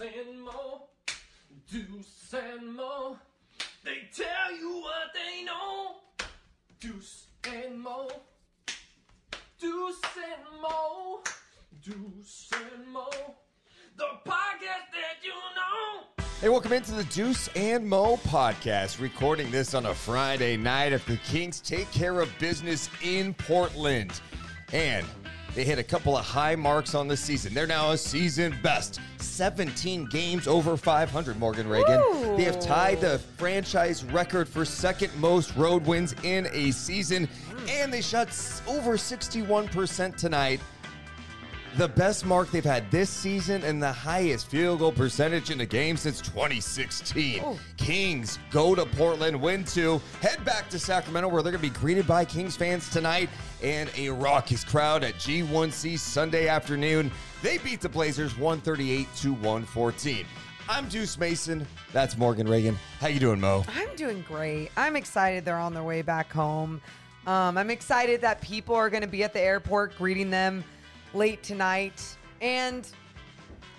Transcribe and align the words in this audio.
and 0.00 0.42
Mo. 0.42 0.82
Deuce 1.70 2.32
and 2.32 2.74
Mo. 2.74 3.18
They 3.84 4.08
tell 4.14 4.56
you 4.56 4.80
what 4.80 5.12
they 5.12 5.44
know. 5.44 5.96
Deuce 6.78 7.26
and 7.44 7.80
Mo. 7.80 8.08
Deuce 9.58 10.00
and 10.16 10.62
Mo. 10.62 11.20
Deuce 11.82 12.50
and 12.52 12.86
Mo. 12.92 13.10
The 13.96 14.04
podcast 14.24 14.86
that 14.92 15.18
you 15.24 15.32
know. 15.56 16.24
Hey, 16.40 16.48
welcome 16.48 16.74
into 16.74 16.92
the 16.92 17.04
Deuce 17.04 17.48
and 17.56 17.88
Mo 17.88 18.18
podcast. 18.18 19.00
Recording 19.00 19.50
this 19.50 19.74
on 19.74 19.86
a 19.86 19.94
Friday 19.94 20.56
night 20.56 20.92
if 20.92 21.04
the 21.06 21.16
Kings 21.18 21.60
take 21.60 21.90
care 21.90 22.20
of 22.20 22.30
business 22.38 22.88
in 23.02 23.34
Portland. 23.34 24.20
And 24.72 25.04
they 25.58 25.64
hit 25.64 25.80
a 25.80 25.82
couple 25.82 26.16
of 26.16 26.24
high 26.24 26.54
marks 26.54 26.94
on 26.94 27.08
the 27.08 27.16
season. 27.16 27.52
They're 27.52 27.66
now 27.66 27.90
a 27.90 27.98
season 27.98 28.56
best 28.62 29.00
17 29.18 30.04
games 30.04 30.46
over 30.46 30.76
500, 30.76 31.36
Morgan 31.36 31.66
Ragan. 31.66 32.36
They 32.36 32.44
have 32.44 32.60
tied 32.60 33.00
the 33.00 33.18
franchise 33.18 34.04
record 34.04 34.48
for 34.48 34.64
second 34.64 35.12
most 35.16 35.56
road 35.56 35.84
wins 35.84 36.14
in 36.22 36.46
a 36.52 36.70
season. 36.70 37.28
And 37.68 37.92
they 37.92 38.02
shot 38.02 38.28
over 38.68 38.92
61% 38.92 40.14
tonight 40.14 40.60
the 41.76 41.88
best 41.88 42.24
mark 42.24 42.50
they've 42.50 42.64
had 42.64 42.90
this 42.90 43.10
season 43.10 43.62
and 43.62 43.82
the 43.82 43.92
highest 43.92 44.48
field 44.48 44.80
goal 44.80 44.92
percentage 44.92 45.50
in 45.50 45.58
the 45.58 45.66
game 45.66 45.96
since 45.96 46.20
2016. 46.20 47.42
Kings 47.76 48.38
go 48.50 48.74
to 48.74 48.86
Portland, 48.86 49.40
win 49.40 49.64
two, 49.64 50.00
head 50.20 50.44
back 50.44 50.68
to 50.70 50.78
Sacramento 50.78 51.28
where 51.28 51.42
they're 51.42 51.52
going 51.52 51.62
to 51.62 51.70
be 51.70 51.78
greeted 51.78 52.06
by 52.06 52.24
Kings 52.24 52.56
fans 52.56 52.88
tonight 52.88 53.28
and 53.62 53.90
a 53.96 54.08
raucous 54.08 54.64
crowd 54.64 55.04
at 55.04 55.14
G1C 55.14 55.98
Sunday 55.98 56.48
afternoon. 56.48 57.10
They 57.42 57.58
beat 57.58 57.80
the 57.80 57.88
Blazers 57.88 58.36
138 58.38 59.06
to 59.16 59.32
114. 59.34 60.26
I'm 60.68 60.88
Deuce 60.88 61.18
Mason. 61.18 61.66
That's 61.92 62.16
Morgan 62.18 62.46
Ragan. 62.46 62.76
How 63.00 63.08
you 63.08 63.20
doing, 63.20 63.40
Mo? 63.40 63.64
I'm 63.74 63.94
doing 63.96 64.24
great. 64.26 64.70
I'm 64.76 64.96
excited 64.96 65.44
they're 65.44 65.56
on 65.56 65.74
their 65.74 65.82
way 65.82 66.02
back 66.02 66.32
home. 66.32 66.80
Um, 67.26 67.58
I'm 67.58 67.70
excited 67.70 68.20
that 68.22 68.40
people 68.40 68.74
are 68.74 68.90
going 68.90 69.02
to 69.02 69.08
be 69.08 69.22
at 69.22 69.32
the 69.32 69.40
airport 69.40 69.96
greeting 69.96 70.30
them 70.30 70.64
late 71.18 71.42
tonight. 71.42 72.16
And 72.40 72.88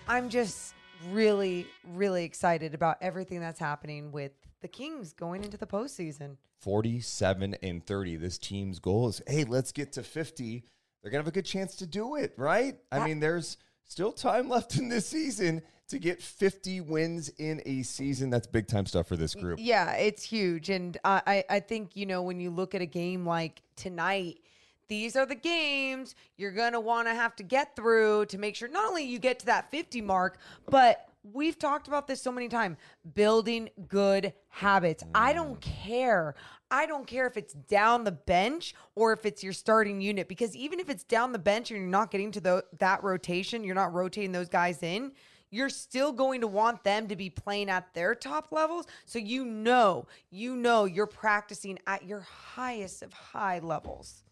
I'm 0.09 0.27
just 0.27 0.73
really, 1.09 1.65
really 1.93 2.25
excited 2.25 2.73
about 2.73 2.97
everything 2.99 3.39
that's 3.39 3.61
happening 3.61 4.11
with 4.11 4.33
the 4.61 4.67
Kings 4.67 5.13
going 5.13 5.45
into 5.45 5.57
the 5.57 5.65
postseason. 5.65 6.35
47 6.59 7.55
and 7.63 7.85
30. 7.85 8.17
This 8.17 8.37
team's 8.37 8.79
goal 8.79 9.07
is, 9.07 9.21
hey, 9.25 9.45
let's 9.45 9.71
get 9.71 9.93
to 9.93 10.03
50. 10.03 10.65
They're 11.01 11.11
going 11.11 11.19
to 11.19 11.23
have 11.23 11.31
a 11.31 11.31
good 11.31 11.45
chance 11.45 11.77
to 11.77 11.87
do 11.87 12.15
it, 12.15 12.33
right? 12.35 12.77
I 12.91 13.05
mean, 13.05 13.21
there's 13.21 13.55
still 13.85 14.11
time 14.11 14.49
left 14.49 14.77
in 14.77 14.89
this 14.89 15.07
season 15.07 15.61
to 15.87 15.97
get 15.97 16.21
50 16.21 16.81
wins 16.81 17.29
in 17.37 17.61
a 17.65 17.83
season. 17.83 18.29
That's 18.29 18.47
big 18.47 18.67
time 18.67 18.85
stuff 18.85 19.07
for 19.07 19.15
this 19.15 19.33
group. 19.33 19.59
Yeah, 19.61 19.93
it's 19.93 20.23
huge. 20.23 20.69
And 20.69 20.97
I, 21.05 21.21
I, 21.25 21.43
I 21.49 21.59
think, 21.61 21.95
you 21.95 22.05
know, 22.05 22.21
when 22.21 22.41
you 22.41 22.49
look 22.49 22.75
at 22.75 22.81
a 22.81 22.85
game 22.85 23.25
like 23.25 23.61
tonight, 23.77 24.41
these 24.89 25.15
are 25.15 25.25
the 25.25 25.35
games 25.35 26.15
you're 26.35 26.51
going 26.51 26.73
to 26.73 26.79
want 26.79 27.07
to 27.07 27.13
have 27.13 27.35
to 27.37 27.43
get 27.43 27.75
through 27.75 28.25
to 28.25 28.37
make 28.37 28.55
sure 28.55 28.67
not 28.67 28.89
only 28.89 29.03
you 29.03 29.19
get 29.19 29.39
to 29.39 29.45
that 29.45 29.71
50 29.71 30.01
mark, 30.01 30.39
but 30.69 31.09
we've 31.33 31.57
talked 31.59 31.87
about 31.87 32.07
this 32.07 32.21
so 32.21 32.31
many 32.31 32.47
times 32.47 32.77
building 33.13 33.69
good 33.87 34.33
habits. 34.49 35.03
I 35.13 35.31
mm. 35.31 35.35
don't 35.35 35.61
care. 35.61 36.35
I 36.71 36.85
don't 36.85 37.07
care 37.07 37.27
if 37.27 37.37
it's 37.37 37.53
down 37.53 38.03
the 38.03 38.11
bench 38.11 38.75
or 38.95 39.13
if 39.13 39.25
it's 39.25 39.43
your 39.43 39.53
starting 39.53 40.01
unit 40.01 40.27
because 40.27 40.55
even 40.55 40.79
if 40.79 40.89
it's 40.89 41.03
down 41.03 41.31
the 41.31 41.39
bench 41.39 41.71
and 41.71 41.79
you're 41.79 41.89
not 41.89 42.11
getting 42.11 42.31
to 42.31 42.41
the, 42.41 42.63
that 42.79 43.03
rotation, 43.03 43.63
you're 43.63 43.75
not 43.75 43.93
rotating 43.93 44.31
those 44.31 44.49
guys 44.49 44.81
in, 44.81 45.11
you're 45.51 45.69
still 45.69 46.11
going 46.11 46.41
to 46.41 46.47
want 46.47 46.83
them 46.83 47.07
to 47.07 47.15
be 47.15 47.29
playing 47.29 47.69
at 47.69 47.93
their 47.93 48.13
top 48.13 48.51
levels. 48.51 48.85
So 49.05 49.19
you 49.19 49.45
know, 49.45 50.07
you 50.29 50.55
know 50.55 50.85
you're 50.85 51.07
practicing 51.07 51.79
at 51.87 52.05
your 52.05 52.21
highest 52.21 53.01
of 53.01 53.13
high 53.13 53.59
levels. 53.59 54.23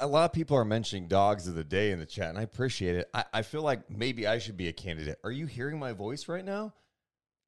A, 0.00 0.06
lot 0.06 0.24
of 0.24 0.32
people 0.32 0.56
are 0.56 0.64
mentioning 0.64 1.06
dogs 1.06 1.46
of 1.46 1.54
the 1.54 1.62
day 1.62 1.92
in 1.92 2.00
the 2.00 2.06
chat, 2.06 2.30
and 2.30 2.38
I 2.38 2.42
appreciate 2.42 2.96
it. 2.96 3.08
I, 3.14 3.24
I 3.32 3.42
feel 3.42 3.62
like 3.62 3.88
maybe 3.88 4.26
I 4.26 4.38
should 4.38 4.56
be 4.56 4.66
a 4.68 4.72
candidate. 4.72 5.18
Are 5.22 5.30
you 5.30 5.46
hearing 5.46 5.78
my 5.78 5.92
voice 5.92 6.26
right 6.28 6.44
now? 6.44 6.74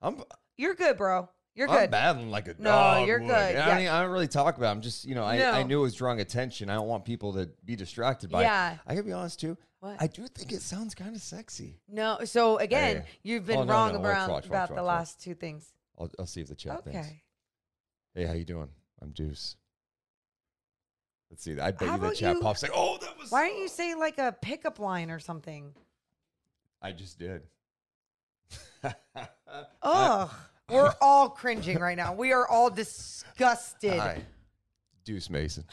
I'm 0.00 0.22
You're 0.56 0.75
good, 0.75 0.97
bro. 0.97 1.28
You're 1.56 1.67
good. 1.67 1.77
I'm 1.77 1.91
battling 1.91 2.31
like 2.31 2.47
a 2.47 2.55
No, 2.59 2.71
dog. 2.71 3.09
you're 3.09 3.19
would. 3.19 3.27
good. 3.27 3.34
I, 3.34 3.50
Yeah. 3.50 3.67
don't, 3.67 3.81
e- 3.81 3.88
I 3.88 4.03
don't 4.03 4.12
really 4.12 4.28
talk 4.28 4.56
about. 4.56 4.69
it. 4.69 4.71
I'm 4.77 4.81
just, 4.83 5.05
you 5.05 5.17
know, 5.17 5.25
I, 5.25 5.59
I 5.59 5.62
knew 5.65 5.81
it 5.81 5.83
was 5.83 5.94
drawing 5.97 6.21
attention. 6.21 6.71
I 6.71 6.75
don't 6.75 6.87
want 6.87 7.05
people 7.05 7.33
to 7.33 7.50
be 7.65 7.75
distracted 7.75 8.31
by. 8.31 8.43
it. 8.43 8.44
Yeah. 8.44 8.77
I 8.87 8.94
gotta 8.94 9.05
be 9.05 9.12
honest 9.12 9.41
too. 9.41 9.56
What? 9.81 9.97
I 10.00 10.06
do 10.06 10.25
think 10.28 10.53
it 10.53 10.62
sounds 10.62 10.94
kind 10.94 11.17
of 11.17 11.22
sexy. 11.22 11.81
No, 11.88 12.19
so 12.25 12.59
again, 12.59 12.99
Hey. 12.99 13.05
you've 13.25 13.43
oh, 13.44 13.47
been 13.47 13.59
Oh, 13.59 13.65
no, 13.65 13.72
wrong 13.72 13.93
no, 13.94 13.99
watch, 13.99 14.09
around 14.09 14.31
watch, 14.31 14.47
about 14.47 14.71
watch, 14.71 14.77
the 14.77 14.83
last 14.84 15.21
two 15.21 15.34
things. 15.34 15.72
I'll, 15.99 16.11
I'll 16.21 16.27
see 16.27 16.41
if 16.41 16.47
the 16.49 16.55
chat 16.55 16.84
thinks. 16.84 17.09
Hey, 18.15 18.25
how 18.25 18.34
you 18.34 18.44
doing? 18.44 18.69
I'm 19.03 19.11
Deuce. 19.11 19.56
Let's 21.31 21.43
see. 21.44 21.59
I 21.59 21.71
bet 21.72 21.89
How 21.89 21.94
you 21.94 22.00
the 22.00 22.06
about 22.06 22.16
chat 22.16 22.37
you- 22.37 22.43
pops 22.43 22.62
like, 22.62 22.72
oh, 22.75 22.99
that 23.00 23.19
was. 23.19 23.31
Why 23.31 23.49
don't 23.49 23.59
you 23.61 23.69
say 23.69 23.94
like 23.94 24.19
a 24.19 24.34
pickup 24.41 24.78
line 24.78 25.11
or 25.11 25.19
something? 25.19 25.75
I 26.81 26.93
just 26.93 27.19
did. 27.19 27.43
Ugh. 29.83 30.31
We're 30.71 30.94
all 31.00 31.31
cringing 31.31 31.78
right 31.78 31.97
now. 31.97 32.12
We 32.12 32.33
are 32.33 32.47
all 32.47 32.69
disgusted. 32.71 33.99
Hi, 33.99 34.22
Deuce 35.05 35.31
Mason. 35.31 35.65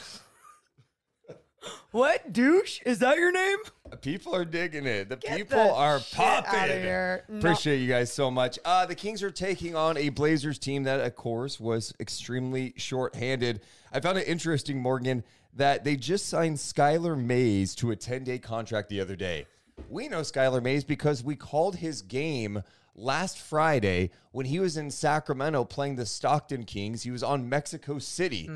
What 1.91 2.33
douche? 2.33 2.81
Is 2.85 2.99
that 2.99 3.17
your 3.17 3.31
name? 3.31 3.57
People 4.01 4.35
are 4.35 4.45
digging 4.45 4.85
it. 4.85 5.09
The 5.09 5.15
Get 5.15 5.37
people 5.37 5.63
the 5.63 5.73
are 5.73 5.99
popping. 6.11 6.83
No. 7.29 7.37
Appreciate 7.37 7.77
you 7.77 7.87
guys 7.87 8.11
so 8.11 8.29
much. 8.29 8.59
Uh, 8.65 8.85
the 8.85 8.95
Kings 8.95 9.23
are 9.23 9.31
taking 9.31 9.75
on 9.75 9.95
a 9.97 10.09
Blazers 10.09 10.59
team 10.59 10.83
that, 10.83 10.99
of 10.99 11.15
course, 11.15 11.59
was 11.59 11.93
extremely 11.99 12.73
short-handed. 12.75 13.61
I 13.93 13.99
found 14.01 14.17
it 14.17 14.27
interesting, 14.27 14.81
Morgan, 14.81 15.23
that 15.53 15.83
they 15.83 15.95
just 15.95 16.27
signed 16.27 16.57
Skylar 16.57 17.17
Mays 17.17 17.75
to 17.75 17.91
a 17.91 17.95
10-day 17.95 18.39
contract 18.39 18.89
the 18.89 18.99
other 18.99 19.15
day. 19.15 19.45
We 19.89 20.09
know 20.09 20.21
Skylar 20.21 20.61
Mays 20.61 20.83
because 20.83 21.23
we 21.23 21.35
called 21.35 21.77
his 21.77 22.01
game 22.01 22.61
last 22.95 23.37
Friday 23.37 24.09
when 24.31 24.45
he 24.45 24.59
was 24.59 24.75
in 24.77 24.91
Sacramento 24.91 25.63
playing 25.63 25.95
the 25.95 26.05
Stockton 26.05 26.63
Kings. 26.65 27.03
He 27.03 27.11
was 27.11 27.23
on 27.23 27.47
Mexico 27.47 27.99
City. 27.99 28.49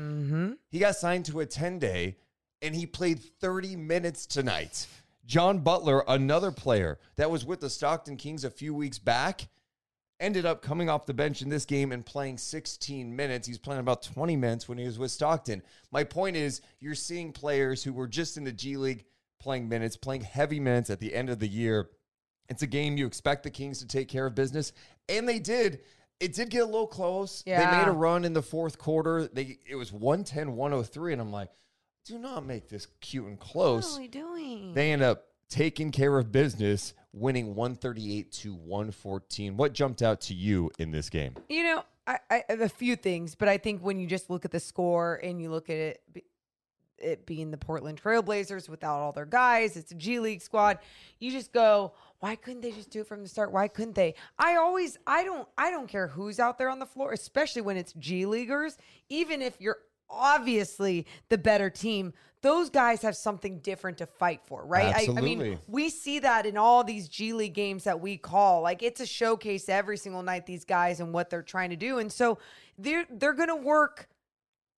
He 0.70 0.78
got 0.78 0.96
signed 0.96 1.24
to 1.26 1.40
a 1.40 1.46
10-day 1.46 2.16
and 2.62 2.74
he 2.74 2.86
played 2.86 3.20
30 3.40 3.76
minutes 3.76 4.26
tonight. 4.26 4.86
John 5.26 5.60
Butler, 5.60 6.04
another 6.08 6.50
player 6.50 6.98
that 7.16 7.30
was 7.30 7.44
with 7.44 7.60
the 7.60 7.70
Stockton 7.70 8.16
Kings 8.16 8.44
a 8.44 8.50
few 8.50 8.74
weeks 8.74 8.98
back, 8.98 9.48
ended 10.18 10.44
up 10.44 10.60
coming 10.60 10.90
off 10.90 11.06
the 11.06 11.14
bench 11.14 11.40
in 11.40 11.48
this 11.48 11.64
game 11.64 11.92
and 11.92 12.04
playing 12.04 12.36
16 12.36 13.14
minutes. 13.14 13.46
He's 13.46 13.58
playing 13.58 13.80
about 13.80 14.02
20 14.02 14.36
minutes 14.36 14.68
when 14.68 14.76
he 14.76 14.84
was 14.84 14.98
with 14.98 15.10
Stockton. 15.10 15.62
My 15.90 16.04
point 16.04 16.36
is, 16.36 16.60
you're 16.78 16.94
seeing 16.94 17.32
players 17.32 17.82
who 17.82 17.92
were 17.92 18.08
just 18.08 18.36
in 18.36 18.44
the 18.44 18.52
G 18.52 18.76
League 18.76 19.04
playing 19.40 19.68
minutes, 19.68 19.96
playing 19.96 20.22
heavy 20.22 20.60
minutes 20.60 20.90
at 20.90 21.00
the 21.00 21.14
end 21.14 21.30
of 21.30 21.38
the 21.38 21.48
year. 21.48 21.88
It's 22.48 22.62
a 22.62 22.66
game 22.66 22.96
you 22.96 23.06
expect 23.06 23.44
the 23.44 23.50
Kings 23.50 23.78
to 23.78 23.86
take 23.86 24.08
care 24.08 24.26
of 24.26 24.34
business, 24.34 24.72
and 25.08 25.28
they 25.28 25.38
did. 25.38 25.80
It 26.18 26.34
did 26.34 26.50
get 26.50 26.62
a 26.62 26.66
little 26.66 26.86
close. 26.86 27.42
They 27.70 27.78
made 27.78 27.88
a 27.88 27.92
run 27.92 28.24
in 28.24 28.34
the 28.34 28.42
fourth 28.42 28.76
quarter. 28.76 29.26
They 29.26 29.58
it 29.66 29.76
was 29.76 29.90
110 29.90 30.54
103 30.54 31.12
and 31.14 31.22
I'm 31.22 31.32
like, 31.32 31.48
"Do 32.04 32.18
not 32.18 32.44
make 32.44 32.68
this 32.68 32.86
cute 33.00 33.26
and 33.26 33.38
close." 33.38 33.92
What 33.92 33.98
are 33.98 34.00
we 34.00 34.08
doing? 34.08 34.74
They 34.74 34.92
end 34.92 35.02
up 35.02 35.26
taking 35.48 35.90
care 35.90 36.16
of 36.18 36.32
business 36.32 36.94
winning 37.12 37.54
138 37.54 38.32
to 38.32 38.54
114. 38.54 39.56
What 39.56 39.72
jumped 39.72 40.00
out 40.00 40.20
to 40.22 40.34
you 40.34 40.70
in 40.78 40.90
this 40.92 41.10
game? 41.10 41.34
You 41.48 41.64
know, 41.64 41.84
I, 42.06 42.18
I 42.30 42.44
have 42.48 42.60
a 42.60 42.68
few 42.68 42.96
things, 42.96 43.34
but 43.34 43.48
I 43.48 43.58
think 43.58 43.82
when 43.82 43.98
you 43.98 44.06
just 44.06 44.30
look 44.30 44.44
at 44.44 44.50
the 44.50 44.60
score 44.60 45.16
and 45.22 45.40
you 45.40 45.50
look 45.50 45.68
at 45.68 45.76
it, 45.76 46.02
it 46.98 47.26
being 47.26 47.50
the 47.50 47.56
Portland 47.56 48.00
Trailblazers 48.00 48.68
without 48.68 48.98
all 48.98 49.12
their 49.12 49.26
guys, 49.26 49.76
it's 49.76 49.90
a 49.90 49.94
G 49.94 50.20
League 50.20 50.42
squad. 50.42 50.78
You 51.18 51.30
just 51.30 51.52
go, 51.52 51.92
why 52.20 52.36
couldn't 52.36 52.60
they 52.60 52.72
just 52.72 52.90
do 52.90 53.00
it 53.00 53.06
from 53.06 53.22
the 53.22 53.28
start? 53.28 53.52
Why 53.52 53.68
couldn't 53.68 53.94
they? 53.94 54.14
I 54.38 54.56
always, 54.56 54.98
I 55.06 55.24
don't, 55.24 55.48
I 55.56 55.70
don't 55.70 55.88
care 55.88 56.06
who's 56.06 56.38
out 56.38 56.58
there 56.58 56.68
on 56.68 56.78
the 56.78 56.86
floor, 56.86 57.12
especially 57.12 57.62
when 57.62 57.76
it's 57.76 57.92
G 57.94 58.26
Leaguers. 58.26 58.76
Even 59.08 59.40
if 59.42 59.60
you're 59.60 59.78
obviously 60.10 61.06
the 61.28 61.38
better 61.38 61.70
team, 61.70 62.12
those 62.42 62.70
guys 62.70 63.02
have 63.02 63.16
something 63.16 63.58
different 63.58 63.98
to 63.98 64.06
fight 64.06 64.40
for, 64.46 64.64
right? 64.64 64.94
I, 64.94 65.12
I 65.16 65.20
mean, 65.20 65.58
we 65.66 65.90
see 65.90 66.20
that 66.20 66.46
in 66.46 66.56
all 66.56 66.82
these 66.84 67.08
G 67.08 67.32
League 67.32 67.54
games 67.54 67.84
that 67.84 68.00
we 68.00 68.16
call. 68.16 68.62
Like 68.62 68.82
it's 68.82 69.00
a 69.00 69.06
showcase 69.06 69.68
every 69.68 69.98
single 69.98 70.22
night 70.22 70.46
these 70.46 70.64
guys 70.64 71.00
and 71.00 71.12
what 71.12 71.28
they're 71.28 71.42
trying 71.42 71.70
to 71.70 71.76
do. 71.76 71.98
And 71.98 72.10
so 72.10 72.38
they're 72.78 73.06
they're 73.10 73.34
going 73.34 73.48
to 73.48 73.56
work 73.56 74.08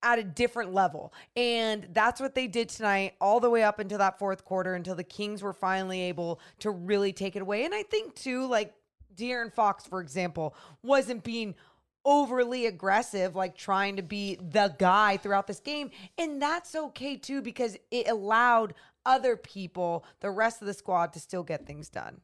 at 0.02 0.19
a 0.19 0.25
different 0.25 0.75
level. 0.75 1.12
And 1.37 1.87
that's 1.93 2.20
what 2.20 2.34
they 2.34 2.49
did 2.49 2.69
tonight 2.69 3.14
all 3.20 3.38
the 3.38 3.50
way 3.50 3.62
up 3.62 3.79
until 3.79 3.99
that 3.99 4.19
fourth 4.19 4.44
quarter 4.44 4.75
until 4.75 4.96
the 4.96 5.05
Kings 5.05 5.43
were 5.43 5.52
finally 5.52 6.00
able 6.02 6.40
to 6.61 6.70
really 6.70 7.12
take 7.12 7.37
it 7.37 7.43
away. 7.43 7.64
And 7.64 7.75
I 7.75 7.84
think 7.84 8.17
too 8.17 8.46
like 8.46 8.75
De'Aaron 9.14 9.52
Fox 9.52 9.87
for 9.87 10.00
example 10.00 10.56
wasn't 10.82 11.23
being 11.23 11.55
overly 12.04 12.66
aggressive, 12.66 13.37
like 13.37 13.56
trying 13.56 13.96
to 13.96 14.02
be 14.02 14.37
the 14.37 14.75
guy 14.78 15.16
throughout 15.16 15.46
this 15.46 15.60
game. 15.60 15.90
And 16.19 16.40
that's 16.40 16.75
okay 16.75 17.16
too, 17.16 17.43
because 17.43 17.76
it 17.90 18.08
allowed 18.08 18.75
other 19.04 19.37
people, 19.37 20.04
the 20.20 20.31
rest 20.31 20.60
of 20.60 20.66
the 20.66 20.75
squad, 20.75 21.12
to 21.12 21.20
still 21.20 21.43
get 21.43 21.66
things 21.66 21.88
done. 21.88 22.20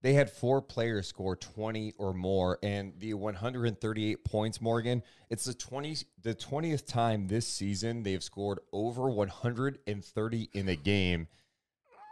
They 0.00 0.12
had 0.12 0.30
four 0.30 0.62
players 0.62 1.08
score 1.08 1.34
20 1.34 1.94
or 1.98 2.14
more, 2.14 2.58
and 2.62 2.92
the 2.98 3.14
138 3.14 4.24
points, 4.24 4.60
Morgan. 4.60 5.02
It's 5.28 5.44
the 5.44 5.54
20 5.54 5.96
the 6.22 6.34
20th 6.34 6.86
time 6.86 7.26
this 7.26 7.48
season 7.48 8.04
they've 8.04 8.22
scored 8.22 8.60
over 8.72 9.10
130 9.10 10.50
in 10.52 10.68
a 10.68 10.76
game. 10.76 11.26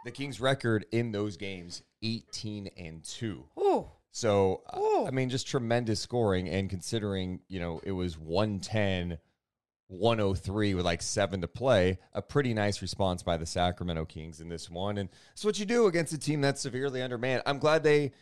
The 0.03 0.11
Kings' 0.11 0.41
record 0.41 0.85
in 0.91 1.11
those 1.11 1.37
games 1.37 1.81
18 2.03 2.69
and 2.77 3.03
2. 3.03 3.45
Ooh. 3.59 3.85
So 4.11 4.63
uh, 4.69 4.79
I 5.05 5.11
mean, 5.11 5.29
just 5.29 5.47
tremendous 5.47 5.99
scoring, 5.99 6.47
and 6.49 6.69
considering 6.69 7.41
you 7.47 7.59
know 7.59 7.81
it 7.83 7.91
was 7.91 8.17
110, 8.17 9.17
103 9.87 10.73
with 10.73 10.85
like 10.85 11.01
seven 11.01 11.41
to 11.41 11.47
play, 11.47 11.99
a 12.13 12.21
pretty 12.21 12.53
nice 12.53 12.81
response 12.81 13.21
by 13.21 13.37
the 13.37 13.45
Sacramento 13.45 14.05
Kings 14.05 14.39
in 14.39 14.49
this 14.49 14.69
one, 14.69 14.97
and 14.97 15.09
that's 15.29 15.45
what 15.45 15.59
you 15.59 15.65
do 15.65 15.87
against 15.87 16.13
a 16.13 16.17
team 16.17 16.41
that's 16.41 16.61
severely 16.61 17.01
undermanned. 17.01 17.43
I'm 17.45 17.59
glad 17.59 17.83
they 17.83 18.13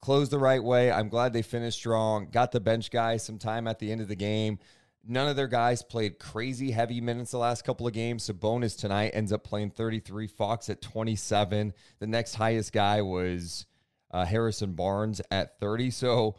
closed 0.00 0.32
the 0.32 0.38
right 0.38 0.62
way. 0.62 0.90
I'm 0.90 1.08
glad 1.08 1.32
they 1.32 1.42
finished 1.42 1.78
strong. 1.78 2.28
Got 2.30 2.52
the 2.52 2.60
bench 2.60 2.90
guys 2.90 3.22
some 3.22 3.38
time 3.38 3.66
at 3.66 3.78
the 3.78 3.90
end 3.90 4.00
of 4.00 4.08
the 4.08 4.16
game. 4.16 4.58
None 5.04 5.28
of 5.28 5.36
their 5.36 5.48
guys 5.48 5.82
played 5.82 6.18
crazy 6.18 6.70
heavy 6.70 7.00
minutes 7.00 7.32
the 7.32 7.38
last 7.38 7.64
couple 7.64 7.86
of 7.86 7.92
games. 7.92 8.28
Sabonis 8.28 8.78
tonight 8.78 9.10
ends 9.14 9.32
up 9.32 9.42
playing 9.42 9.70
33. 9.70 10.28
Fox 10.28 10.68
at 10.68 10.80
27. 10.80 11.72
The 11.98 12.06
next 12.06 12.34
highest 12.34 12.72
guy 12.72 13.02
was 13.02 13.66
uh, 14.12 14.24
Harrison 14.24 14.72
Barnes 14.72 15.20
at 15.30 15.58
30. 15.58 15.90
So 15.90 16.36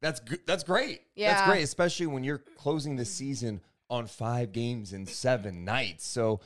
that's 0.00 0.20
good. 0.20 0.40
That's 0.46 0.64
great. 0.64 1.02
Yeah. 1.14 1.34
That's 1.34 1.48
great, 1.48 1.62
especially 1.62 2.06
when 2.06 2.24
you're 2.24 2.42
closing 2.56 2.96
the 2.96 3.04
season 3.04 3.60
on 3.90 4.06
five 4.06 4.52
games 4.52 4.92
in 4.92 5.06
seven 5.06 5.64
nights. 5.64 6.06
So 6.06 6.40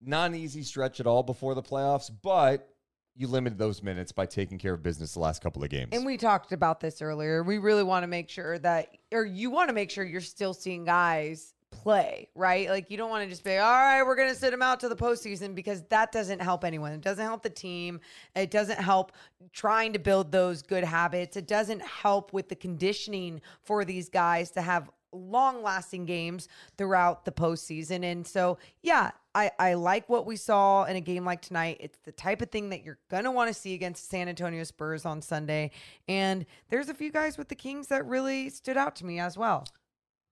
not 0.00 0.30
an 0.30 0.36
easy 0.36 0.62
stretch 0.62 1.00
at 1.00 1.06
all 1.06 1.22
before 1.22 1.54
the 1.54 1.62
playoffs, 1.62 2.10
but 2.22 2.68
you 3.16 3.26
limited 3.26 3.58
those 3.58 3.82
minutes 3.82 4.12
by 4.12 4.26
taking 4.26 4.58
care 4.58 4.74
of 4.74 4.82
business 4.82 5.14
the 5.14 5.20
last 5.20 5.42
couple 5.42 5.62
of 5.62 5.70
games. 5.70 5.88
And 5.92 6.06
we 6.06 6.16
talked 6.16 6.52
about 6.52 6.78
this 6.78 7.02
earlier. 7.02 7.42
We 7.42 7.58
really 7.58 7.82
want 7.82 8.04
to 8.04 8.06
make 8.06 8.28
sure 8.28 8.58
that, 8.60 8.96
or 9.12 9.24
you 9.24 9.50
want 9.50 9.68
to 9.68 9.74
make 9.74 9.90
sure 9.90 10.04
you're 10.04 10.20
still 10.20 10.54
seeing 10.54 10.84
guys 10.84 11.52
play, 11.70 12.28
right? 12.34 12.68
Like 12.68 12.90
you 12.90 12.96
don't 12.96 13.10
want 13.10 13.24
to 13.24 13.30
just 13.30 13.44
be, 13.44 13.56
all 13.56 13.72
right, 13.72 14.02
we're 14.02 14.16
going 14.16 14.28
to 14.28 14.34
sit 14.34 14.50
them 14.50 14.62
out 14.62 14.80
to 14.80 14.88
the 14.88 14.96
postseason 14.96 15.54
because 15.54 15.82
that 15.90 16.12
doesn't 16.12 16.40
help 16.40 16.64
anyone. 16.64 16.92
It 16.92 17.00
doesn't 17.00 17.24
help 17.24 17.42
the 17.42 17.50
team. 17.50 18.00
It 18.34 18.50
doesn't 18.50 18.80
help 18.80 19.12
trying 19.52 19.92
to 19.92 19.98
build 19.98 20.32
those 20.32 20.62
good 20.62 20.84
habits. 20.84 21.36
It 21.36 21.46
doesn't 21.46 21.82
help 21.82 22.32
with 22.32 22.48
the 22.48 22.56
conditioning 22.56 23.40
for 23.62 23.84
these 23.84 24.08
guys 24.08 24.50
to 24.52 24.62
have 24.62 24.90
long 25.12 25.62
lasting 25.62 26.04
games 26.04 26.48
throughout 26.76 27.24
the 27.24 27.32
postseason. 27.32 28.04
And 28.04 28.26
so, 28.26 28.58
yeah, 28.82 29.10
I, 29.34 29.50
I 29.58 29.74
like 29.74 30.08
what 30.08 30.26
we 30.26 30.36
saw 30.36 30.84
in 30.84 30.96
a 30.96 31.00
game 31.00 31.24
like 31.24 31.40
tonight. 31.40 31.78
It's 31.80 31.98
the 32.04 32.12
type 32.12 32.42
of 32.42 32.50
thing 32.50 32.70
that 32.70 32.84
you're 32.84 32.98
going 33.10 33.24
to 33.24 33.30
want 33.30 33.48
to 33.48 33.54
see 33.54 33.74
against 33.74 34.10
San 34.10 34.28
Antonio 34.28 34.64
Spurs 34.64 35.06
on 35.06 35.22
Sunday. 35.22 35.70
And 36.08 36.44
there's 36.68 36.88
a 36.88 36.94
few 36.94 37.10
guys 37.10 37.38
with 37.38 37.48
the 37.48 37.54
Kings 37.54 37.86
that 37.88 38.04
really 38.06 38.50
stood 38.50 38.76
out 38.76 38.96
to 38.96 39.06
me 39.06 39.18
as 39.18 39.38
well. 39.38 39.64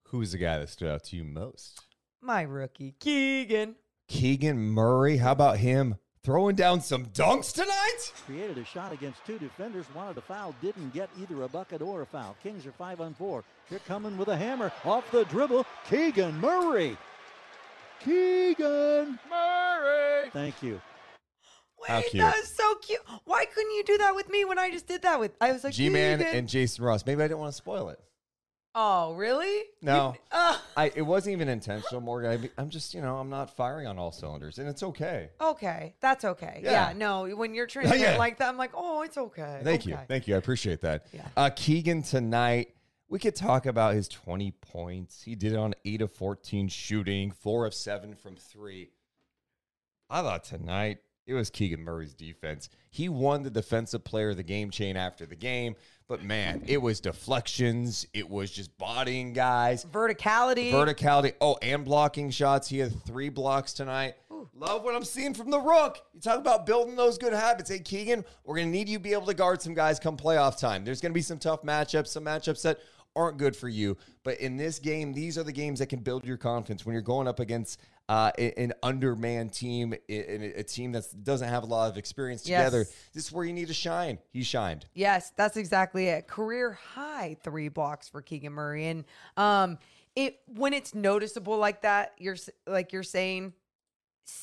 Who's 0.09 0.31
the 0.31 0.37
guy 0.37 0.57
that 0.59 0.69
stood 0.69 0.89
out 0.89 1.03
to 1.05 1.17
you 1.17 1.23
most? 1.23 1.81
My 2.21 2.41
rookie, 2.43 2.95
Keegan. 2.99 3.75
Keegan 4.07 4.57
Murray. 4.57 5.17
How 5.17 5.33
about 5.33 5.57
him 5.57 5.95
throwing 6.23 6.55
down 6.55 6.79
some 6.79 7.07
dunks 7.07 7.53
tonight? 7.53 8.13
Created 8.25 8.57
a 8.57 8.63
shot 8.63 8.93
against 8.93 9.25
two 9.25 9.37
defenders, 9.37 9.85
wanted 9.93 10.17
a 10.17 10.21
foul, 10.21 10.55
didn't 10.61 10.93
get 10.93 11.09
either 11.21 11.43
a 11.43 11.47
bucket 11.49 11.81
or 11.81 12.03
a 12.03 12.05
foul. 12.05 12.37
Kings 12.41 12.65
are 12.65 12.71
five 12.71 13.01
on 13.01 13.13
four. 13.15 13.43
Here 13.69 13.79
coming 13.85 14.17
with 14.17 14.29
a 14.29 14.37
hammer 14.37 14.71
off 14.85 15.09
the 15.11 15.25
dribble, 15.25 15.65
Keegan 15.89 16.39
Murray. 16.39 16.97
Keegan 17.99 19.19
Murray. 19.29 20.29
Thank 20.31 20.63
you. 20.63 20.79
Wait, 21.81 21.89
How 21.89 22.01
cute. 22.01 22.13
that 22.23 22.35
was 22.35 22.47
so 22.55 22.75
cute. 22.75 23.01
Why 23.25 23.45
couldn't 23.45 23.71
you 23.71 23.83
do 23.83 23.97
that 23.97 24.15
with 24.15 24.29
me 24.29 24.45
when 24.45 24.57
I 24.57 24.71
just 24.71 24.87
did 24.87 25.01
that 25.01 25.19
with? 25.19 25.33
I 25.41 25.51
was 25.51 25.65
like, 25.65 25.73
G 25.73 25.89
Man 25.89 26.21
and 26.21 26.47
Jason 26.47 26.85
Ross. 26.85 27.05
Maybe 27.05 27.21
I 27.21 27.27
didn't 27.27 27.39
want 27.39 27.51
to 27.51 27.57
spoil 27.57 27.89
it. 27.89 27.99
Oh, 28.79 29.13
really? 29.15 29.63
No. 29.81 30.13
You- 30.15 30.19
uh, 30.31 30.57
I, 30.77 30.91
it 30.95 31.01
wasn't 31.01 31.33
even 31.33 31.49
intentional, 31.49 31.99
Morgan. 31.99 32.49
I, 32.57 32.61
I'm 32.61 32.69
just, 32.69 32.93
you 32.93 33.01
know, 33.01 33.17
I'm 33.17 33.29
not 33.29 33.55
firing 33.55 33.87
on 33.87 33.97
all 33.97 34.11
cylinders, 34.11 34.59
and 34.59 34.69
it's 34.69 34.83
okay. 34.83 35.29
okay, 35.41 35.95
that's 35.99 36.23
okay. 36.23 36.61
Yeah. 36.63 36.89
Yeah, 36.89 36.93
no, 36.95 37.27
when 37.35 37.53
you're 37.53 37.67
transparent 37.75 38.01
Yeah. 38.01 38.17
like 38.17 38.37
that, 38.37 38.49
I'm 38.49 38.57
like, 38.57 38.71
oh, 38.73 39.01
it's 39.01 39.17
okay. 39.17 39.61
Thank 39.63 39.85
you. 39.85 39.97
Thank 40.07 40.27
you. 40.27 40.35
I 40.35 40.37
appreciate 40.37 40.81
that. 40.81 41.07
Yeah. 41.11 41.27
Uh, 41.35 41.49
Keegan 41.49 42.03
tonight, 42.03 42.75
we 43.09 43.19
could 43.19 43.35
talk 43.35 43.65
about 43.65 43.95
his 43.95 44.07
20 44.07 44.51
points. 44.51 45.23
He 45.23 45.35
did 45.35 45.53
it 45.53 45.57
on 45.57 45.73
8 45.83 46.01
of 46.03 46.11
14 46.11 46.67
shooting, 46.67 47.31
4 47.31 47.65
of 47.65 47.73
7 47.73 48.15
from 48.15 48.35
3. 48.35 48.91
I 50.09 50.21
thought 50.21 50.43
tonight 50.43 50.99
it 51.27 51.33
was 51.33 51.49
Keegan 51.49 51.83
Murray's 51.83 52.13
defense. 52.13 52.69
He 52.89 53.09
won 53.09 53.43
the 53.43 53.49
defensive 53.49 54.03
player 54.03 54.29
of 54.29 54.37
the 54.37 54.43
game 54.43 54.71
chain 54.71 54.95
after 54.95 55.25
the 55.25 55.35
game, 55.35 55.75
but 56.07 56.23
man, 56.23 56.63
it 56.67 56.81
was 56.81 57.01
deflections. 57.01 58.07
It 58.13 58.29
was 58.29 58.49
just 58.49 58.75
bodying 58.77 59.33
guys. 59.33 59.85
Verticality. 59.85 60.71
Verticality. 60.71 61.33
Oh, 61.41 61.57
and 61.61 61.83
blocking 61.83 62.31
shots. 62.31 62.69
He 62.69 62.79
had 62.79 63.03
three 63.03 63.29
blocks 63.29 63.73
tonight. 63.73 64.15
Love 64.55 64.83
what 64.83 64.95
I'm 64.95 65.03
seeing 65.03 65.33
from 65.33 65.51
the 65.51 65.59
rook. 65.59 65.99
You 66.13 66.21
talk 66.21 66.39
about 66.39 66.65
building 66.65 66.95
those 66.95 67.17
good 67.17 67.33
habits. 67.33 67.69
Hey, 67.69 67.79
Keegan, 67.79 68.23
we're 68.45 68.55
going 68.55 68.67
to 68.67 68.71
need 68.71 68.87
you 68.87 68.97
to 68.97 69.03
be 69.03 69.13
able 69.13 69.25
to 69.25 69.33
guard 69.33 69.61
some 69.61 69.73
guys 69.73 69.99
come 69.99 70.15
playoff 70.15 70.57
time. 70.57 70.85
There's 70.85 71.01
going 71.01 71.11
to 71.11 71.15
be 71.15 71.21
some 71.21 71.37
tough 71.37 71.61
matchups, 71.63 72.07
some 72.07 72.23
matchups 72.23 72.61
that 72.63 72.79
aren't 73.15 73.37
good 73.37 73.55
for 73.55 73.67
you. 73.67 73.97
But 74.23 74.39
in 74.39 74.55
this 74.55 74.79
game, 74.79 75.11
these 75.11 75.37
are 75.37 75.43
the 75.43 75.51
games 75.51 75.79
that 75.79 75.87
can 75.87 75.99
build 75.99 76.25
your 76.25 76.37
confidence 76.37 76.85
when 76.85 76.93
you're 76.93 77.01
going 77.01 77.27
up 77.27 77.39
against 77.39 77.79
uh, 78.09 78.31
an 78.37 78.73
undermanned 78.83 79.51
team, 79.53 79.93
a 80.09 80.63
team 80.63 80.93
that 80.93 81.05
doesn't 81.23 81.49
have 81.49 81.63
a 81.63 81.65
lot 81.65 81.89
of 81.91 81.97
experience 81.97 82.47
Yes. 82.47 82.59
together. 82.59 82.85
This 83.13 83.25
is 83.25 83.31
where 83.31 83.43
you 83.45 83.53
need 83.53 83.67
to 83.67 83.73
shine. 83.73 84.19
He 84.31 84.43
shined. 84.43 84.85
Yes, 84.93 85.33
that's 85.35 85.57
exactly 85.57 86.07
it. 86.07 86.27
Career 86.27 86.71
high 86.93 87.35
three 87.43 87.67
blocks 87.67 88.07
for 88.07 88.21
Keegan 88.21 88.53
Murray, 88.53 88.87
and 88.87 89.03
um, 89.35 89.77
it 90.15 90.39
when 90.47 90.73
it's 90.73 90.95
noticeable 90.95 91.57
like 91.57 91.81
that, 91.81 92.13
you're 92.17 92.37
like 92.65 92.93
you're 92.93 93.03
saying, 93.03 93.53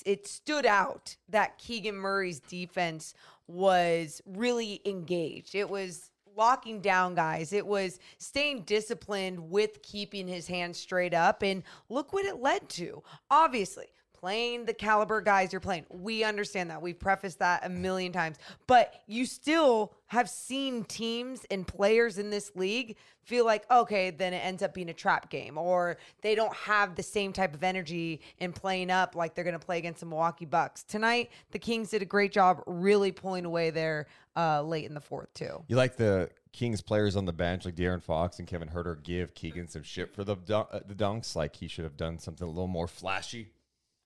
it 0.04 0.26
stood 0.26 0.66
out 0.66 1.16
that 1.30 1.58
Keegan 1.58 1.96
Murray's 1.96 2.40
defense 2.40 3.14
was 3.46 4.20
really 4.26 4.80
engaged. 4.84 5.54
It 5.54 5.68
was 5.68 6.10
locking 6.36 6.80
down 6.80 7.14
guys. 7.14 7.52
It 7.52 7.66
was 7.66 7.98
staying 8.18 8.62
disciplined 8.62 9.50
with 9.50 9.82
keeping 9.82 10.26
his 10.26 10.46
hands 10.46 10.78
straight 10.78 11.14
up, 11.14 11.42
and 11.42 11.62
look 11.88 12.12
what 12.12 12.24
it 12.24 12.40
led 12.40 12.68
to. 12.70 13.02
Obviously, 13.30 13.86
playing 14.24 14.64
the 14.64 14.72
caliber 14.72 15.20
guys 15.20 15.52
you're 15.52 15.60
playing. 15.60 15.84
We 15.90 16.24
understand 16.24 16.70
that. 16.70 16.80
We've 16.80 16.98
prefaced 16.98 17.40
that 17.40 17.66
a 17.66 17.68
million 17.68 18.10
times. 18.10 18.38
But 18.66 19.02
you 19.06 19.26
still 19.26 19.92
have 20.06 20.30
seen 20.30 20.84
teams 20.84 21.44
and 21.50 21.66
players 21.66 22.16
in 22.16 22.30
this 22.30 22.50
league 22.54 22.96
feel 23.20 23.44
like, 23.44 23.70
okay, 23.70 24.08
then 24.08 24.32
it 24.32 24.38
ends 24.38 24.62
up 24.62 24.72
being 24.72 24.88
a 24.88 24.94
trap 24.94 25.28
game, 25.28 25.58
or 25.58 25.98
they 26.22 26.34
don't 26.34 26.54
have 26.54 26.94
the 26.94 27.02
same 27.02 27.34
type 27.34 27.52
of 27.52 27.62
energy 27.62 28.22
in 28.38 28.54
playing 28.54 28.90
up 28.90 29.14
like 29.14 29.34
they're 29.34 29.44
going 29.44 29.58
to 29.58 29.66
play 29.66 29.76
against 29.76 30.00
the 30.00 30.06
Milwaukee 30.06 30.46
Bucks. 30.46 30.84
Tonight, 30.84 31.30
the 31.50 31.58
Kings 31.58 31.90
did 31.90 32.00
a 32.00 32.06
great 32.06 32.32
job 32.32 32.62
really 32.66 33.12
pulling 33.12 33.44
away 33.44 33.68
there 33.68 34.06
uh, 34.36 34.62
late 34.62 34.86
in 34.86 34.94
the 34.94 35.02
fourth, 35.02 35.34
too. 35.34 35.62
You 35.68 35.76
like 35.76 35.96
the 35.96 36.30
Kings 36.52 36.80
players 36.80 37.14
on 37.14 37.26
the 37.26 37.32
bench, 37.32 37.66
like 37.66 37.74
De'Aaron 37.74 38.02
Fox 38.02 38.38
and 38.38 38.48
Kevin 38.48 38.68
Huerter, 38.68 39.02
give 39.02 39.34
Keegan 39.34 39.68
some 39.68 39.82
shit 39.82 40.14
for 40.14 40.24
the 40.24 40.36
dun- 40.36 40.66
uh, 40.72 40.80
the 40.86 40.94
dunks, 40.94 41.36
like 41.36 41.56
he 41.56 41.68
should 41.68 41.84
have 41.84 41.98
done 41.98 42.18
something 42.18 42.46
a 42.46 42.50
little 42.50 42.68
more 42.68 42.88
flashy. 42.88 43.50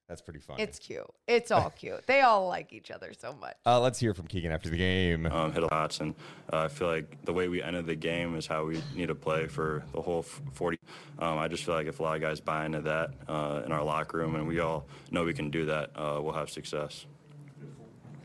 That's 0.08 0.22
pretty 0.22 0.38
funny. 0.40 0.62
It's 0.62 0.78
cute. 0.78 1.04
It's 1.26 1.50
all 1.50 1.68
cute. 1.68 2.06
They 2.06 2.22
all 2.22 2.48
like 2.48 2.72
each 2.72 2.90
other 2.90 3.12
so 3.12 3.34
much. 3.34 3.56
uh, 3.66 3.78
let's 3.78 3.98
hear 3.98 4.14
from 4.14 4.26
Keegan 4.26 4.50
after 4.50 4.70
the 4.70 4.76
game. 4.78 5.26
um, 5.26 5.52
hit 5.52 5.62
a 5.62 5.68
shots, 5.68 6.00
and 6.00 6.14
uh, 6.50 6.60
I 6.60 6.68
feel 6.68 6.88
like 6.88 7.22
the 7.26 7.32
way 7.34 7.48
we 7.48 7.62
ended 7.62 7.84
the 7.84 7.94
game 7.94 8.34
is 8.34 8.46
how 8.46 8.64
we 8.64 8.80
need 8.96 9.08
to 9.08 9.14
play 9.14 9.46
for 9.48 9.84
the 9.92 10.00
whole 10.00 10.22
40. 10.22 10.78
Um, 11.18 11.36
I 11.38 11.46
just 11.48 11.62
feel 11.64 11.74
like 11.74 11.86
if 11.88 12.00
a 12.00 12.02
lot 12.02 12.16
of 12.16 12.22
guys 12.22 12.40
buy 12.40 12.64
into 12.64 12.80
that 12.82 13.10
uh, 13.28 13.62
in 13.66 13.70
our 13.72 13.84
locker 13.84 14.16
room, 14.16 14.34
and 14.34 14.48
we 14.48 14.60
all 14.60 14.86
know 15.10 15.24
we 15.24 15.34
can 15.34 15.50
do 15.50 15.66
that, 15.66 15.90
uh, 15.94 16.18
we'll 16.22 16.32
have 16.32 16.48
success. 16.48 17.04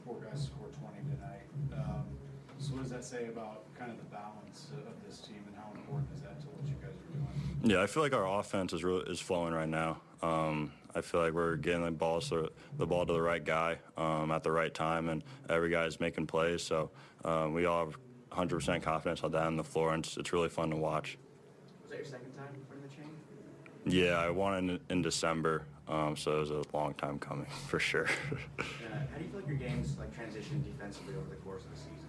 Four 0.05 0.21
guys 0.21 0.45
scored 0.45 0.71
20 0.79 1.15
tonight. 1.15 1.83
Um, 1.85 2.05
so 2.59 2.73
what 2.75 2.83
does 2.83 2.91
that 2.91 3.03
say 3.03 3.27
about 3.27 3.63
kind 3.77 3.91
of 3.91 3.97
the 3.97 4.05
balance 4.05 4.67
of 4.87 4.93
this 5.05 5.19
team 5.19 5.43
and 5.47 5.55
how 5.57 5.69
important 5.75 6.07
is 6.15 6.21
that 6.21 6.39
to 6.39 6.47
what 6.47 6.65
you 6.65 6.75
guys 6.81 6.91
are 6.91 7.59
doing? 7.59 7.71
Yeah, 7.71 7.83
I 7.83 7.87
feel 7.87 8.03
like 8.03 8.13
our 8.13 8.39
offense 8.39 8.71
is 8.71 8.85
really, 8.85 9.03
is 9.11 9.19
flowing 9.19 9.53
right 9.53 9.67
now. 9.67 9.99
Um, 10.21 10.71
I 10.95 11.01
feel 11.01 11.21
like 11.21 11.33
we're 11.33 11.55
getting 11.55 11.83
the 11.83 11.91
ball 11.91 12.21
to, 12.21 12.49
the 12.77 12.85
ball 12.85 13.05
to 13.05 13.13
the 13.13 13.21
right 13.21 13.43
guy 13.43 13.77
um, 13.97 14.31
at 14.31 14.43
the 14.43 14.51
right 14.51 14.73
time, 14.73 15.09
and 15.09 15.23
every 15.49 15.69
guy 15.69 15.85
is 15.85 15.99
making 15.99 16.27
plays. 16.27 16.61
So 16.63 16.91
um, 17.25 17.53
we 17.53 17.65
all 17.65 17.85
have 17.85 17.97
100% 18.31 18.81
confidence 18.81 19.23
on 19.23 19.31
that 19.31 19.43
on 19.43 19.57
the 19.57 19.63
floor, 19.63 19.93
and 19.93 20.05
it's, 20.05 20.17
it's 20.17 20.33
really 20.33 20.49
fun 20.49 20.69
to 20.69 20.75
watch. 20.75 21.17
Was 21.81 21.91
that 21.91 21.97
your 21.97 22.05
second 22.05 22.31
time 22.37 22.53
putting 22.69 22.83
the 22.83 22.89
chain? 22.89 23.09
Yeah, 23.85 24.17
I 24.19 24.29
won 24.29 24.69
in, 24.69 24.79
in 24.89 25.01
December, 25.01 25.63
um, 25.87 26.15
so 26.15 26.37
it 26.37 26.39
was 26.39 26.51
a 26.51 26.63
long 26.73 26.93
time 26.95 27.19
coming 27.19 27.47
for 27.67 27.79
sure. 27.79 28.07
Uh, 28.31 28.35
how 29.11 29.17
do 29.17 29.23
you 29.23 29.29
feel 29.29 29.39
like 29.39 29.47
your 29.47 29.57
games 29.57 29.95
like 29.99 30.13
transition 30.15 30.63
defensively 30.63 31.15
over 31.15 31.29
the 31.29 31.35
course 31.37 31.63
of 31.63 31.71
the 31.71 31.77
season? 31.77 32.02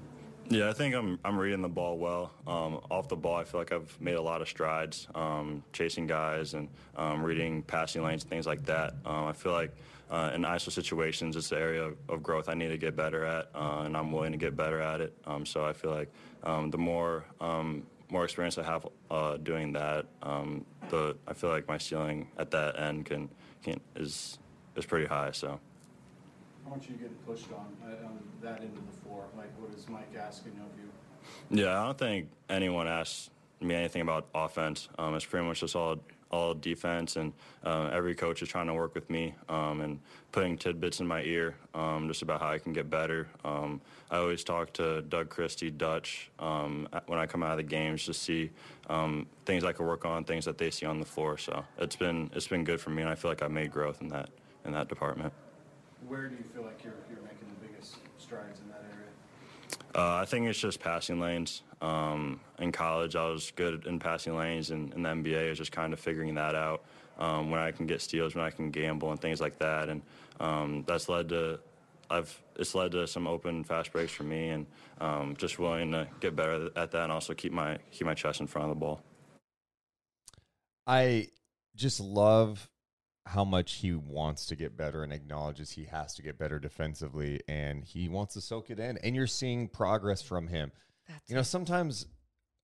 Yeah, 0.51 0.69
I 0.69 0.73
think 0.75 0.95
I'm 0.95 1.19
I'm 1.25 1.39
reading 1.39 1.63
the 1.63 1.69
ball 1.69 1.97
well. 1.97 2.33
Um, 2.47 2.81
off 2.91 3.09
the 3.09 3.17
ball, 3.17 3.37
I 3.37 3.45
feel 3.45 3.61
like 3.61 3.73
I've 3.73 3.99
made 4.01 4.17
a 4.17 4.21
lot 4.21 4.43
of 4.43 4.49
strides, 4.49 5.09
um, 5.15 5.65
chasing 5.73 6.07
guys 6.07 6.53
and 6.53 6.69
um, 6.97 7.23
reading 7.23 7.63
passing 7.63 8.03
lanes, 8.03 8.25
things 8.25 8.47
like 8.47 8.65
that. 8.67 8.95
Um, 9.07 9.25
I 9.25 9.33
feel 9.33 9.53
like 9.53 9.75
uh, 10.11 10.33
in 10.35 10.43
ISO 10.43 10.71
situations, 10.71 11.35
it's 11.37 11.49
the 11.49 11.59
area 11.59 11.91
of, 12.09 12.23
growth 12.23 12.51
I 12.51 12.55
need 12.55 12.69
to 12.69 12.77
get 12.77 12.95
better 12.95 13.25
at, 13.25 13.49
uh, 13.55 13.83
and 13.87 13.97
I'm 13.97 14.13
willing 14.13 14.33
to 14.33 14.39
get 14.39 14.55
better 14.55 14.81
at 14.81 15.01
it. 15.01 15.17
Um, 15.27 15.47
so 15.47 15.65
I 15.65 15.73
feel 15.73 15.91
like 15.91 16.13
um, 16.43 16.71
the 16.71 16.79
more 16.79 17.25
more 18.11 18.25
experience 18.25 18.59
I 18.59 18.65
have 18.65 18.87
uh, 19.11 19.39
doing 19.39 19.73
that, 19.73 20.07
the 20.91 21.17
I 21.27 21.33
feel 21.33 21.51
like 21.51 21.67
my 21.67 21.79
ceiling 21.79 22.29
at 22.37 22.51
that 22.51 22.79
end 22.79 23.07
can 23.07 23.31
can 23.63 23.81
is 23.97 24.39
is 24.77 24.85
pretty 24.85 25.07
high. 25.07 25.31
So. 25.33 25.59
How 26.65 26.71
much 26.71 26.89
are 26.89 26.93
you 26.93 26.99
getting 26.99 27.17
pushed 27.27 27.53
on, 27.53 27.67
uh, 27.85 28.07
on 28.07 28.19
that 28.43 28.61
end 28.61 28.77
of 28.77 28.87
the 28.87 29.01
floor? 29.07 29.27
Like, 29.37 29.51
what 29.61 29.71
is 29.77 29.87
Mike 29.89 30.15
asking 30.19 30.53
of 30.53 30.79
you? 30.79 31.63
Yeah, 31.63 31.81
I 31.81 31.85
don't 31.85 31.99
think 31.99 32.29
anyone 32.49 32.89
asks 32.89 33.31
me 33.61 33.75
anything 33.75 34.03
about 34.03 34.27
offense. 34.35 34.89
Um, 34.99 35.15
it's 35.15 35.25
pretty 35.25 35.47
much 35.47 35.61
just 35.61 35.77
all 35.77 35.99
all 36.31 36.53
defense, 36.53 37.15
and 37.15 37.33
uh, 37.63 37.91
every 37.93 38.13
coach 38.13 38.43
is 38.43 38.49
trying 38.49 38.67
to 38.67 38.75
work 38.75 38.93
with 38.95 39.09
me 39.09 39.37
um, 39.49 39.81
and 39.83 40.01
putting 40.33 40.59
tidbits 40.59 40.99
in 40.99 41.07
my 41.07 41.23
ear 41.23 41.55
um, 41.75 42.09
just 42.09 42.23
about 42.23 42.41
how 42.41 42.49
I 42.49 42.59
can 42.59 42.73
get 42.73 42.91
better. 42.91 43.29
Um, 43.45 43.81
I 44.11 44.17
always 44.17 44.43
talk 44.43 44.73
to 44.73 45.03
Doug 45.03 45.29
Christie, 45.29 45.71
Dutch, 45.71 46.31
um, 46.41 46.89
when 47.07 47.21
I 47.21 47.27
come 47.27 47.45
out 47.45 47.53
of 47.53 47.59
the 47.59 47.63
games 47.63 48.05
to 48.07 48.15
see 48.15 48.51
things 49.45 49.63
I 49.63 49.73
can 49.73 49.87
work 49.87 50.05
on, 50.05 50.25
things 50.25 50.45
that 50.47 50.59
they 50.59 50.71
see 50.71 50.87
on 50.87 50.99
the 50.99 51.07
floor. 51.07 51.39
So 51.39 51.65
it's 51.79 51.95
been 51.95 52.31
it's 52.35 52.49
been 52.49 52.65
good 52.65 52.81
for 52.81 52.91
me, 52.91 53.03
and 53.03 53.11
I 53.11 53.15
feel 53.15 53.31
like 53.31 53.43
I 53.43 53.49
made 53.49 53.71
growth 53.71 54.01
in 54.01 54.09
that 54.09 54.31
in 54.65 54.73
that 54.73 54.89
department. 54.89 55.33
Where 56.07 56.29
do 56.29 56.37
you 56.37 56.45
feel 56.55 56.63
like 56.63 56.83
you're, 56.85 56.95
you're 57.09 57.23
making 57.23 57.49
the 57.59 57.67
biggest 57.67 57.97
strides 58.19 58.61
in 58.61 58.69
that 58.69 58.85
area? 58.93 59.09
Uh, 59.95 60.21
I 60.21 60.25
think 60.25 60.47
it's 60.47 60.59
just 60.59 60.81
passing 60.81 61.21
lanes. 61.21 61.63
Um, 61.81 62.41
in 62.59 62.73
college, 62.73 63.17
I 63.17 63.29
was 63.29 63.53
good 63.55 63.87
in 63.87 63.99
passing 63.99 64.37
lanes, 64.37 64.71
and 64.71 64.93
in 64.95 65.03
the 65.03 65.09
NBA, 65.09 65.51
it's 65.51 65.59
just 65.59 65.73
kind 65.73 65.93
of 65.93 66.01
figuring 66.01 66.35
that 66.35 66.55
out. 66.55 66.83
Um, 67.19 67.51
when 67.51 67.61
I 67.61 67.71
can 67.71 67.87
get 67.87 68.03
steals, 68.03 68.35
when 68.35 68.45
I 68.45 68.51
can 68.51 68.71
gamble, 68.71 69.13
and 69.13 69.21
things 69.21 69.41
like 69.41 69.59
that, 69.61 69.89
and 69.89 70.03
um, 70.41 70.85
that's 70.87 71.09
led 71.09 71.29
to. 71.29 71.61
I've 72.11 72.43
it's 72.57 72.75
led 72.75 72.93
to 72.93 73.07
some 73.07 73.27
open 73.27 73.63
fast 73.63 73.93
breaks 73.93 74.13
for 74.13 74.25
me, 74.25 74.49
and 74.49 74.67
um, 75.01 75.37
just 75.37 75.59
willing 75.59 75.93
to 75.93 76.09
get 76.21 76.35
better 76.35 76.71
at 76.75 76.91
that, 76.91 77.05
and 77.05 77.13
also 77.13 77.33
keep 77.33 77.53
my 77.53 77.79
keep 77.93 78.07
my 78.07 78.15
chest 78.15 78.41
in 78.41 78.49
front 78.49 78.69
of 78.69 78.71
the 78.71 78.81
ball. 78.81 79.01
I 80.87 81.29
just 81.77 82.01
love 82.01 82.69
how 83.27 83.45
much 83.45 83.75
he 83.75 83.95
wants 83.95 84.47
to 84.47 84.57
get 84.57 84.77
better 84.77 85.03
and 85.03 85.13
acknowledges 85.13 85.71
he 85.71 85.85
has 85.85 86.15
to 86.15 86.23
get 86.23 86.39
better 86.39 86.59
defensively 86.59 87.41
and 87.49 87.85
he 87.85 88.09
wants 88.09 88.35
to 88.35 88.41
soak 88.41 88.71
it 88.71 88.79
in 88.79 88.99
and 88.99 89.17
you're 89.17 89.27
seeing 89.27 89.69
progress 89.69 90.21
from 90.21 90.47
him. 90.49 90.71
you 91.27 91.35
know, 91.35 91.43
sometimes 91.43 92.07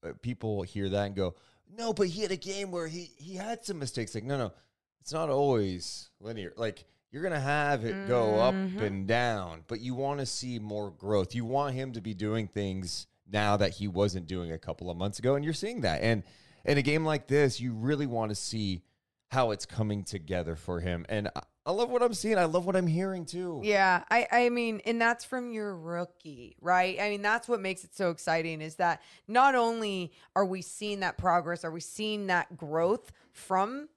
uh, 0.05 0.13
people 0.23 0.63
hear 0.63 0.89
that 0.89 1.07
and 1.07 1.17
go, 1.17 1.35
"No, 1.75 1.93
but 1.93 2.09
he 2.09 2.23
had 2.23 2.31
a 2.31 2.37
game 2.37 2.71
where 2.71 2.89
he 2.89 3.11
he 3.17 3.37
had 3.37 3.65
some 3.65 3.79
mistakes." 3.79 4.15
Like, 4.15 4.25
no, 4.25 4.39
no. 4.39 4.53
It's 5.01 5.13
not 5.13 5.31
always 5.31 6.11
linear. 6.21 6.53
Like 6.57 6.85
you're 7.11 7.23
going 7.23 7.35
to 7.35 7.41
have 7.41 7.85
it 7.85 8.07
go 8.07 8.39
up 8.39 8.55
and 8.55 9.07
down, 9.07 9.65
but 9.67 9.81
you 9.81 9.95
want 9.95 10.21
to 10.21 10.27
see 10.27 10.59
more 10.59 10.91
growth. 10.91 11.35
You 11.35 11.45
want 11.45 11.75
him 11.75 11.93
to 11.93 12.01
be 12.01 12.15
doing 12.15 12.47
things 12.47 13.07
now 13.31 13.57
that 13.57 13.73
he 13.73 13.89
wasn't 13.89 14.27
doing 14.27 14.53
a 14.53 14.59
couple 14.59 14.91
of 14.91 14.97
months 14.97 15.19
ago 15.19 15.35
and 15.35 15.45
you're 15.45 15.55
seeing 15.55 15.81
that. 15.81 16.03
And 16.03 16.23
in 16.65 16.79
a 16.79 16.83
game 16.83 17.05
like 17.05 17.27
this, 17.27 17.61
you 17.61 17.73
really 17.73 18.07
want 18.07 18.31
to 18.31 18.35
see 18.35 18.83
how 19.31 19.53
it's 19.53 19.65
coming 19.65 20.03
together 20.03 20.57
for 20.57 20.81
him. 20.81 21.07
And 21.09 21.31
I, 21.65 21.71
love 21.71 21.89
what 21.89 22.03
I'm 22.03 22.15
seeing. 22.15 22.37
I 22.37 22.47
love 22.47 22.67
what 22.67 22.75
I'm 22.75 22.89
hearing 22.89 23.25
too. 23.25 23.61
Yeah, 23.63 24.03
I 24.11 24.27
I 24.31 24.49
mean, 24.49 24.81
and 24.85 25.01
that's 25.01 25.25
from 25.25 25.53
your 25.53 25.77
rookie, 25.77 26.57
right? 26.61 26.99
I 27.01 27.11
mean, 27.11 27.23
that's 27.23 27.49
what 27.49 27.61
makes 27.61 27.85
it 27.85 27.95
so 27.95 28.11
exciting 28.11 28.61
is 28.61 28.75
that 28.77 29.03
not 29.29 29.55
only 29.55 30.13
are 30.35 30.45
we 30.45 30.63
seeing 30.63 31.01
that 31.01 31.17
progress, 31.17 31.65
are 31.65 31.71
we 31.71 31.81
seeing 31.81 32.27
that 32.27 32.57
growth 32.57 33.13
from 33.33 33.89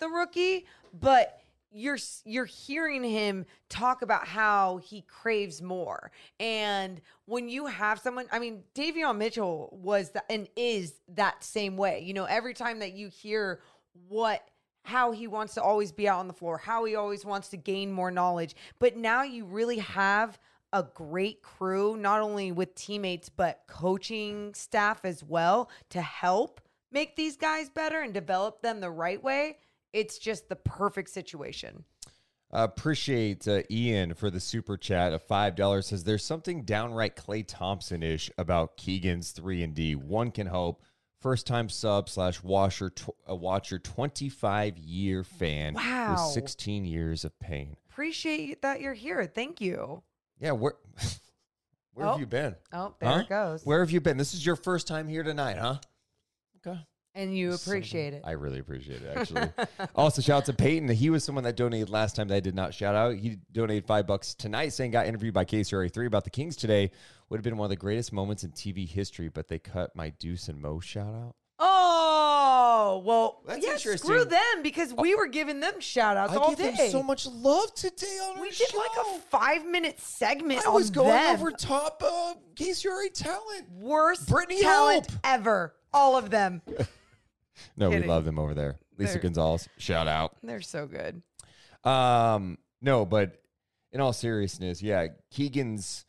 the 0.00 0.08
rookie, 0.08 0.66
but 0.92 1.40
you're 1.72 1.98
you're 2.26 2.44
hearing 2.44 3.02
him 3.02 3.46
talk 3.70 4.02
about 4.02 4.26
how 4.26 4.76
he 4.84 5.00
craves 5.02 5.62
more. 5.62 6.10
And 6.38 7.00
when 7.24 7.48
you 7.48 7.66
have 7.66 8.00
someone, 8.00 8.26
I 8.30 8.38
mean, 8.38 8.64
Davion 8.74 9.16
Mitchell 9.16 9.70
was 9.82 10.10
and 10.28 10.46
is 10.56 10.94
that 11.14 11.42
same 11.42 11.78
way. 11.78 12.00
You 12.00 12.12
know, 12.12 12.26
every 12.26 12.52
time 12.52 12.80
that 12.80 12.92
you 12.92 13.08
hear 13.08 13.60
what 14.08 14.46
how 14.84 15.10
he 15.12 15.26
wants 15.26 15.54
to 15.54 15.62
always 15.62 15.92
be 15.92 16.08
out 16.08 16.20
on 16.20 16.28
the 16.28 16.34
floor, 16.34 16.58
how 16.58 16.84
he 16.84 16.94
always 16.94 17.24
wants 17.24 17.48
to 17.48 17.56
gain 17.56 17.90
more 17.90 18.10
knowledge. 18.10 18.54
But 18.78 18.96
now 18.96 19.22
you 19.22 19.44
really 19.46 19.78
have 19.78 20.38
a 20.72 20.82
great 20.82 21.40
crew, 21.42 21.96
not 21.96 22.20
only 22.20 22.52
with 22.52 22.74
teammates, 22.74 23.28
but 23.28 23.62
coaching 23.66 24.52
staff 24.54 25.04
as 25.04 25.24
well 25.24 25.70
to 25.90 26.02
help 26.02 26.60
make 26.92 27.16
these 27.16 27.36
guys 27.36 27.70
better 27.70 28.00
and 28.00 28.12
develop 28.12 28.60
them 28.60 28.80
the 28.80 28.90
right 28.90 29.22
way. 29.22 29.58
It's 29.92 30.18
just 30.18 30.48
the 30.48 30.56
perfect 30.56 31.10
situation. 31.10 31.84
appreciate 32.50 33.48
uh, 33.48 33.62
Ian 33.70 34.14
for 34.14 34.30
the 34.30 34.40
super 34.40 34.76
chat 34.76 35.12
of 35.12 35.22
five 35.22 35.54
dollars. 35.54 35.86
Says 35.86 36.04
there's 36.04 36.24
something 36.24 36.62
downright 36.62 37.16
Klay 37.16 37.44
Thompson 37.46 38.02
ish 38.02 38.30
about 38.36 38.76
Keegan's 38.76 39.30
three 39.30 39.62
and 39.62 39.74
D. 39.74 39.94
One 39.94 40.30
can 40.30 40.48
hope. 40.48 40.82
First 41.24 41.46
time 41.46 41.70
sub 41.70 42.10
slash 42.10 42.42
washer 42.42 42.90
tw- 42.90 43.08
a 43.26 43.34
watcher, 43.34 43.78
twenty 43.78 44.28
five 44.28 44.76
year 44.76 45.24
fan 45.24 45.72
Wow. 45.72 46.10
with 46.10 46.20
sixteen 46.34 46.84
years 46.84 47.24
of 47.24 47.32
pain. 47.40 47.78
Appreciate 47.90 48.60
that 48.60 48.82
you're 48.82 48.92
here. 48.92 49.24
Thank 49.24 49.58
you. 49.62 50.02
Yeah, 50.38 50.52
where 50.52 50.74
where 51.94 52.06
Oh. 52.08 52.10
have 52.10 52.20
you 52.20 52.26
been? 52.26 52.56
Oh, 52.74 52.94
there 53.00 53.08
Huh? 53.08 53.18
it 53.20 53.28
goes. 53.30 53.64
Where 53.64 53.80
have 53.80 53.90
you 53.90 54.02
been? 54.02 54.18
This 54.18 54.34
is 54.34 54.44
your 54.44 54.54
first 54.56 54.86
time 54.86 55.08
here 55.08 55.22
tonight, 55.22 55.56
huh? 55.56 55.78
Okay. 56.58 56.78
and 57.14 57.34
you 57.34 57.54
appreciate 57.54 58.12
it. 58.12 58.20
I 58.22 58.32
really 58.32 58.58
appreciate 58.58 59.00
it, 59.00 59.16
actually. 59.16 59.48
also, 59.94 60.20
shout 60.20 60.38
out 60.38 60.44
to 60.46 60.52
Peyton. 60.52 60.88
He 60.88 61.08
was 61.08 61.24
someone 61.24 61.44
that 61.44 61.56
donated 61.56 61.88
last 61.88 62.16
time 62.16 62.28
that 62.28 62.34
I 62.34 62.40
did 62.40 62.54
not 62.54 62.74
shout 62.74 62.94
out. 62.94 63.14
He 63.14 63.38
donated 63.50 63.86
five 63.86 64.06
bucks 64.06 64.34
tonight, 64.34 64.70
saying 64.74 64.90
got 64.90 65.06
interviewed 65.06 65.32
by 65.32 65.44
KCRA3 65.46 66.06
about 66.06 66.24
the 66.24 66.30
Kings 66.30 66.54
today. 66.56 66.90
Would 67.34 67.38
have 67.40 67.42
been 67.50 67.56
one 67.56 67.66
of 67.66 67.70
the 67.70 67.74
greatest 67.76 68.12
moments 68.12 68.44
in 68.44 68.52
TV 68.52 68.88
history, 68.88 69.28
but 69.28 69.48
they 69.48 69.58
cut 69.58 69.96
my 69.96 70.10
Deuce 70.20 70.46
and 70.46 70.62
Mo 70.62 70.78
shout 70.78 71.12
out. 71.12 71.34
Oh, 71.58 73.02
well, 73.04 73.42
That's 73.44 73.66
yeah, 73.66 73.72
interesting. 73.72 74.08
screw 74.08 74.24
them 74.24 74.62
because 74.62 74.94
we 74.94 75.16
were 75.16 75.26
giving 75.26 75.58
them 75.58 75.80
shout 75.80 76.16
outs 76.16 76.32
I 76.32 76.36
all 76.36 76.50
gave 76.50 76.58
day. 76.58 76.76
them 76.76 76.90
so 76.92 77.02
much 77.02 77.26
love 77.26 77.74
today 77.74 78.06
on 78.22 78.36
we 78.36 78.42
our 78.46 78.52
did 78.52 78.68
show. 78.68 78.78
like 78.78 78.90
a 79.16 79.18
five 79.30 79.66
minute 79.66 79.98
segment 79.98 80.64
I 80.64 80.68
was 80.68 80.90
on 80.90 80.94
going 80.94 81.08
them. 81.08 81.34
over 81.34 81.50
top 81.50 82.00
uh, 82.06 82.34
KCRA 82.54 83.12
talent. 83.12 83.68
Worst 83.80 84.28
Brittany 84.28 84.62
talent 84.62 85.10
Hope. 85.10 85.20
ever. 85.24 85.74
All 85.92 86.16
of 86.16 86.30
them. 86.30 86.62
No, 87.76 87.88
we 87.88 87.96
Kidding. 87.96 88.08
love 88.08 88.24
them 88.24 88.38
over 88.38 88.54
there. 88.54 88.78
Lisa 88.96 89.14
They're- 89.14 89.22
Gonzalez, 89.22 89.68
shout 89.78 90.06
out. 90.08 90.36
They're 90.42 90.60
so 90.60 90.86
good. 90.88 91.20
Um, 91.88 92.58
no, 92.80 93.04
but 93.04 93.40
in 93.92 94.00
all 94.00 94.12
seriousness, 94.12 94.82
yeah, 94.82 95.06
Keegan's 95.32 96.04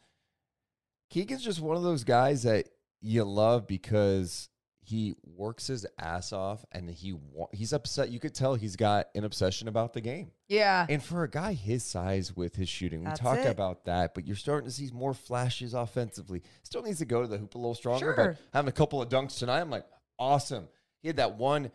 Keegan's 1.10 1.44
just 1.44 1.60
one 1.60 1.78
of 1.78 1.84
those 1.84 2.04
guys 2.04 2.44
that 2.44 2.70
you 3.02 3.24
love 3.24 3.68
because 3.68 4.50
he 4.86 5.16
works 5.24 5.66
his 5.68 5.86
ass 5.98 6.32
off 6.32 6.64
and 6.72 6.90
he 6.90 7.14
wa- 7.14 7.48
he's 7.52 7.74
upset. 7.74 8.10
You 8.12 8.20
could 8.20 8.36
tell 8.36 8.54
he's 8.54 8.76
got 8.76 9.08
an 9.16 9.24
obsession 9.24 9.68
about 9.68 9.94
the 9.94 10.02
game. 10.02 10.32
Yeah. 10.48 10.86
And 10.88 11.04
for 11.04 11.24
a 11.24 11.30
guy 11.30 11.54
his 11.54 11.84
size 11.84 12.36
with 12.36 12.56
his 12.56 12.70
shooting, 12.70 13.00
we 13.00 13.06
That's 13.06 13.20
talked 13.20 13.46
it. 13.46 13.50
about 13.50 13.86
that, 13.86 14.14
but 14.14 14.28
you're 14.28 14.36
starting 14.36 14.70
to 14.70 14.74
see 14.74 14.90
more 14.94 15.16
flashes 15.16 15.74
offensively. 15.74 16.44
Still 16.64 16.84
needs 16.84 17.00
to 17.00 17.06
go 17.06 17.22
to 17.22 17.28
the 17.28 17.40
hoop 17.40 17.56
a 17.56 17.58
little 17.58 17.74
stronger, 17.74 18.14
Sure. 18.16 18.28
but 18.34 18.38
having 18.54 18.70
a 18.70 18.74
couple 18.74 19.02
of 19.02 19.10
dunks 19.10 19.40
tonight, 19.40 19.62
I'm 19.62 19.72
like, 19.72 19.86
awesome. 20.20 20.68
He 21.02 21.08
had 21.08 21.18
that 21.18 21.36
one 21.36 21.72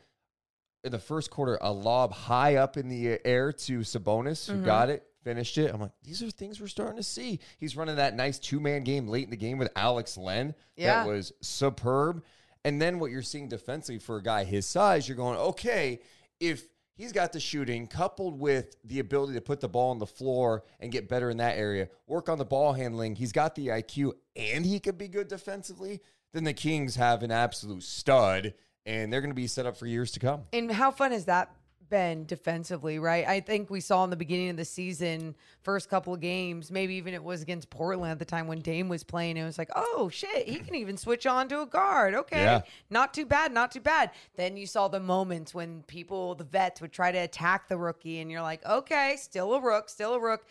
in 0.85 0.93
the 0.93 0.99
first 0.99 1.31
quarter 1.31 1.59
a 1.61 1.73
lob 1.73 2.13
high 2.13 2.57
up 2.57 2.77
in 2.77 2.89
the 2.89 3.19
air 3.25 3.53
to 3.53 3.81
Sabonis, 3.81 4.47
who 4.47 4.55
mm-hmm. 4.55 4.65
got 4.65 4.89
it, 4.89 5.05
finished 5.23 5.59
it. 5.59 5.73
I'm 5.73 5.81
like, 5.81 5.93
these 6.03 6.23
are 6.23 6.31
things 6.31 6.61
we're 6.61 6.67
starting 6.67 6.97
to 6.97 7.03
see. 7.03 7.41
He's 7.59 7.77
running 7.77 7.97
that 7.97 8.15
nice 8.15 8.39
two 8.39 8.61
man 8.61 8.85
game 8.85 9.09
late 9.09 9.25
in 9.25 9.31
the 9.31 9.37
game 9.37 9.59
with 9.59 9.71
Alex 9.77 10.17
Len. 10.17 10.55
Yeah. 10.77 11.03
That 11.03 11.09
was 11.09 11.33
superb. 11.41 12.23
And 12.65 12.81
then 12.81 12.99
what 12.99 13.11
you're 13.11 13.23
seeing 13.23 13.49
defensively 13.49 13.99
for 13.99 14.17
a 14.17 14.23
guy 14.23 14.45
his 14.45 14.67
size, 14.67 15.09
you're 15.09 15.17
going, 15.17 15.39
okay, 15.39 16.01
if 16.41 16.65
he's 16.95 17.13
got 17.13 17.33
the 17.33 17.41
shooting 17.41 17.87
coupled 17.87 18.39
with 18.39 18.77
the 18.85 18.99
ability 18.99 19.35
to 19.35 19.41
put 19.41 19.61
the 19.61 19.69
ball 19.69 19.91
on 19.91 19.99
the 19.99 20.07
floor 20.07 20.65
and 20.79 20.93
get 20.93 21.09
better 21.09 21.31
in 21.31 21.39
that 21.39 21.57
area, 21.57 21.89
work 22.07 22.29
on 22.29 22.39
the 22.39 22.45
ball 22.45 22.75
handling, 22.75 23.17
he's 23.17 23.33
got 23.33 23.55
the 23.55 23.69
IQ 23.69 24.13
and 24.37 24.67
he 24.67 24.79
could 24.79 24.99
be 24.99 25.09
good 25.09 25.29
defensively, 25.29 26.01
then 26.33 26.45
the 26.45 26.53
Kings 26.53 26.97
have 26.97 27.23
an 27.23 27.31
absolute 27.31 27.83
stud 27.83 28.53
and 28.87 29.13
they're 29.13 29.21
going 29.21 29.31
to 29.31 29.35
be 29.35 29.47
set 29.47 29.67
up 29.67 29.77
for 29.77 29.87
years 29.87 30.11
to 30.13 30.21
come. 30.21 30.43
And 30.53 30.71
how 30.71 30.91
fun 30.91 31.13
is 31.13 31.27
that 31.27 31.55
been 31.91 32.25
defensively, 32.25 32.99
right? 32.99 33.27
I 33.27 33.41
think 33.41 33.69
we 33.69 33.81
saw 33.81 34.05
in 34.05 34.11
the 34.11 34.17
beginning 34.17 34.49
of 34.51 34.57
the 34.57 34.65
season, 34.65 35.35
first 35.63 35.91
couple 35.91 36.15
of 36.15 36.21
games, 36.21 36.71
maybe 36.71 36.95
even 36.95 37.13
it 37.13 37.23
was 37.23 37.43
against 37.43 37.69
Portland 37.69 38.13
at 38.13 38.19
the 38.19 38.25
time 38.25 38.47
when 38.47 38.61
Dame 38.61 38.89
was 38.89 39.05
playing. 39.05 39.37
It 39.37 39.45
was 39.45 39.59
like, 39.59 39.71
oh 39.77 40.09
shit, 40.09 40.49
he 40.49 40.61
can 40.61 40.77
even 40.77 40.97
switch 40.97 41.27
on 41.27 41.49
to 41.49 41.61
a 41.61 41.67
guard. 41.67 42.15
Okay. 42.15 42.43
Yeah. 42.43 42.63
Not 42.89 43.13
too 43.13 43.27
bad, 43.27 43.53
not 43.53 43.73
too 43.73 43.81
bad. 43.81 44.13
Then 44.37 44.57
you 44.57 44.67
saw 44.67 44.89
the 44.89 45.01
moments 45.01 45.53
when 45.53 45.83
people, 45.83 46.35
the 46.35 46.45
vets, 46.45 46.81
would 46.81 46.93
try 46.93 47.13
to 47.13 47.19
attack 47.19 47.69
the 47.69 47.77
rookie, 47.77 48.21
and 48.21 48.31
you're 48.31 48.41
like, 48.41 48.65
okay, 48.65 49.17
still 49.19 49.53
a 49.55 49.61
rook, 49.61 49.91
still 49.91 50.15
a 50.15 50.21
rook. 50.21 50.47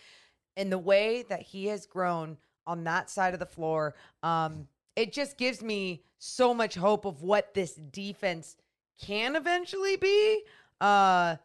And 0.58 0.72
the 0.72 0.78
way 0.78 1.24
that 1.30 1.42
he 1.42 1.68
has 1.68 1.86
grown 1.86 2.38
on 2.68 2.84
that 2.84 3.10
side 3.10 3.34
of 3.34 3.40
the 3.40 3.46
floor, 3.46 3.96
um, 4.22 4.68
it 4.96 5.14
just 5.14 5.38
gives 5.38 5.64
me 5.64 6.04
so 6.18 6.54
much 6.54 6.76
hope 6.76 7.06
of 7.06 7.24
what 7.24 7.54
this 7.54 7.74
defense 7.74 8.58
can 9.02 9.38
eventually 9.38 9.96
be. 9.96 10.44
Uh, 10.82 11.36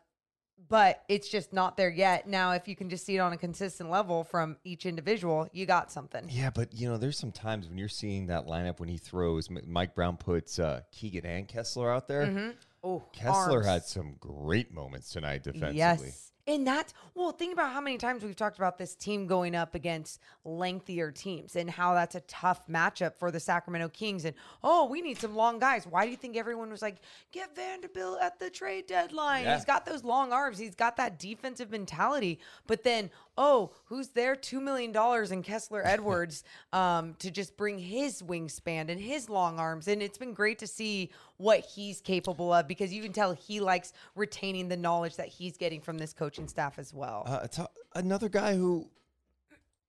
but 0.69 1.03
it's 1.09 1.29
just 1.29 1.53
not 1.53 1.76
there 1.76 1.91
yet. 1.91 2.26
Now, 2.26 2.53
if 2.53 2.69
you 2.69 2.76
can 2.76 2.88
just 2.88 3.05
see 3.05 3.17
it 3.17 3.21
on 3.21 3.33
a 3.33 3.37
consistent 3.37 3.91
level 3.91 4.25
from 4.25 4.57
each 4.64 4.87
individual, 4.87 5.49
you 5.53 5.67
got 5.67 5.93
something. 5.93 6.26
Yeah, 6.31 6.50
but 6.50 6.73
you 6.73 6.88
know, 6.88 6.97
there's 6.97 7.19
some 7.19 7.33
times 7.33 7.69
when 7.69 7.76
you're 7.76 7.88
seeing 7.88 8.26
that 8.29 8.47
lineup 8.47 8.81
when 8.81 8.88
he 8.88 8.97
throws, 8.97 9.49
Mike 9.50 9.95
Brown 9.95 10.17
puts 10.17 10.59
uh, 10.59 10.81
Keegan 10.93 11.26
and 11.26 11.49
Kessler 11.49 11.93
out 11.93 12.09
there. 12.09 12.55
Oh, 12.83 13.03
Kessler 13.12 13.59
arms. 13.59 13.67
had 13.67 13.85
some 13.85 14.17
great 14.21 14.73
moments 14.73 15.11
tonight 15.11 15.43
defensively. 15.43 15.79
Yes. 15.79 16.33
And 16.46 16.66
that's, 16.66 16.92
well, 17.14 17.32
think 17.32 17.54
about 17.54 17.72
how 17.72 17.80
many 17.80 17.96
times 17.96 18.22
we've 18.22 18.36
talked 18.36 18.58
about 18.58 18.76
this 18.76 18.94
team 18.94 19.26
going 19.26 19.54
up 19.54 19.74
against 19.74 20.20
lengthier 20.44 21.10
teams 21.10 21.56
and 21.56 21.70
how 21.70 21.94
that's 21.94 22.14
a 22.14 22.20
tough 22.20 22.66
matchup 22.66 23.14
for 23.18 23.30
the 23.30 23.40
Sacramento 23.40 23.88
Kings. 23.88 24.26
And, 24.26 24.36
oh, 24.62 24.84
we 24.86 25.00
need 25.00 25.18
some 25.18 25.34
long 25.34 25.58
guys. 25.58 25.86
Why 25.86 26.04
do 26.04 26.10
you 26.10 26.18
think 26.18 26.36
everyone 26.36 26.70
was 26.70 26.82
like, 26.82 26.96
get 27.32 27.56
Vanderbilt 27.56 28.18
at 28.20 28.38
the 28.38 28.50
trade 28.50 28.86
deadline? 28.86 29.44
Yeah. 29.44 29.54
He's 29.54 29.64
got 29.64 29.86
those 29.86 30.04
long 30.04 30.32
arms. 30.32 30.58
He's 30.58 30.74
got 30.74 30.98
that 30.98 31.18
defensive 31.18 31.70
mentality. 31.70 32.38
But 32.66 32.82
then, 32.82 33.10
oh, 33.37 33.73
who's 33.87 34.09
there? 34.09 34.37
$2 34.37 34.62
million 34.62 34.95
in 35.33 35.43
Kessler 35.43 35.83
Edwards 35.85 36.45
um, 36.73 37.14
to 37.19 37.31
just 37.31 37.57
bring 37.57 37.79
his 37.79 38.23
wingspan 38.23 38.88
and 38.88 39.00
his 39.00 39.29
long 39.29 39.59
arms. 39.59 39.88
And 39.88 40.03
it's 40.03 40.19
been 40.19 40.35
great 40.35 40.59
to 40.61 40.67
see 40.67 41.11
what 41.37 41.61
he's 41.61 42.00
capable 42.00 42.53
of 42.53 42.69
because 42.69 42.93
you 42.93 43.03
can 43.03 43.12
tell 43.12 43.33
he 43.33 43.61
likes 43.61 43.93
retaining 44.14 44.69
the 44.69 44.76
knowledge 44.76 45.17
that 45.17 45.29
he's 45.29 45.57
getting 45.57 45.81
from 45.81 45.99
this 45.99 46.12
coaching 46.12 46.49
staff 46.49 46.79
as 46.79 46.93
well. 46.95 47.25
Uh, 47.26 47.47
a- 47.59 47.99
another 47.99 48.29
guy 48.29 48.55
who, 48.55 48.88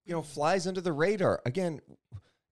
you 0.06 0.14
know, 0.14 0.22
flies 0.22 0.68
under 0.68 0.82
the 0.82 0.94
radar. 0.94 1.42
Again, 1.46 1.82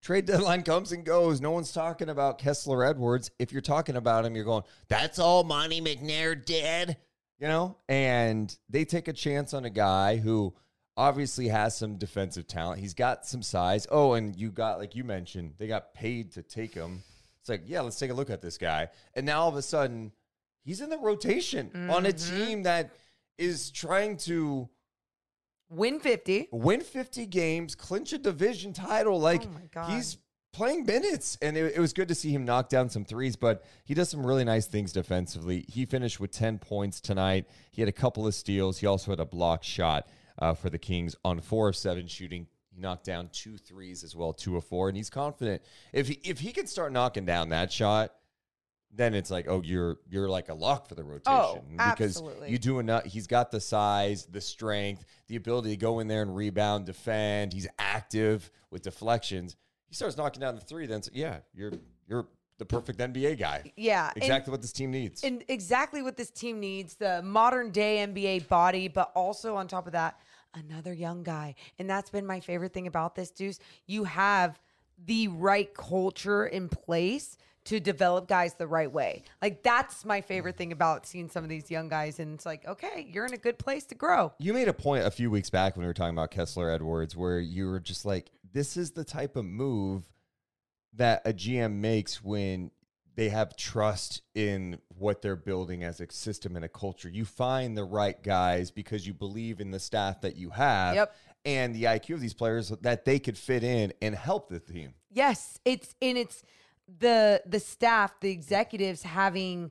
trade 0.02 0.26
deadline 0.26 0.62
comes 0.62 0.92
and 0.92 1.04
goes. 1.04 1.40
No 1.40 1.50
one's 1.50 1.72
talking 1.72 2.08
about 2.08 2.38
Kessler 2.38 2.84
Edwards. 2.84 3.30
If 3.38 3.52
you're 3.52 3.62
talking 3.62 3.96
about 3.96 4.24
him, 4.24 4.36
you're 4.36 4.44
going, 4.44 4.64
that's 4.88 5.18
all 5.18 5.42
Monte 5.44 5.80
McNair 5.80 6.44
did, 6.44 6.96
you 7.38 7.48
know? 7.48 7.76
And 7.88 8.56
they 8.68 8.84
take 8.84 9.08
a 9.08 9.12
chance 9.12 9.54
on 9.54 9.64
a 9.64 9.70
guy 9.70 10.16
who 10.18 10.54
obviously 10.96 11.48
has 11.48 11.76
some 11.76 11.96
defensive 11.96 12.46
talent. 12.46 12.80
He's 12.80 12.94
got 12.94 13.26
some 13.26 13.42
size. 13.42 13.86
Oh, 13.90 14.14
and 14.14 14.36
you 14.36 14.50
got, 14.50 14.78
like 14.78 14.94
you 14.94 15.04
mentioned, 15.04 15.54
they 15.58 15.66
got 15.66 15.94
paid 15.94 16.32
to 16.32 16.42
take 16.42 16.74
him. 16.74 17.02
It's 17.40 17.48
like, 17.48 17.62
yeah, 17.66 17.80
let's 17.80 17.98
take 17.98 18.10
a 18.10 18.14
look 18.14 18.30
at 18.30 18.40
this 18.40 18.56
guy. 18.56 18.88
And 19.14 19.26
now 19.26 19.42
all 19.42 19.48
of 19.48 19.56
a 19.56 19.62
sudden, 19.62 20.12
he's 20.64 20.80
in 20.80 20.90
the 20.90 20.98
rotation 20.98 21.70
on 21.90 22.06
a 22.06 22.10
mm-hmm. 22.10 22.36
team 22.36 22.62
that 22.62 22.90
is 23.38 23.70
trying 23.70 24.16
to 24.18 24.68
Win 25.70 25.98
50. 25.98 26.48
win 26.52 26.82
50 26.82 27.26
games, 27.26 27.74
clinch 27.74 28.12
a 28.12 28.18
division 28.18 28.72
title. 28.72 29.14
Oh 29.14 29.18
like 29.18 29.42
Oh 29.76 29.82
he's 29.86 30.18
playing 30.52 30.86
minutes, 30.86 31.36
and 31.42 31.56
it, 31.56 31.74
it 31.74 31.80
was 31.80 31.92
good 31.92 32.08
to 32.08 32.14
see 32.14 32.30
him 32.30 32.44
knock 32.44 32.68
down 32.68 32.88
some 32.88 33.04
threes. 33.04 33.34
But 33.34 33.64
he 33.84 33.92
does 33.92 34.08
some 34.08 34.24
really 34.24 34.44
nice 34.44 34.66
things 34.66 34.92
defensively. 34.92 35.64
He 35.68 35.84
finished 35.84 36.20
with 36.20 36.30
10 36.30 36.58
points 36.58 37.00
tonight. 37.00 37.46
He 37.70 37.82
had 37.82 37.88
a 37.88 37.92
couple 37.92 38.26
of 38.26 38.34
steals. 38.34 38.78
He 38.78 38.86
also 38.86 39.10
had 39.10 39.20
a 39.20 39.24
block 39.24 39.64
shot 39.64 40.08
uh, 40.38 40.54
for 40.54 40.70
the 40.70 40.78
Kings 40.78 41.14
on 41.24 41.40
four 41.40 41.68
of 41.68 41.76
seven 41.76 42.06
shooting. 42.06 42.46
He 42.70 42.80
knocked 42.80 43.04
down 43.04 43.28
two 43.32 43.56
threes 43.56 44.02
as 44.02 44.16
well, 44.16 44.32
two 44.32 44.56
of 44.56 44.64
four, 44.64 44.88
and 44.88 44.96
he's 44.96 45.10
confident 45.10 45.62
if 45.92 46.08
he, 46.08 46.20
if 46.24 46.40
he 46.40 46.50
can 46.52 46.66
start 46.66 46.92
knocking 46.92 47.24
down 47.24 47.50
that 47.50 47.72
shot. 47.72 48.12
Then 48.96 49.12
it's 49.14 49.28
like, 49.28 49.46
oh, 49.48 49.60
you're 49.64 49.96
you're 50.08 50.28
like 50.28 50.48
a 50.50 50.54
lock 50.54 50.88
for 50.88 50.94
the 50.94 51.02
rotation 51.02 51.24
Oh, 51.26 51.60
because 51.68 52.16
absolutely. 52.16 52.50
you 52.50 52.58
do 52.58 52.78
enough. 52.78 53.04
He's 53.04 53.26
got 53.26 53.50
the 53.50 53.60
size, 53.60 54.26
the 54.26 54.40
strength, 54.40 55.04
the 55.26 55.34
ability 55.34 55.70
to 55.70 55.76
go 55.76 55.98
in 55.98 56.06
there 56.06 56.22
and 56.22 56.34
rebound, 56.36 56.86
defend. 56.86 57.52
He's 57.52 57.66
active 57.76 58.52
with 58.70 58.82
deflections. 58.82 59.56
He 59.88 59.96
starts 59.96 60.16
knocking 60.16 60.40
down 60.40 60.54
the 60.54 60.60
three. 60.60 60.86
Then 60.86 60.98
it's, 60.98 61.10
yeah, 61.12 61.38
you're 61.52 61.72
you're 62.06 62.28
the 62.58 62.64
perfect 62.64 63.00
NBA 63.00 63.36
guy. 63.36 63.72
Yeah. 63.76 64.10
and- 64.14 64.16
exactly 64.22 64.52
what 64.52 64.62
this 64.62 64.70
team 64.72 64.92
needs. 64.92 65.24
and 65.24 65.42
exactly 65.48 66.00
what 66.02 66.16
this 66.16 66.30
team 66.30 66.60
needs 66.60 66.94
the 66.94 67.20
modern 67.22 67.72
day 67.72 67.96
NBA 68.06 68.46
body, 68.46 68.86
but 68.86 69.10
also 69.16 69.56
on 69.56 69.66
top 69.66 69.86
of 69.88 69.92
that, 69.94 70.20
another 70.54 70.92
young 70.92 71.22
guy. 71.22 71.54
And 71.78 71.88
that's 71.88 72.10
been 72.10 72.26
my 72.26 72.40
favorite 72.40 72.72
thing 72.72 72.86
about 72.86 73.14
this, 73.14 73.30
Deuce. 73.30 73.58
You 73.86 74.04
have 74.04 74.60
the 75.04 75.28
right 75.28 75.72
culture 75.74 76.46
in 76.46 76.68
place 76.68 77.36
to 77.64 77.80
develop 77.80 78.28
guys 78.28 78.54
the 78.54 78.66
right 78.66 78.92
way. 78.92 79.22
Like, 79.40 79.62
that's 79.62 80.04
my 80.04 80.20
favorite 80.20 80.56
thing 80.56 80.72
about 80.72 81.06
seeing 81.06 81.30
some 81.30 81.44
of 81.44 81.50
these 81.50 81.70
young 81.70 81.88
guys. 81.88 82.18
And 82.20 82.34
it's 82.34 82.44
like, 82.44 82.66
okay, 82.66 83.08
you're 83.10 83.24
in 83.24 83.32
a 83.32 83.38
good 83.38 83.58
place 83.58 83.84
to 83.86 83.94
grow. 83.94 84.32
You 84.38 84.52
made 84.52 84.68
a 84.68 84.74
point 84.74 85.06
a 85.06 85.10
few 85.10 85.30
weeks 85.30 85.48
back 85.48 85.76
when 85.76 85.84
we 85.84 85.86
were 85.86 85.94
talking 85.94 86.14
about 86.14 86.30
Kessler 86.30 86.70
Edwards, 86.70 87.16
where 87.16 87.40
you 87.40 87.66
were 87.66 87.80
just 87.80 88.04
like, 88.04 88.30
this 88.52 88.76
is 88.76 88.90
the 88.90 89.04
type 89.04 89.36
of 89.36 89.46
move 89.46 90.04
that 90.96 91.22
a 91.24 91.32
GM 91.32 91.76
makes 91.76 92.22
when 92.22 92.70
they 93.16 93.28
have 93.28 93.56
trust 93.56 94.22
in 94.34 94.78
what 94.98 95.22
they're 95.22 95.36
building 95.36 95.84
as 95.84 96.00
a 96.00 96.10
system 96.10 96.56
and 96.56 96.64
a 96.64 96.68
culture. 96.68 97.08
You 97.08 97.24
find 97.24 97.76
the 97.76 97.84
right 97.84 98.20
guys 98.22 98.70
because 98.70 99.06
you 99.06 99.14
believe 99.14 99.60
in 99.60 99.70
the 99.70 99.78
staff 99.80 100.20
that 100.22 100.36
you 100.36 100.50
have 100.50 100.94
Yep. 100.94 101.16
and 101.44 101.74
the 101.74 101.84
IQ 101.84 102.14
of 102.14 102.20
these 102.20 102.34
players 102.34 102.70
that 102.80 103.04
they 103.04 103.18
could 103.18 103.38
fit 103.38 103.62
in 103.62 103.92
and 104.02 104.14
help 104.14 104.48
the 104.48 104.60
team. 104.60 104.94
Yes, 105.10 105.58
it's 105.64 105.94
and 106.02 106.18
it's 106.18 106.42
the 106.98 107.42
the 107.46 107.60
staff, 107.60 108.18
the 108.20 108.30
executives 108.30 109.02
having 109.02 109.70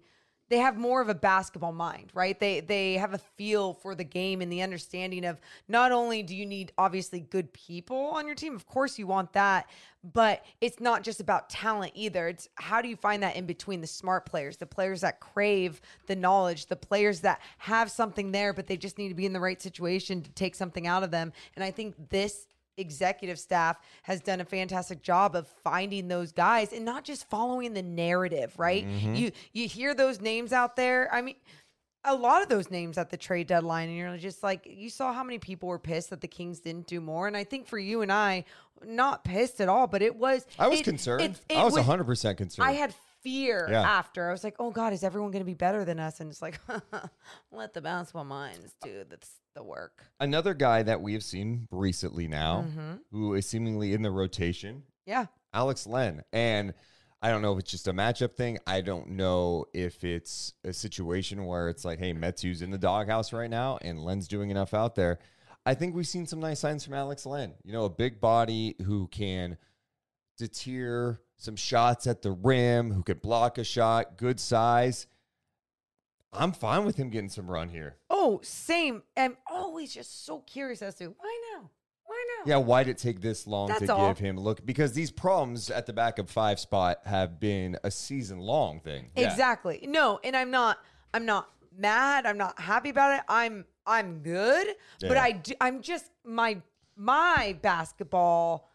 they 0.53 0.59
have 0.59 0.77
more 0.77 1.01
of 1.01 1.09
a 1.09 1.15
basketball 1.15 1.71
mind, 1.71 2.11
right? 2.13 2.39
They 2.39 2.59
they 2.59 2.93
have 2.93 3.15
a 3.15 3.17
feel 3.17 3.73
for 3.73 3.95
the 3.95 4.03
game 4.03 4.39
and 4.39 4.51
the 4.51 4.61
understanding 4.61 5.25
of 5.25 5.41
not 5.67 5.91
only 5.91 6.21
do 6.21 6.35
you 6.35 6.45
need 6.45 6.71
obviously 6.77 7.21
good 7.21 7.51
people 7.53 7.97
on 7.97 8.27
your 8.27 8.35
team, 8.35 8.55
of 8.55 8.67
course 8.67 8.99
you 8.99 9.07
want 9.07 9.33
that, 9.33 9.67
but 10.03 10.45
it's 10.61 10.79
not 10.79 11.01
just 11.01 11.19
about 11.19 11.49
talent 11.49 11.93
either. 11.95 12.27
It's 12.27 12.49
how 12.53 12.83
do 12.83 12.87
you 12.87 12.95
find 12.95 13.23
that 13.23 13.35
in 13.35 13.47
between 13.47 13.81
the 13.81 13.87
smart 13.87 14.27
players, 14.27 14.57
the 14.57 14.67
players 14.67 15.01
that 15.01 15.19
crave 15.19 15.81
the 16.05 16.15
knowledge, 16.15 16.67
the 16.67 16.75
players 16.75 17.21
that 17.21 17.41
have 17.57 17.89
something 17.89 18.31
there 18.31 18.53
but 18.53 18.67
they 18.67 18.77
just 18.77 18.99
need 18.99 19.09
to 19.09 19.15
be 19.15 19.25
in 19.25 19.33
the 19.33 19.39
right 19.39 19.59
situation 19.59 20.21
to 20.21 20.29
take 20.33 20.53
something 20.53 20.85
out 20.85 21.01
of 21.01 21.09
them. 21.09 21.33
And 21.55 21.63
I 21.63 21.71
think 21.71 21.95
this 22.09 22.45
executive 22.77 23.39
staff 23.39 23.77
has 24.03 24.21
done 24.21 24.41
a 24.41 24.45
fantastic 24.45 25.01
job 25.01 25.35
of 25.35 25.47
finding 25.63 26.07
those 26.07 26.31
guys 26.31 26.73
and 26.73 26.83
not 26.85 27.03
just 27.03 27.29
following 27.29 27.73
the 27.73 27.83
narrative, 27.83 28.53
right? 28.57 28.85
Mm-hmm. 28.85 29.15
You 29.15 29.31
you 29.53 29.67
hear 29.67 29.93
those 29.93 30.21
names 30.21 30.53
out 30.53 30.75
there. 30.75 31.13
I 31.13 31.21
mean, 31.21 31.35
a 32.05 32.15
lot 32.15 32.41
of 32.41 32.49
those 32.49 32.69
names 32.69 32.97
at 32.97 33.09
the 33.09 33.17
trade 33.17 33.47
deadline, 33.47 33.87
and 33.89 33.97
you're 33.97 34.17
just 34.17 34.43
like, 34.43 34.67
you 34.69 34.89
saw 34.89 35.13
how 35.13 35.23
many 35.23 35.39
people 35.39 35.69
were 35.69 35.79
pissed 35.79 36.09
that 36.09 36.19
the 36.21 36.27
Kings 36.27 36.59
didn't 36.59 36.87
do 36.87 36.99
more. 36.99 37.27
And 37.27 37.37
I 37.37 37.43
think 37.45 37.65
for 37.67 37.79
you 37.79 38.01
and 38.01 38.11
I, 38.11 38.43
not 38.85 39.23
pissed 39.23 39.61
at 39.61 39.69
all, 39.69 39.87
but 39.87 40.01
it 40.01 40.15
was. 40.15 40.45
I 40.59 40.67
was 40.67 40.81
it- 40.81 40.83
concerned. 40.83 41.21
it- 41.21 41.39
it 41.47 41.57
I 41.57 41.63
was 41.63 41.75
100% 41.75 42.35
concerned. 42.37 42.67
I 42.67 42.73
had 42.73 42.93
fear 43.21 43.69
Yeah. 43.71 43.81
after. 43.83 44.27
I 44.27 44.33
was 44.33 44.43
like, 44.43 44.55
oh 44.59 44.69
God, 44.69 44.91
is 44.91 45.01
everyone 45.01 45.31
going 45.31 45.39
to 45.41 45.45
be 45.45 45.53
better 45.53 45.85
than 45.85 45.97
us? 45.97 46.19
And 46.19 46.29
it's 46.29 46.41
like, 46.41 46.59
let 47.53 47.73
the 47.73 47.79
basketball 47.81 48.25
minds 48.25 48.75
do 48.83 49.05
that's 49.09 49.29
the 49.55 49.63
work. 49.63 50.03
Another 50.19 50.53
guy 50.53 50.83
that 50.83 51.01
we 51.01 51.13
have 51.13 51.23
seen 51.23 51.67
recently 51.71 52.27
now, 52.27 52.65
Mm-hmm. 52.67 52.93
who 53.11 53.33
is 53.35 53.45
seemingly 53.47 53.93
in 53.93 54.01
the 54.01 54.11
rotation, 54.11 54.83
Yeah. 55.05 55.27
Alex 55.53 55.85
Len. 55.85 56.23
And 56.33 56.73
I 57.21 57.29
don't 57.29 57.41
know 57.43 57.53
if 57.53 57.59
it's 57.59 57.71
just 57.71 57.87
a 57.87 57.93
matchup 57.93 58.33
thing. 58.33 58.57
I 58.65 58.81
don't 58.81 59.11
know 59.11 59.65
if 59.73 60.03
it's 60.03 60.53
a 60.63 60.73
situation 60.73 61.45
where 61.45 61.69
it's 61.69 61.85
like, 61.85 61.99
hey, 61.99 62.11
Metu's 62.13 62.61
in 62.61 62.71
the 62.71 62.77
doghouse 62.77 63.31
right 63.31 63.49
now 63.49 63.77
and 63.81 64.03
Len's 64.03 64.27
doing 64.27 64.49
enough 64.49 64.73
out 64.73 64.95
there. 64.95 65.19
I 65.65 65.75
think 65.75 65.95
we've 65.95 66.07
seen 66.07 66.25
some 66.25 66.39
nice 66.39 66.59
signs 66.59 66.83
from 66.83 66.95
Alex 66.95 67.25
Len. 67.25 67.53
You 67.63 67.71
know, 67.71 67.85
a 67.85 67.89
big 67.89 68.19
body 68.19 68.75
who 68.83 69.07
can 69.07 69.57
deter 70.37 71.19
some 71.37 71.55
shots 71.55 72.07
at 72.07 72.21
the 72.21 72.31
rim, 72.31 72.91
who 72.91 73.03
can 73.03 73.19
block 73.19 73.57
a 73.57 73.63
shot, 73.63 74.17
good 74.17 74.39
size. 74.39 75.05
I'm 76.35 76.51
fine 76.51 76.85
with 76.85 76.95
him 76.95 77.09
getting 77.09 77.29
some 77.29 77.49
run 77.49 77.69
here. 77.69 77.97
Oh, 78.09 78.39
same. 78.43 79.03
I'm 79.15 79.37
always 79.49 79.93
just 79.93 80.25
so 80.25 80.39
curious 80.39 80.81
as 80.81 80.95
to 80.95 81.07
why 81.07 81.41
now? 81.53 81.69
Why 82.05 82.25
now? 82.39 82.49
Yeah, 82.49 82.57
why 82.57 82.83
did 82.83 82.91
it 82.91 82.97
take 82.97 83.21
this 83.21 83.47
long 83.47 83.69
That's 83.69 83.85
to 83.85 83.93
all. 83.93 84.07
give 84.09 84.19
him 84.19 84.37
look? 84.37 84.65
Because 84.65 84.93
these 84.93 85.11
problems 85.11 85.69
at 85.69 85.85
the 85.85 85.93
back 85.93 86.19
of 86.19 86.29
five 86.29 86.59
spot 86.59 86.99
have 87.05 87.39
been 87.39 87.77
a 87.83 87.91
season 87.91 88.39
long 88.39 88.79
thing. 88.81 89.09
Yeah. 89.15 89.29
Exactly. 89.29 89.85
No, 89.87 90.19
and 90.23 90.35
I'm 90.35 90.51
not 90.51 90.79
I'm 91.13 91.25
not 91.25 91.49
mad. 91.77 92.25
I'm 92.25 92.37
not 92.37 92.59
happy 92.59 92.89
about 92.89 93.17
it. 93.17 93.23
I'm 93.27 93.65
I'm 93.85 94.19
good, 94.19 94.67
but 95.01 95.17
I 95.17 95.33
do, 95.33 95.53
I'm 95.59 95.81
just 95.81 96.05
my 96.23 96.61
my 96.95 97.57
basketball 97.61 98.69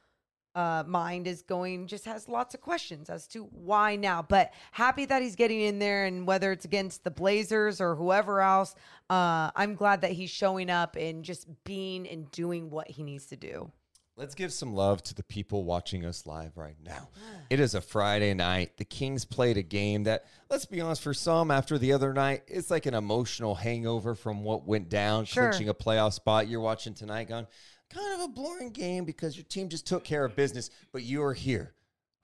uh 0.55 0.83
mind 0.87 1.27
is 1.27 1.43
going 1.43 1.87
just 1.87 2.05
has 2.05 2.29
lots 2.29 2.55
of 2.55 2.61
questions 2.61 3.11
as 3.11 3.27
to 3.29 3.45
why 3.53 3.97
now. 3.97 4.23
But 4.23 4.53
happy 4.73 5.05
that 5.07 5.23
he's 5.23 5.37
getting 5.37 5.61
in 5.61 5.79
there 5.79 6.07
and 6.07 6.27
whether 6.27 6.53
it's 6.53 6.65
against 6.65 7.05
the 7.05 7.11
Blazers 7.11 7.81
or 7.81 7.95
whoever 7.95 8.41
else, 8.41 8.75
uh 9.11 9.51
I'm 9.55 9.75
glad 9.75 10.01
that 10.01 10.13
he's 10.13 10.31
showing 10.31 10.71
up 10.71 10.97
and 10.97 11.25
just 11.25 11.47
being 11.65 12.09
and 12.09 12.31
doing 12.31 12.71
what 12.71 12.89
he 12.89 13.03
needs 13.03 13.27
to 13.27 13.37
do. 13.37 13.71
Let's 14.17 14.35
give 14.35 14.53
some 14.53 14.75
love 14.75 15.01
to 15.05 15.15
the 15.15 15.23
people 15.23 15.63
watching 15.63 16.05
us 16.05 16.27
live 16.27 16.57
right 16.57 16.75
now. 16.85 17.09
It 17.51 17.61
is 17.61 17.77
a 17.77 17.81
Friday 17.81 18.35
night. 18.35 18.77
The 18.77 18.85
Kings 18.85 19.25
played 19.25 19.57
a 19.57 19.63
game 19.63 20.03
that, 20.05 20.25
let's 20.51 20.67
be 20.67 20.81
honest, 20.81 21.03
for 21.03 21.15
some 21.15 21.53
after 21.53 21.79
the 21.79 21.93
other 21.93 22.13
night, 22.13 22.43
it's 22.49 22.69
like 22.69 22.87
an 22.87 22.95
emotional 22.95 23.55
hangover 23.55 24.17
from 24.17 24.43
what 24.43 24.67
went 24.67 24.89
down, 24.89 25.25
Sure. 25.25 25.51
clinching 25.51 25.69
a 25.69 25.75
playoff 25.75 26.15
spot. 26.15 26.49
You're 26.49 26.59
watching 26.61 26.95
tonight 26.95 27.29
going, 27.29 27.47
kind 27.91 28.15
of 28.15 28.21
a 28.21 28.29
boring 28.29 28.71
game 28.71 29.05
because 29.05 29.37
your 29.37 29.45
team 29.45 29.69
just 29.69 29.87
took 29.87 30.05
care 30.05 30.25
of 30.25 30.37
business, 30.37 30.71
but 30.93 31.03
you 31.03 31.23
are 31.23 31.35
here. 31.35 31.75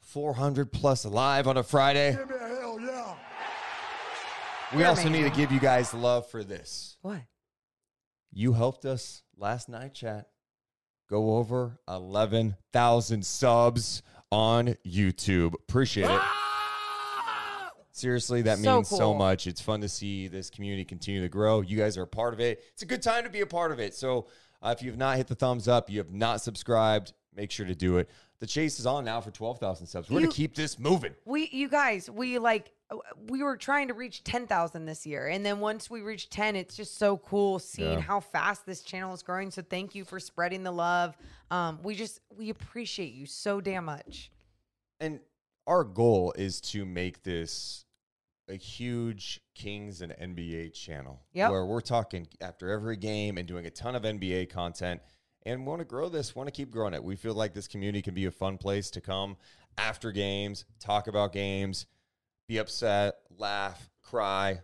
400 0.01 0.71
plus 0.73 1.05
alive 1.05 1.47
on 1.49 1.57
a 1.57 1.63
Friday. 1.63 2.17
We 4.73 4.81
Yeah, 4.81 4.89
also 4.89 5.05
man. 5.05 5.13
need 5.13 5.23
to 5.23 5.31
give 5.37 5.53
you 5.53 5.61
guys 5.61 5.95
love 5.95 6.29
for 6.29 6.43
this. 6.43 6.97
What? 7.03 7.21
You 8.33 8.53
helped 8.53 8.85
us 8.85 9.23
last 9.37 9.69
night, 9.69 9.95
chat. 9.95 10.29
Go 11.09 11.37
over 11.37 11.79
11,000 11.89 13.25
subs 13.25 14.03
on 14.33 14.75
YouTube. 14.87 15.55
Appreciate 15.55 16.05
it. 16.05 16.11
Ah! 16.11 17.71
Seriously, 17.93 18.43
that 18.43 18.59
So 18.59 18.77
means 18.77 18.89
so 18.89 19.15
much. 19.15 19.47
It's 19.47 19.61
fun 19.61 19.81
to 19.83 19.89
see 19.89 20.27
this 20.27 20.51
community 20.51 20.85
continue 20.85 21.21
to 21.23 21.29
grow. 21.29 21.61
You 21.61 21.77
guys 21.77 21.97
are 21.97 22.03
a 22.03 22.07
part 22.09 22.35
of 22.35 22.41
it. 22.41 22.65
It's 22.73 22.83
a 22.83 22.87
good 22.87 23.03
time 23.03 23.23
to 23.23 23.31
be 23.31 23.41
a 23.43 23.47
part 23.47 23.71
of 23.71 23.79
it. 23.79 23.95
So, 23.95 24.27
uh, 24.65 24.71
if 24.77 24.83
you 24.83 24.91
have 24.91 24.99
not 24.99 25.17
hit 25.17 25.27
the 25.27 25.35
thumbs 25.35 25.69
up, 25.69 25.91
you 25.91 25.99
have 25.99 26.13
not 26.13 26.41
subscribed, 26.41 27.13
make 27.37 27.51
sure 27.51 27.67
to 27.67 27.75
do 27.75 27.99
it. 27.99 28.09
The 28.41 28.47
chase 28.47 28.81
is 28.81 28.87
on 28.87 29.05
now 29.05 29.21
for 29.21 29.31
12,000 29.31 29.87
subs. 29.87 30.11
We're 30.11 30.19
going 30.21 30.31
to 30.31 30.37
keep 30.37 30.55
this 30.55 30.79
moving. 30.79 31.15
We, 31.25 31.49
you 31.53 31.69
guys, 31.69 32.11
we 32.11 32.39
like, 32.39 32.73
uh, 32.91 32.97
we 33.29 33.43
were 33.43 33.57
trying 33.57 33.89
to 33.89 33.95
reach 33.95 34.25
10,000 34.25 34.85
this 34.87 35.07
year. 35.07 35.29
And 35.29 35.47
then 35.47 35.61
once 35.61 35.89
we 35.89 36.01
reach 36.03 36.29
10, 36.31 36.57
it's 36.57 36.77
just 36.77 36.99
so 36.99 37.17
cool 37.19 37.59
seeing 37.59 37.93
Yeah. 37.93 38.01
how 38.01 38.21
fast 38.21 38.67
this 38.67 38.83
channel 38.83 39.15
is 39.15 39.23
growing. 39.23 39.51
So 39.51 39.63
thank 39.63 39.95
you 39.95 40.05
for 40.05 40.19
spreading 40.19 40.63
the 40.63 40.73
love. 40.73 41.17
Um, 41.51 41.79
we 41.83 41.95
just, 41.95 42.21
we 42.37 42.51
appreciate 42.51 43.15
you 43.15 43.27
so 43.27 43.61
damn 43.61 43.85
much. 43.85 44.31
And 45.01 45.21
our 45.67 45.85
goal 45.85 46.35
is 46.37 46.61
to 46.63 46.85
make 46.85 47.23
this 47.23 47.85
a 48.49 48.57
huge 48.57 49.41
Kings 49.55 50.01
and 50.03 50.13
NBA 50.13 50.73
channel 50.75 51.23
Yep. 51.33 51.51
where 51.51 51.67
we're 51.67 51.81
talking 51.81 52.29
after 52.41 52.71
every 52.71 52.97
game 52.97 53.39
and 53.39 53.47
doing 53.47 53.67
a 53.67 53.71
ton 53.71 53.95
of 53.95 54.03
NBA 54.05 54.51
content 54.51 55.01
and 55.47 55.67
want 55.67 55.81
to 55.81 55.85
grow 55.85 56.09
this, 56.09 56.35
want 56.35 56.47
to 56.47 56.53
keep 56.53 56.71
growing 56.71 56.95
it. 56.95 57.03
We 57.05 57.17
feel 57.17 57.35
like 57.35 57.55
this 57.55 57.69
community 57.69 58.03
can 58.03 58.15
be 58.15 58.25
a 58.27 58.31
fun 58.31 58.59
place 58.59 58.91
to 58.93 59.01
come 59.01 59.37
after 59.77 60.13
games, 60.13 60.65
talk 60.81 61.07
about 61.07 61.33
games, 61.33 61.87
be 62.49 62.59
upset, 62.59 63.15
laugh, 63.37 63.91
cry. 64.03 64.61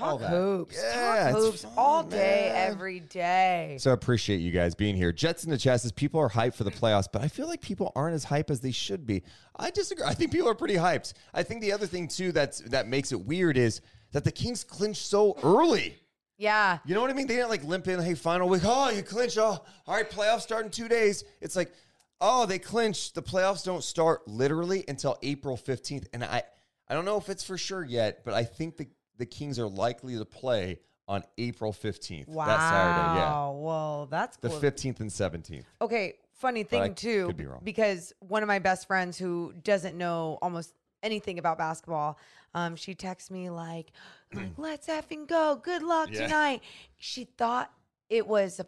All 0.00 0.18
Talk 0.18 0.28
hoops. 0.28 0.76
Yeah, 0.82 1.30
Talk 1.32 1.40
hoops 1.40 1.62
fun, 1.62 1.72
all 1.76 2.02
day, 2.02 2.50
man. 2.52 2.70
every 2.72 3.00
day. 3.00 3.76
So 3.80 3.90
I 3.90 3.94
appreciate 3.94 4.38
you 4.38 4.50
guys 4.52 4.74
being 4.74 4.96
here. 4.96 5.12
Jets 5.12 5.44
in 5.44 5.50
the 5.50 5.58
chest 5.58 5.84
is 5.84 5.92
people 5.92 6.20
are 6.20 6.28
hyped 6.30 6.54
for 6.54 6.64
the 6.64 6.70
playoffs, 6.70 7.06
but 7.12 7.22
I 7.22 7.28
feel 7.28 7.46
like 7.48 7.60
people 7.60 7.92
aren't 7.94 8.14
as 8.14 8.24
hype 8.24 8.50
as 8.50 8.60
they 8.60 8.70
should 8.72 9.06
be. 9.06 9.22
I 9.56 9.70
disagree. 9.70 10.04
I 10.06 10.14
think 10.14 10.32
people 10.32 10.48
are 10.48 10.54
pretty 10.54 10.74
hyped. 10.76 11.12
I 11.34 11.42
think 11.42 11.60
the 11.60 11.72
other 11.72 11.86
thing 11.86 12.08
too 12.08 12.32
that's 12.32 12.60
that 12.60 12.88
makes 12.88 13.12
it 13.12 13.20
weird 13.24 13.56
is 13.56 13.80
that 14.12 14.24
the 14.24 14.32
Kings 14.32 14.64
clinched 14.64 15.06
so 15.06 15.36
early. 15.42 15.96
yeah. 16.38 16.78
You 16.84 16.94
know 16.94 17.00
what 17.00 17.10
I 17.10 17.14
mean? 17.14 17.26
They 17.26 17.36
didn't 17.36 17.50
like 17.50 17.64
limp 17.64 17.86
in, 17.88 18.00
hey, 18.00 18.14
final 18.14 18.48
week. 18.48 18.62
Oh, 18.64 18.90
you 18.90 19.02
clinch. 19.02 19.36
Oh, 19.38 19.62
all 19.86 19.94
right, 19.94 20.10
playoffs 20.10 20.40
start 20.42 20.64
in 20.64 20.70
two 20.70 20.88
days. 20.88 21.22
It's 21.40 21.54
like, 21.54 21.72
oh, 22.20 22.46
they 22.46 22.58
clinched. 22.58 23.14
The 23.14 23.22
playoffs 23.22 23.64
don't 23.64 23.84
start 23.84 24.26
literally 24.26 24.84
until 24.88 25.16
April 25.22 25.56
15th. 25.56 26.06
And 26.12 26.24
I 26.24 26.42
I 26.88 26.94
don't 26.94 27.04
know 27.04 27.18
if 27.18 27.28
it's 27.28 27.44
for 27.44 27.56
sure 27.56 27.84
yet, 27.84 28.24
but 28.24 28.34
I 28.34 28.42
think 28.42 28.76
the, 28.78 28.88
the 29.20 29.26
Kings 29.26 29.58
are 29.58 29.68
likely 29.68 30.16
to 30.18 30.24
play 30.24 30.80
on 31.06 31.22
April 31.38 31.72
15th. 31.72 32.28
Wow. 32.28 32.46
That 32.46 32.60
Saturday, 32.70 33.18
yeah. 33.20 33.48
Well, 33.50 34.06
that's 34.10 34.36
The 34.38 34.48
15th 34.48 35.00
and 35.00 35.10
17th. 35.10 35.64
Okay, 35.82 36.14
funny 36.32 36.62
thing 36.64 36.94
too, 36.94 37.26
could 37.26 37.36
be 37.36 37.46
wrong. 37.46 37.60
because 37.62 38.12
one 38.20 38.42
of 38.42 38.46
my 38.48 38.58
best 38.58 38.86
friends 38.86 39.18
who 39.18 39.52
doesn't 39.62 39.96
know 39.96 40.38
almost 40.40 40.72
anything 41.02 41.38
about 41.38 41.58
basketball, 41.58 42.18
um, 42.54 42.76
she 42.76 42.94
texts 42.94 43.30
me 43.30 43.50
like, 43.50 43.92
like, 44.34 44.52
"Let's 44.56 44.86
effing 44.88 45.26
go! 45.26 45.60
Good 45.62 45.82
luck 45.82 46.10
Yeah. 46.12 46.22
tonight." 46.26 46.62
She 46.96 47.24
thought 47.24 47.72
it 48.08 48.26
was 48.26 48.58
a, 48.60 48.66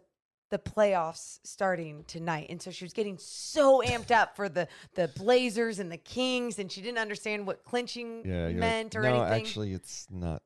the 0.53 0.59
playoffs 0.59 1.39
starting 1.43 2.03
tonight, 2.05 2.45
and 2.51 2.61
so 2.61 2.69
she 2.69 2.85
was 2.85 2.93
getting 2.93 3.17
so 3.17 3.81
amped 3.83 4.11
up 4.11 4.35
for 4.35 4.47
the 4.49 4.67
the 4.93 5.07
Blazers 5.17 5.79
and 5.79 5.91
the 5.91 5.97
Kings, 5.97 6.59
and 6.59 6.71
she 6.71 6.79
didn't 6.79 6.99
understand 6.99 7.47
what 7.47 7.63
clinching 7.63 8.21
Yeah, 8.23 8.49
meant 8.49 8.95
or 8.95 9.01
no, 9.01 9.23
anything. 9.23 9.41
actually, 9.47 9.73
it's 9.73 10.05
not. 10.11 10.43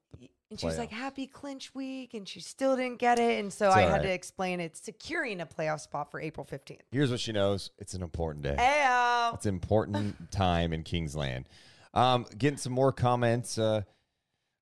And 0.49 0.57
she 0.57 0.65
was 0.65 0.77
like, 0.77 0.91
"Happy 0.91 1.27
clinch 1.27 1.75
week," 1.75 2.13
and 2.13 2.25
she 2.25 2.39
still 2.39 2.77
didn't 2.77 2.99
get 2.99 3.19
it. 3.19 3.37
And 3.37 3.51
so 3.51 3.67
It's 3.67 3.75
I 3.75 3.81
had 3.81 3.91
right. 3.91 4.01
to 4.03 4.09
explain 4.13 4.61
it's 4.61 4.81
securing 4.81 5.41
a 5.41 5.45
playoff 5.45 5.81
spot 5.81 6.09
for 6.09 6.21
April 6.21 6.45
fifteenth. 6.45 6.83
Here's 6.89 7.11
what 7.11 7.19
she 7.19 7.33
knows: 7.33 7.71
it's 7.77 7.93
an 7.93 8.01
important 8.01 8.43
day. 8.43 8.55
Ayo. 8.57 9.33
It's 9.33 9.45
an 9.45 9.55
important 9.55 10.31
time 10.31 10.71
in 10.71 10.83
Kingsland. 10.83 11.49
Um, 11.93 12.25
getting 12.37 12.57
some 12.57 12.71
more 12.71 12.93
comments. 12.93 13.57
Uh, 13.57 13.81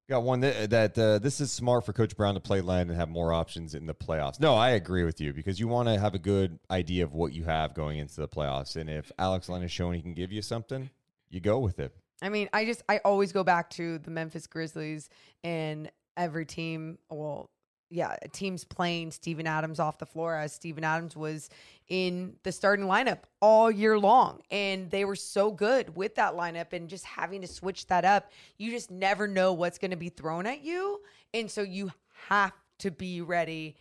got 0.07 0.23
one 0.23 0.41
that, 0.41 0.69
that 0.69 0.97
uh, 0.97 1.19
this 1.19 1.41
is 1.41 1.51
smart 1.51 1.85
for 1.85 1.93
Coach 1.93 2.15
Brown 2.15 2.35
to 2.35 2.39
play 2.39 2.61
Len 2.61 2.89
and 2.89 2.97
have 2.97 3.09
more 3.09 3.33
options 3.33 3.73
in 3.73 3.85
the 3.85 3.95
playoffs. 3.95 4.39
No, 4.39 4.55
I 4.55 4.71
agree 4.71 5.03
with 5.03 5.19
you 5.19 5.33
because 5.33 5.59
you 5.59 5.67
want 5.67 5.87
to 5.89 5.99
have 5.99 6.13
a 6.13 6.19
good 6.19 6.59
idea 6.69 7.03
of 7.03 7.13
what 7.13 7.33
you 7.33 7.43
have 7.43 7.73
going 7.73 7.97
into 7.99 8.15
the 8.15 8.27
playoffs. 8.27 8.75
And 8.75 8.89
if 8.89 9.11
Alex 9.17 9.49
Len 9.49 9.63
is 9.63 9.71
showing 9.71 9.95
he 9.95 10.01
can 10.01 10.13
give 10.13 10.31
you 10.31 10.41
something, 10.41 10.89
you 11.29 11.39
go 11.39 11.59
with 11.59 11.79
it. 11.79 11.95
I 12.21 12.29
mean, 12.29 12.49
I 12.53 12.65
just 12.65 12.81
I 12.87 12.99
always 13.03 13.31
go 13.31 13.43
back 13.43 13.69
to 13.71 13.97
the 13.99 14.11
Memphis 14.11 14.47
Grizzlies 14.47 15.09
and 15.43 15.91
every 16.15 16.45
team. 16.45 16.97
Well, 17.09 17.49
yeah, 17.89 18.15
teams 18.31 18.63
playing 18.63 19.11
Steven 19.11 19.45
Adams 19.45 19.79
off 19.79 19.97
the 19.97 20.05
floor 20.05 20.35
as 20.35 20.53
Steven 20.53 20.83
Adams 20.83 21.15
was 21.15 21.49
in 21.87 22.35
the 22.43 22.51
starting 22.51 22.85
lineup 22.85 23.19
all 23.41 23.69
year 23.69 23.99
long, 23.99 24.41
and 24.49 24.89
they 24.89 25.05
were 25.05 25.15
so 25.15 25.51
good 25.51 25.95
with 25.95 26.15
that 26.15 26.33
lineup 26.33 26.73
and 26.73 26.89
just 26.89 27.05
having 27.05 27.41
to 27.41 27.47
switch 27.47 27.87
that 27.87 28.03
up. 28.03 28.31
You 28.57 28.71
just 28.71 28.89
never 28.89 29.27
know 29.27 29.53
what's 29.53 29.77
going 29.77 29.91
to 29.91 29.97
be 29.97 30.09
thrown 30.09 30.47
at 30.47 30.63
you, 30.63 31.01
and 31.33 31.49
so 31.49 31.61
you 31.61 31.91
have 32.27 32.53
to 32.79 32.91
be 32.91 33.21
ready 33.21 33.75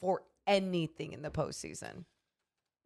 for 0.00 0.22
anything 0.46 1.12
in 1.12 1.22
the 1.22 1.30
postseason. 1.30 2.04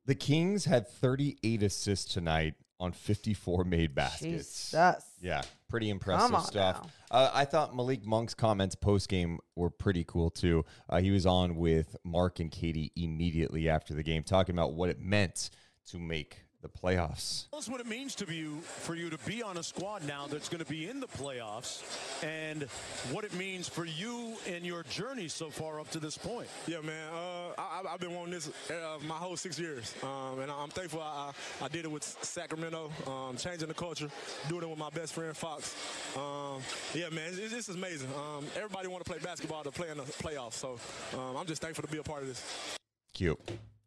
The 0.06 0.14
Kings 0.14 0.64
had 0.64 0.88
38 0.88 1.62
assists 1.62 2.12
tonight 2.12 2.54
on 2.80 2.92
54 2.92 3.64
made 3.64 3.94
baskets. 3.94 4.22
Jesus. 4.22 4.74
Yeah, 5.20 5.42
pretty 5.68 5.90
impressive 5.90 6.40
stuff. 6.42 6.88
Uh, 7.10 7.30
I 7.32 7.44
thought 7.44 7.76
Malik 7.76 8.04
Monk's 8.04 8.34
comments 8.34 8.74
post 8.74 9.08
game 9.08 9.38
were 9.54 9.70
pretty 9.70 10.02
cool 10.04 10.30
too. 10.30 10.64
Uh, 10.88 11.00
he 11.00 11.10
was 11.10 11.26
on 11.26 11.56
with 11.56 11.94
Mark 12.04 12.40
and 12.40 12.50
Katie 12.50 12.90
immediately 12.96 13.68
after 13.68 13.94
the 13.94 14.02
game, 14.02 14.22
talking 14.22 14.54
about 14.54 14.72
what 14.72 14.88
it 14.88 14.98
meant 14.98 15.50
to 15.90 15.98
make 15.98 16.44
the 16.62 16.68
playoffs. 16.68 17.48
Tell 17.50 17.58
us 17.58 17.68
what 17.68 17.80
it 17.80 17.86
means 17.86 18.14
to 18.16 18.32
you 18.32 18.60
for 18.60 18.94
you 18.94 19.08
to 19.10 19.18
be 19.26 19.42
on 19.42 19.56
a 19.56 19.62
squad 19.62 20.06
now 20.06 20.26
that's 20.26 20.48
going 20.48 20.62
to 20.62 20.70
be 20.70 20.88
in 20.88 21.00
the 21.00 21.06
playoffs, 21.08 21.82
and 22.22 22.64
what 23.12 23.24
it 23.24 23.32
means 23.34 23.68
for 23.68 23.84
you 23.84 24.34
and 24.48 24.64
your 24.64 24.82
journey 24.84 25.28
so 25.28 25.48
far 25.50 25.80
up 25.80 25.90
to 25.92 25.98
this 25.98 26.18
point. 26.18 26.48
Yeah, 26.66 26.80
man. 26.82 27.08
Uh, 27.12 27.60
I, 27.60 27.62
I- 27.62 27.92
I've 27.94 27.98
been 28.00 28.14
wanting 28.14 28.32
this 28.34 28.48
uh, 28.70 28.98
my 29.06 29.14
whole 29.16 29.36
six 29.36 29.58
years, 29.58 29.94
um, 30.02 30.38
and 30.40 30.50
I'm 30.50 30.68
thankful 30.68 31.00
I, 31.00 31.32
I 31.60 31.64
I 31.64 31.68
did 31.68 31.84
it 31.84 31.90
with 31.90 32.04
Sacramento, 32.04 32.90
um, 33.06 33.36
changing 33.36 33.68
the 33.68 33.74
culture, 33.74 34.08
doing 34.48 34.62
it 34.62 34.68
with 34.68 34.78
my 34.78 34.90
best 34.90 35.14
friend 35.14 35.36
Fox. 35.36 35.74
Um, 36.16 36.60
yeah, 36.94 37.08
man, 37.08 37.32
it's, 37.34 37.52
it's 37.52 37.68
amazing. 37.68 38.08
Um, 38.14 38.44
everybody 38.56 38.88
want 38.88 39.04
to 39.04 39.10
play 39.10 39.18
basketball 39.20 39.64
to 39.64 39.70
play 39.70 39.88
in 39.90 39.96
the 39.96 40.04
playoffs, 40.04 40.54
so 40.54 40.78
um, 41.18 41.36
I'm 41.36 41.46
just 41.46 41.62
thankful 41.62 41.82
to 41.86 41.90
be 41.90 41.98
a 41.98 42.02
part 42.02 42.22
of 42.22 42.28
this. 42.28 42.76
Cute. 43.14 43.40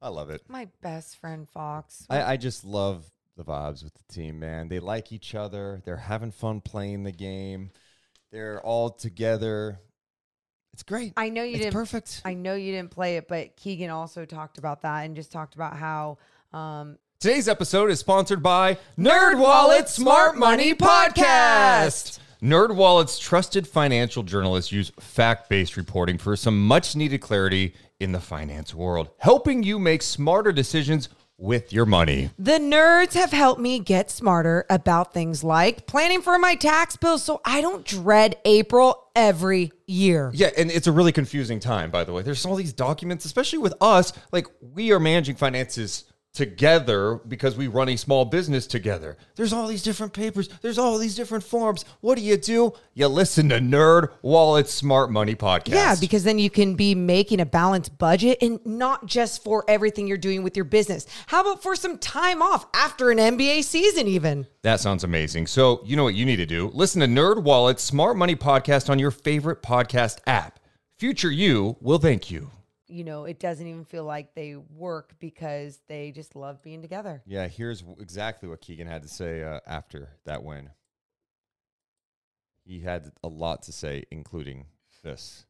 I 0.03 0.09
love 0.09 0.29
it. 0.29 0.41
My 0.49 0.67
best 0.81 1.17
friend 1.17 1.47
Fox. 1.49 2.05
I, 2.09 2.33
I 2.33 2.37
just 2.37 2.65
love 2.65 3.05
the 3.37 3.43
vibes 3.45 3.83
with 3.83 3.93
the 3.93 4.13
team, 4.13 4.37
man. 4.39 4.67
They 4.67 4.79
like 4.79 5.11
each 5.13 5.33
other. 5.33 5.81
They're 5.85 5.95
having 5.97 6.31
fun 6.31 6.59
playing 6.61 7.03
the 7.03 7.11
game. 7.13 7.71
They're 8.31 8.59
all 8.61 8.89
together. 8.89 9.79
It's 10.73 10.83
great. 10.83 11.13
I 11.15 11.29
know 11.29 11.43
you 11.43 11.51
It's 11.53 11.59
didn't. 11.63 11.73
perfect. 11.73 12.21
I 12.25 12.33
know 12.33 12.55
you 12.55 12.73
didn't 12.73 12.91
play 12.91 13.15
it, 13.17 13.27
but 13.29 13.55
Keegan 13.55 13.89
also 13.91 14.25
talked 14.25 14.57
about 14.57 14.81
that 14.81 15.05
and 15.05 15.15
just 15.15 15.31
talked 15.31 15.55
about 15.55 15.77
how. 15.77 16.17
Um, 16.51 16.97
Today's 17.19 17.47
episode 17.47 17.89
is 17.89 17.99
sponsored 17.99 18.43
by 18.43 18.77
Nerd 18.99 19.39
Wallet 19.39 19.87
Smart 19.87 20.37
Money 20.37 20.73
Podcast. 20.73 22.19
NerdWallet's 22.41 23.17
trusted 23.19 23.65
financial 23.65 24.21
journalists 24.23 24.69
use 24.73 24.91
fact-based 24.99 25.77
reporting 25.77 26.17
for 26.17 26.35
some 26.35 26.67
much-needed 26.67 27.19
clarity 27.21 27.73
in 28.03 28.11
the 28.11 28.19
finance 28.19 28.75
world, 28.75 29.09
helping 29.17 29.63
you 29.63 29.79
make 29.79 30.01
smarter 30.01 30.51
decisions 30.51 31.09
with 31.37 31.73
your 31.73 31.85
money. 31.85 32.29
The 32.37 32.59
nerds 32.59 33.13
have 33.15 33.31
helped 33.31 33.59
me 33.59 33.79
get 33.79 34.11
smarter 34.11 34.65
about 34.69 35.13
things 35.13 35.43
like 35.43 35.87
planning 35.87 36.21
for 36.21 36.37
my 36.37 36.55
tax 36.55 36.95
bill 36.95 37.17
so 37.17 37.41
I 37.43 37.59
don't 37.59 37.85
dread 37.85 38.37
April 38.45 39.09
every 39.15 39.71
year. 39.87 40.31
Yeah, 40.33 40.51
and 40.57 40.69
it's 40.69 40.87
a 40.87 40.91
really 40.91 41.11
confusing 41.11 41.59
time, 41.59 41.91
by 41.91 42.03
the 42.03 42.13
way. 42.13 42.21
There's 42.21 42.45
all 42.45 42.55
these 42.55 42.73
documents, 42.73 43.25
especially 43.25 43.59
with 43.59 43.73
us. 43.81 44.13
Like, 44.31 44.47
we 44.61 44.91
are 44.91 44.99
managing 44.99 45.35
finances 45.35 46.05
together 46.33 47.21
because 47.27 47.55
we 47.55 47.67
run 47.67 47.89
a 47.89 47.95
small 47.95 48.25
business 48.25 48.65
together. 48.65 49.17
There's 49.35 49.53
all 49.53 49.67
these 49.67 49.83
different 49.83 50.13
papers, 50.13 50.49
there's 50.61 50.79
all 50.79 50.97
these 50.97 51.15
different 51.15 51.43
forms. 51.43 51.85
What 52.01 52.17
do 52.17 52.23
you 52.23 52.37
do? 52.37 52.73
You 52.95 53.07
listen 53.07 53.49
to 53.49 53.59
Nerd 53.59 54.09
Wallet 54.21 54.67
Smart 54.67 55.11
Money 55.11 55.35
podcast. 55.35 55.75
Yeah, 55.75 55.95
because 55.99 56.23
then 56.23 56.39
you 56.39 56.49
can 56.49 56.75
be 56.75 56.95
making 56.95 57.39
a 57.39 57.45
balanced 57.45 57.97
budget 57.97 58.39
and 58.41 58.59
not 58.65 59.05
just 59.05 59.43
for 59.43 59.63
everything 59.67 60.07
you're 60.07 60.17
doing 60.17 60.43
with 60.43 60.55
your 60.55 60.65
business. 60.65 61.05
How 61.27 61.41
about 61.41 61.61
for 61.61 61.75
some 61.75 61.97
time 61.99 62.41
off 62.41 62.65
after 62.73 63.11
an 63.11 63.19
NBA 63.19 63.63
season, 63.63 64.07
even? 64.07 64.47
That 64.63 64.79
sounds 64.79 65.03
amazing. 65.03 65.47
So, 65.47 65.81
you 65.85 65.95
know 65.95 66.03
what 66.03 66.15
you 66.15 66.25
need 66.25 66.37
to 66.37 66.45
do? 66.45 66.71
Listen 66.73 67.01
to 67.01 67.07
Nerd 67.07 67.43
Wallet 67.43 67.79
Smart 67.79 68.17
Money 68.17 68.35
podcast 68.35 68.89
on 68.89 68.97
your 68.97 69.11
favorite 69.11 69.61
podcast 69.61 70.17
app. 70.25 70.59
Future 70.97 71.31
you 71.31 71.75
will 71.81 71.99
thank 71.99 72.31
you. 72.31 72.49
You 72.93 73.03
know, 73.03 73.25
it 73.25 73.39
doesn't 73.39 73.65
even 73.65 73.85
feel 73.85 74.03
like 74.03 74.35
they 74.35 74.55
work 74.55 75.15
because 75.17 75.81
they 75.87 76.11
just 76.11 76.35
love 76.35 76.61
being 76.61 76.83
together. 76.83 77.23
Yeah, 77.25 77.47
here's 77.47 77.83
exactly 77.99 78.47
what 78.47 78.61
Keegan 78.61 78.85
had 78.85 79.01
to 79.01 79.07
say 79.07 79.41
uh, 79.41 79.61
after 79.65 80.09
that 80.25 80.43
win. 80.43 80.69
He 82.63 82.81
had 82.81 83.11
a 83.23 83.27
lot 83.27 83.63
to 83.63 83.71
say, 83.71 84.03
including 84.11 84.67
this. 85.03 85.47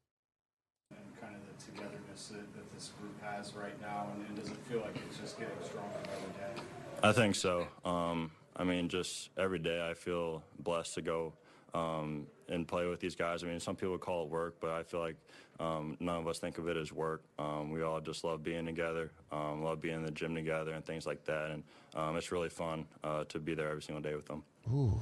And 0.89 0.99
kind 1.19 1.35
of 1.35 1.41
the 1.45 1.65
togetherness 1.65 2.27
that, 2.29 2.53
that 2.53 2.73
this 2.73 2.93
group 3.01 3.21
has 3.21 3.53
right 3.55 3.79
now, 3.81 4.07
and, 4.15 4.25
and 4.25 4.37
does 4.39 4.47
it 4.47 4.57
feel 4.69 4.79
like 4.79 4.95
it's 5.05 5.17
just 5.17 5.37
getting 5.37 5.53
stronger 5.65 5.97
every 6.15 6.29
day? 6.29 6.61
I 7.03 7.11
think 7.11 7.35
so. 7.35 7.67
Um, 7.83 8.31
I 8.55 8.63
mean, 8.63 8.87
just 8.87 9.31
every 9.37 9.59
day 9.59 9.85
I 9.85 9.95
feel 9.95 10.43
blessed 10.59 10.93
to 10.93 11.01
go 11.01 11.33
um, 11.73 12.27
and 12.47 12.65
play 12.65 12.85
with 12.85 13.01
these 13.01 13.15
guys. 13.15 13.43
I 13.43 13.47
mean, 13.47 13.59
some 13.59 13.75
people 13.75 13.97
call 13.97 14.23
it 14.23 14.29
work, 14.29 14.55
but 14.61 14.71
I 14.71 14.83
feel 14.83 14.99
like 15.01 15.17
um, 15.63 15.97
none 15.99 16.17
of 16.17 16.27
us 16.27 16.39
think 16.39 16.57
of 16.57 16.67
it 16.67 16.77
as 16.77 16.91
work. 16.91 17.23
Um, 17.39 17.71
we 17.71 17.81
all 17.83 18.01
just 18.01 18.23
love 18.23 18.43
being 18.43 18.65
together, 18.65 19.11
um, 19.31 19.63
love 19.63 19.79
being 19.81 19.95
in 19.95 20.03
the 20.03 20.11
gym 20.11 20.35
together, 20.35 20.71
and 20.73 20.85
things 20.85 21.05
like 21.05 21.23
that. 21.25 21.51
And 21.51 21.63
um, 21.95 22.15
it's 22.17 22.31
really 22.31 22.49
fun 22.49 22.85
uh, 23.03 23.23
to 23.25 23.39
be 23.39 23.53
there 23.55 23.69
every 23.69 23.81
single 23.81 24.01
day 24.01 24.15
with 24.15 24.25
them. 24.25 24.43
Ooh, 24.73 24.99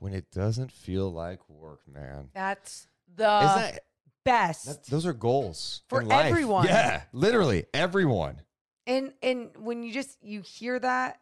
when 0.00 0.12
it 0.14 0.30
doesn't 0.30 0.70
feel 0.72 1.10
like 1.12 1.40
work, 1.48 1.80
man. 1.92 2.28
That's 2.34 2.86
the 3.08 3.24
that- 3.24 3.80
best. 4.24 4.66
That, 4.66 4.84
those 4.86 5.06
are 5.06 5.12
goals 5.12 5.82
For 5.88 6.00
in 6.02 6.08
life. 6.08 6.26
everyone. 6.30 6.66
Yeah, 6.66 7.02
literally 7.12 7.66
everyone. 7.74 8.40
And 8.86 9.12
and 9.22 9.50
when 9.58 9.82
you 9.82 9.92
just 9.92 10.18
you 10.22 10.42
hear 10.42 10.78
that 10.78 11.20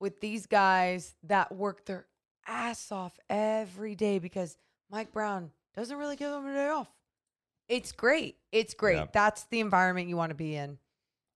with 0.00 0.20
these 0.20 0.46
guys 0.46 1.14
that 1.24 1.54
work 1.54 1.84
their 1.84 2.06
ass 2.46 2.90
off 2.92 3.12
every 3.28 3.94
day 3.94 4.18
because 4.18 4.56
Mike 4.90 5.12
Brown 5.12 5.50
doesn't 5.76 5.96
really 5.96 6.16
give 6.16 6.30
them 6.30 6.46
a 6.46 6.52
day 6.54 6.68
off. 6.68 6.88
It's 7.68 7.92
great. 7.92 8.36
It's 8.52 8.74
great. 8.74 8.96
Yeah. 8.96 9.06
That's 9.12 9.44
the 9.44 9.60
environment 9.60 10.08
you 10.08 10.16
want 10.16 10.30
to 10.30 10.34
be 10.36 10.54
in. 10.56 10.78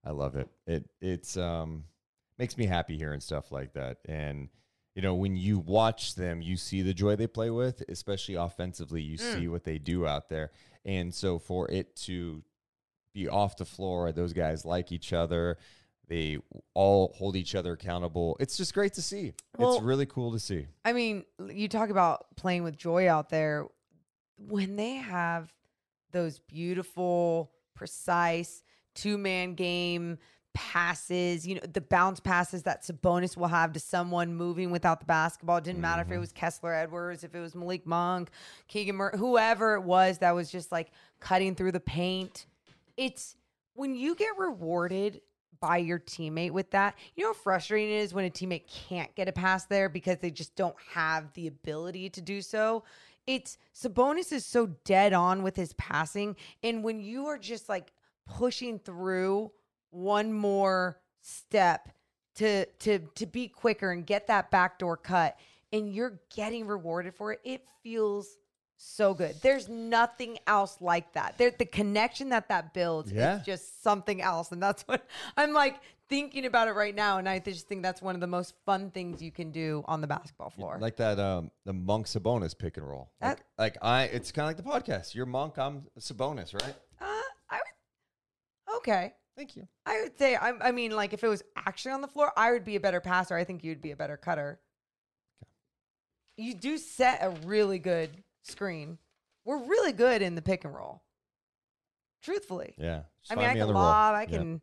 I 0.04 0.10
love 0.10 0.34
it. 0.36 0.48
It 0.66 0.88
it's 1.00 1.36
um 1.36 1.84
makes 2.38 2.56
me 2.56 2.66
happy 2.66 2.96
hearing 2.96 3.20
stuff 3.20 3.52
like 3.52 3.74
that. 3.74 3.98
And 4.06 4.48
you 4.94 5.02
know, 5.02 5.14
when 5.14 5.36
you 5.36 5.58
watch 5.58 6.14
them, 6.16 6.42
you 6.42 6.56
see 6.56 6.82
the 6.82 6.92
joy 6.92 7.16
they 7.16 7.26
play 7.26 7.50
with, 7.50 7.82
especially 7.88 8.34
offensively. 8.34 9.00
You 9.00 9.16
Mm. 9.16 9.34
see 9.34 9.48
what 9.48 9.64
they 9.64 9.78
do 9.78 10.06
out 10.06 10.28
there. 10.28 10.50
And 10.84 11.14
so 11.14 11.38
for 11.38 11.70
it 11.70 11.94
to 11.96 12.42
be 13.14 13.28
off 13.28 13.56
the 13.56 13.64
floor, 13.64 14.10
those 14.12 14.32
guys 14.32 14.64
like 14.64 14.90
each 14.92 15.12
other. 15.12 15.58
They 16.08 16.38
all 16.74 17.14
hold 17.16 17.36
each 17.36 17.54
other 17.54 17.72
accountable. 17.72 18.36
It's 18.40 18.56
just 18.56 18.74
great 18.74 18.92
to 18.94 19.02
see. 19.02 19.32
Well- 19.56 19.74
it's 19.76 19.82
really 19.82 20.04
cool 20.04 20.32
to 20.32 20.38
see. 20.40 20.66
I 20.84 20.92
mean, 20.92 21.24
you 21.48 21.68
talk 21.68 21.88
about 21.90 22.26
playing 22.36 22.64
with 22.64 22.76
joy 22.76 23.08
out 23.08 23.30
there. 23.30 23.66
When 24.36 24.76
they 24.76 24.94
have 24.96 25.50
those 26.12 26.38
beautiful, 26.38 27.50
precise 27.74 28.62
two 28.94 29.18
man 29.18 29.54
game 29.54 30.18
passes, 30.54 31.46
you 31.46 31.54
know, 31.54 31.62
the 31.72 31.80
bounce 31.80 32.20
passes 32.20 32.62
that 32.64 32.82
Sabonis 32.82 33.36
will 33.36 33.48
have 33.48 33.72
to 33.72 33.80
someone 33.80 34.34
moving 34.34 34.70
without 34.70 35.00
the 35.00 35.06
basketball. 35.06 35.56
It 35.56 35.64
didn't 35.64 35.80
matter 35.80 36.02
if 36.02 36.08
it 36.08 36.12
mm-hmm. 36.12 36.20
was 36.20 36.32
Kessler 36.32 36.74
Edwards, 36.74 37.24
if 37.24 37.34
it 37.34 37.40
was 37.40 37.54
Malik 37.54 37.86
Monk, 37.86 38.30
Keegan 38.68 38.96
Murray, 38.96 39.16
whoever 39.16 39.74
it 39.74 39.82
was 39.82 40.18
that 40.18 40.32
was 40.34 40.50
just 40.50 40.70
like 40.70 40.90
cutting 41.20 41.54
through 41.54 41.72
the 41.72 41.80
paint. 41.80 42.46
It's 42.96 43.36
when 43.74 43.94
you 43.94 44.14
get 44.14 44.36
rewarded 44.38 45.22
by 45.60 45.78
your 45.78 45.98
teammate 45.98 46.50
with 46.50 46.70
that, 46.72 46.96
you 47.14 47.22
know 47.22 47.30
how 47.30 47.34
frustrating 47.34 47.94
it 47.94 48.00
is 48.00 48.12
when 48.12 48.24
a 48.24 48.30
teammate 48.30 48.66
can't 48.66 49.14
get 49.14 49.28
a 49.28 49.32
pass 49.32 49.64
there 49.66 49.88
because 49.88 50.18
they 50.18 50.30
just 50.30 50.54
don't 50.56 50.76
have 50.92 51.32
the 51.34 51.46
ability 51.46 52.10
to 52.10 52.20
do 52.20 52.42
so. 52.42 52.82
It's 53.26 53.58
Sabonis 53.74 54.32
is 54.32 54.44
so 54.44 54.66
dead 54.84 55.12
on 55.12 55.42
with 55.42 55.56
his 55.56 55.72
passing. 55.74 56.36
And 56.62 56.82
when 56.82 57.00
you 57.00 57.26
are 57.26 57.38
just 57.38 57.68
like 57.68 57.92
pushing 58.26 58.78
through 58.78 59.52
one 59.90 60.32
more 60.32 60.98
step 61.20 61.88
to 62.36 62.66
to 62.66 62.98
to 62.98 63.26
be 63.26 63.48
quicker 63.48 63.90
and 63.92 64.06
get 64.06 64.26
that 64.26 64.50
backdoor 64.50 64.96
cut 64.96 65.36
and 65.72 65.92
you're 65.92 66.20
getting 66.34 66.66
rewarded 66.66 67.14
for 67.14 67.32
it, 67.32 67.40
it 67.44 67.64
feels 67.82 68.36
so 68.76 69.14
good. 69.14 69.34
There's 69.42 69.68
nothing 69.68 70.38
else 70.46 70.78
like 70.80 71.12
that. 71.12 71.38
There, 71.38 71.52
the 71.56 71.64
connection 71.64 72.30
that 72.30 72.48
that 72.48 72.74
builds 72.74 73.12
Yeah. 73.12 73.38
is 73.38 73.46
just 73.46 73.82
something 73.82 74.20
else, 74.20 74.50
and 74.50 74.60
that's 74.62 74.82
what 74.82 75.06
I'm 75.36 75.52
like 75.52 75.76
thinking 76.12 76.44
about 76.44 76.68
it 76.68 76.72
right 76.72 76.94
now. 76.94 77.16
And 77.16 77.26
I 77.26 77.38
just 77.38 77.66
think 77.68 77.82
that's 77.82 78.02
one 78.02 78.14
of 78.14 78.20
the 78.20 78.26
most 78.26 78.54
fun 78.66 78.90
things 78.90 79.22
you 79.22 79.32
can 79.32 79.50
do 79.50 79.82
on 79.86 80.02
the 80.02 80.06
basketball 80.06 80.50
floor. 80.50 80.76
Like 80.78 80.96
that 80.96 81.18
um 81.18 81.50
the 81.64 81.72
monk 81.72 82.06
Sabonis 82.06 82.56
pick 82.56 82.76
and 82.76 82.86
roll. 82.86 83.10
Like, 83.20 83.38
That- 83.38 83.44
like 83.56 83.76
I 83.80 84.04
it's 84.04 84.30
kind 84.30 84.44
of 84.44 84.50
like 84.50 84.84
the 84.84 84.90
podcast. 84.92 85.14
You're 85.14 85.24
monk, 85.26 85.58
I'm 85.58 85.84
Sabonis, 85.98 86.52
right? 86.52 86.74
uh, 87.00 87.22
I 87.50 87.56
would, 87.56 88.76
okay. 88.78 89.14
Thank 89.38 89.56
you. 89.56 89.66
I 89.86 90.02
would 90.02 90.18
say, 90.18 90.36
I, 90.36 90.52
I 90.60 90.72
mean, 90.72 90.90
like 90.92 91.14
if 91.14 91.24
it 91.24 91.28
was 91.28 91.42
actually 91.56 91.92
on 91.92 92.02
the 92.02 92.08
floor, 92.08 92.30
I 92.36 92.52
would 92.52 92.64
be 92.66 92.76
a 92.76 92.80
better 92.80 93.00
passer. 93.00 93.34
I 93.34 93.44
think 93.44 93.64
you'd 93.64 93.80
be 93.80 93.92
a 93.92 93.96
better 93.96 94.18
cutter. 94.18 94.60
You 96.36 96.52
do 96.54 96.76
set 96.76 97.20
a 97.22 97.30
really 97.46 97.78
good 97.78 98.10
screen. 98.42 98.98
We're 99.46 99.64
really 99.64 99.92
good 99.92 100.20
in 100.20 100.34
the 100.34 100.42
pick 100.42 100.64
and 100.66 100.74
roll. 100.74 101.02
Truthfully. 102.22 102.74
Yeah. 102.76 103.02
I 103.30 103.34
mean, 103.34 103.44
I 103.46 103.48
me 103.48 103.54
can 103.54 103.62
on 103.62 103.68
the 103.68 103.74
roll. 103.74 103.82
lob, 103.82 104.14
I 104.14 104.26
can 104.26 104.60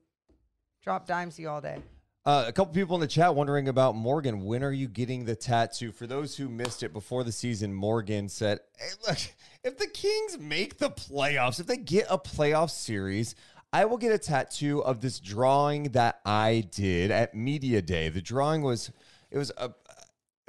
drop 0.83 1.05
dimes 1.07 1.37
you 1.39 1.49
all 1.49 1.61
day. 1.61 1.77
Uh, 2.25 2.45
a 2.47 2.51
couple 2.51 2.73
people 2.73 2.95
in 2.95 3.01
the 3.01 3.07
chat 3.07 3.33
wondering 3.33 3.69
about 3.69 3.95
Morgan. 3.95 4.43
When 4.45 4.63
are 4.63 4.71
you 4.71 4.87
getting 4.87 5.25
the 5.25 5.35
tattoo? 5.35 5.91
For 5.91 6.05
those 6.05 6.35
who 6.35 6.49
missed 6.49 6.83
it 6.83 6.93
before 6.93 7.23
the 7.23 7.31
season, 7.31 7.73
Morgan 7.73 8.29
said, 8.29 8.59
hey, 8.77 8.89
look, 9.07 9.17
if 9.63 9.77
the 9.77 9.87
Kings 9.87 10.37
make 10.37 10.77
the 10.77 10.89
playoffs, 10.89 11.59
if 11.59 11.65
they 11.65 11.77
get 11.77 12.05
a 12.09 12.17
playoff 12.17 12.69
series, 12.69 13.35
I 13.71 13.85
will 13.85 13.97
get 13.97 14.11
a 14.11 14.17
tattoo 14.17 14.83
of 14.83 14.99
this 14.99 15.19
drawing 15.19 15.83
that 15.91 16.19
I 16.25 16.67
did 16.71 17.09
at 17.09 17.33
Media 17.33 17.81
Day. 17.81 18.09
The 18.09 18.21
drawing 18.21 18.63
was, 18.63 18.91
it 19.31 19.37
was 19.37 19.51
a, 19.57 19.71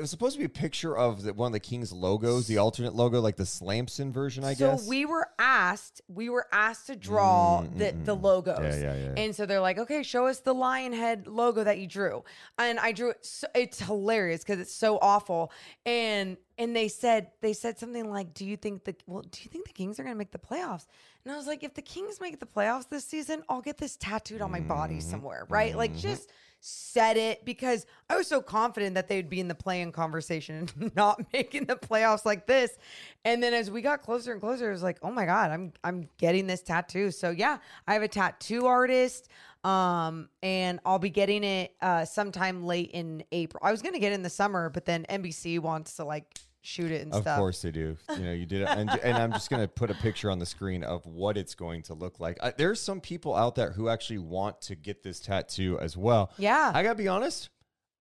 it 0.00 0.04
was 0.04 0.10
supposed 0.10 0.32
to 0.32 0.38
be 0.38 0.46
a 0.46 0.48
picture 0.48 0.96
of 0.96 1.24
the, 1.24 1.34
one 1.34 1.48
of 1.48 1.52
the 1.52 1.60
Kings 1.60 1.92
logos, 1.92 2.46
the 2.46 2.56
alternate 2.56 2.94
logo, 2.94 3.20
like 3.20 3.36
the 3.36 3.44
Slamson 3.44 4.10
version, 4.14 4.44
I 4.44 4.54
so 4.54 4.70
guess. 4.70 4.84
So 4.84 4.88
we 4.88 5.04
were 5.04 5.28
asked, 5.38 6.00
we 6.08 6.30
were 6.30 6.46
asked 6.50 6.86
to 6.86 6.96
draw 6.96 7.60
Mm, 7.60 7.76
the 7.76 7.84
mm, 7.92 8.04
the 8.06 8.16
mm. 8.16 8.22
logos. 8.22 8.80
Yeah, 8.80 8.94
yeah, 8.94 9.04
yeah. 9.14 9.22
And 9.22 9.36
so 9.36 9.44
they're 9.44 9.60
like, 9.60 9.76
okay, 9.76 10.02
show 10.02 10.26
us 10.26 10.40
the 10.40 10.54
lion 10.54 10.94
head 10.94 11.26
logo 11.26 11.64
that 11.64 11.76
you 11.76 11.86
drew. 11.86 12.24
And 12.56 12.78
I 12.78 12.92
drew 12.92 13.10
it. 13.10 13.26
So, 13.26 13.46
it's 13.54 13.78
hilarious 13.78 14.42
because 14.42 14.58
it's 14.58 14.72
so 14.72 14.98
awful. 15.02 15.52
And 15.84 16.38
and 16.56 16.74
they 16.74 16.88
said 16.88 17.32
they 17.42 17.52
said 17.52 17.78
something 17.78 18.08
like, 18.10 18.32
do 18.32 18.46
you 18.46 18.56
think 18.56 18.84
the 18.84 18.94
well, 19.06 19.20
do 19.20 19.42
you 19.42 19.50
think 19.50 19.66
the 19.66 19.74
Kings 19.74 20.00
are 20.00 20.02
going 20.02 20.14
to 20.14 20.18
make 20.18 20.32
the 20.32 20.38
playoffs? 20.38 20.86
And 21.26 21.34
I 21.34 21.36
was 21.36 21.46
like, 21.46 21.62
if 21.62 21.74
the 21.74 21.82
Kings 21.82 22.18
make 22.22 22.40
the 22.40 22.46
playoffs 22.46 22.88
this 22.88 23.04
season, 23.04 23.42
I'll 23.50 23.60
get 23.60 23.76
this 23.76 23.96
tattooed 23.96 24.40
on 24.40 24.50
my 24.50 24.60
body 24.60 24.94
Mm-hmm. 24.94 25.10
somewhere, 25.10 25.44
right? 25.50 25.76
Like 25.76 25.94
just 25.94 26.30
said 26.60 27.16
it 27.16 27.44
because 27.44 27.86
I 28.08 28.16
was 28.16 28.26
so 28.26 28.42
confident 28.42 28.94
that 28.94 29.08
they'd 29.08 29.28
be 29.28 29.40
in 29.40 29.48
the 29.48 29.54
play-in 29.54 29.92
conversation 29.92 30.68
and 30.78 30.94
not 30.96 31.20
making 31.32 31.64
the 31.64 31.76
playoffs 31.76 32.24
like 32.24 32.46
this. 32.46 32.76
And 33.24 33.42
then 33.42 33.54
as 33.54 33.70
we 33.70 33.82
got 33.82 34.02
closer 34.02 34.32
and 34.32 34.40
closer, 34.40 34.68
it 34.68 34.72
was 34.72 34.82
like, 34.82 34.98
oh 35.02 35.10
my 35.10 35.24
god, 35.24 35.50
I'm 35.50 35.72
I'm 35.82 36.08
getting 36.18 36.46
this 36.46 36.62
tattoo. 36.62 37.10
So 37.10 37.30
yeah, 37.30 37.58
I 37.86 37.94
have 37.94 38.02
a 38.02 38.08
tattoo 38.08 38.66
artist, 38.66 39.28
um, 39.64 40.28
and 40.42 40.80
I'll 40.84 40.98
be 40.98 41.10
getting 41.10 41.44
it 41.44 41.74
uh, 41.80 42.04
sometime 42.04 42.64
late 42.64 42.90
in 42.92 43.24
April. 43.32 43.60
I 43.64 43.70
was 43.70 43.82
gonna 43.82 43.98
get 43.98 44.12
it 44.12 44.16
in 44.16 44.22
the 44.22 44.30
summer, 44.30 44.68
but 44.68 44.84
then 44.84 45.06
NBC 45.08 45.58
wants 45.58 45.96
to 45.96 46.04
like 46.04 46.26
shoot 46.62 46.90
it 46.90 47.02
and 47.02 47.12
Of 47.12 47.22
stuff. 47.22 47.36
Of 47.36 47.38
course 47.38 47.62
they 47.62 47.70
do. 47.70 47.96
You 48.16 48.24
know, 48.24 48.32
you 48.32 48.46
did 48.46 48.62
it, 48.62 48.68
and, 48.68 48.90
and 49.02 49.16
I'm 49.16 49.32
just 49.32 49.50
gonna 49.50 49.68
put 49.68 49.90
a 49.90 49.94
picture 49.94 50.30
on 50.30 50.38
the 50.38 50.46
screen 50.46 50.84
of 50.84 51.06
what 51.06 51.36
it's 51.36 51.54
going 51.54 51.82
to 51.84 51.94
look 51.94 52.20
like. 52.20 52.38
I, 52.42 52.52
there's 52.56 52.80
some 52.80 53.00
people 53.00 53.34
out 53.34 53.54
there 53.54 53.72
who 53.72 53.88
actually 53.88 54.18
want 54.18 54.60
to 54.62 54.74
get 54.74 55.02
this 55.02 55.20
tattoo 55.20 55.78
as 55.80 55.96
well. 55.96 56.32
Yeah. 56.38 56.70
I 56.74 56.82
gotta 56.82 56.96
be 56.96 57.08
honest. 57.08 57.50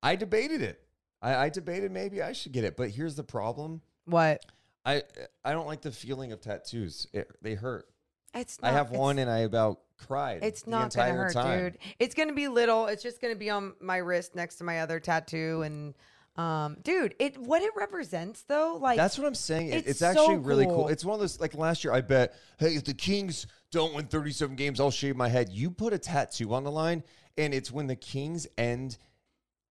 I 0.01 0.15
debated 0.15 0.61
it. 0.61 0.81
I, 1.21 1.35
I 1.35 1.49
debated 1.49 1.91
maybe 1.91 2.21
I 2.21 2.31
should 2.33 2.51
get 2.51 2.63
it, 2.63 2.77
but 2.77 2.89
here's 2.89 3.15
the 3.15 3.23
problem. 3.23 3.81
What? 4.05 4.43
I 4.85 5.03
I 5.43 5.51
don't 5.51 5.67
like 5.67 5.81
the 5.81 5.91
feeling 5.91 6.31
of 6.31 6.41
tattoos. 6.41 7.07
It, 7.13 7.29
they 7.41 7.55
hurt. 7.55 7.85
It's 8.33 8.57
I 8.61 8.67
not- 8.67 8.77
have 8.77 8.91
one 8.91 9.19
and 9.19 9.29
I 9.29 9.39
about 9.39 9.81
cried. 9.97 10.43
It's 10.43 10.65
not 10.67 10.93
gonna 10.93 11.13
hurt, 11.13 11.33
time. 11.33 11.59
dude. 11.59 11.77
It's 11.99 12.15
gonna 12.15 12.33
be 12.33 12.47
little. 12.47 12.87
It's 12.87 13.03
just 13.03 13.21
gonna 13.21 13.35
be 13.35 13.49
on 13.49 13.73
my 13.81 13.97
wrist 13.97 14.35
next 14.35 14.55
to 14.57 14.63
my 14.63 14.79
other 14.81 14.99
tattoo, 14.99 15.63
and 15.63 15.93
um, 16.39 16.77
dude, 16.83 17.15
it 17.19 17.37
what 17.37 17.61
it 17.61 17.71
represents 17.75 18.43
though, 18.43 18.77
like 18.79 18.95
That's 18.95 19.17
what 19.17 19.27
I'm 19.27 19.35
saying. 19.35 19.69
It- 19.69 19.77
it's 19.79 19.87
It's, 19.87 20.01
actually 20.01 20.35
so 20.35 20.41
really 20.41 20.65
cool. 20.65 20.87
It's 20.87 21.03
one 21.03 21.15
of 21.15 21.19
those 21.19 21.39
like 21.39 21.53
last 21.53 21.83
year. 21.83 21.91
I 21.91 21.99
bet, 21.99 22.33
hey, 22.57 22.75
if 22.75 22.85
the 22.85 22.93
Kings 22.93 23.45
don't 23.71 23.93
win 23.93 24.05
37 24.05 24.55
games, 24.55 24.79
I'll 24.79 24.89
shave 24.89 25.17
my 25.17 25.27
head. 25.27 25.49
You 25.49 25.69
put 25.69 25.91
a 25.91 25.97
tattoo 25.97 26.53
on 26.53 26.63
the 26.63 26.71
line, 26.71 27.03
and 27.37 27.53
it's 27.53 27.71
when 27.71 27.87
the 27.87 27.95
Kings 27.97 28.47
end 28.57 28.97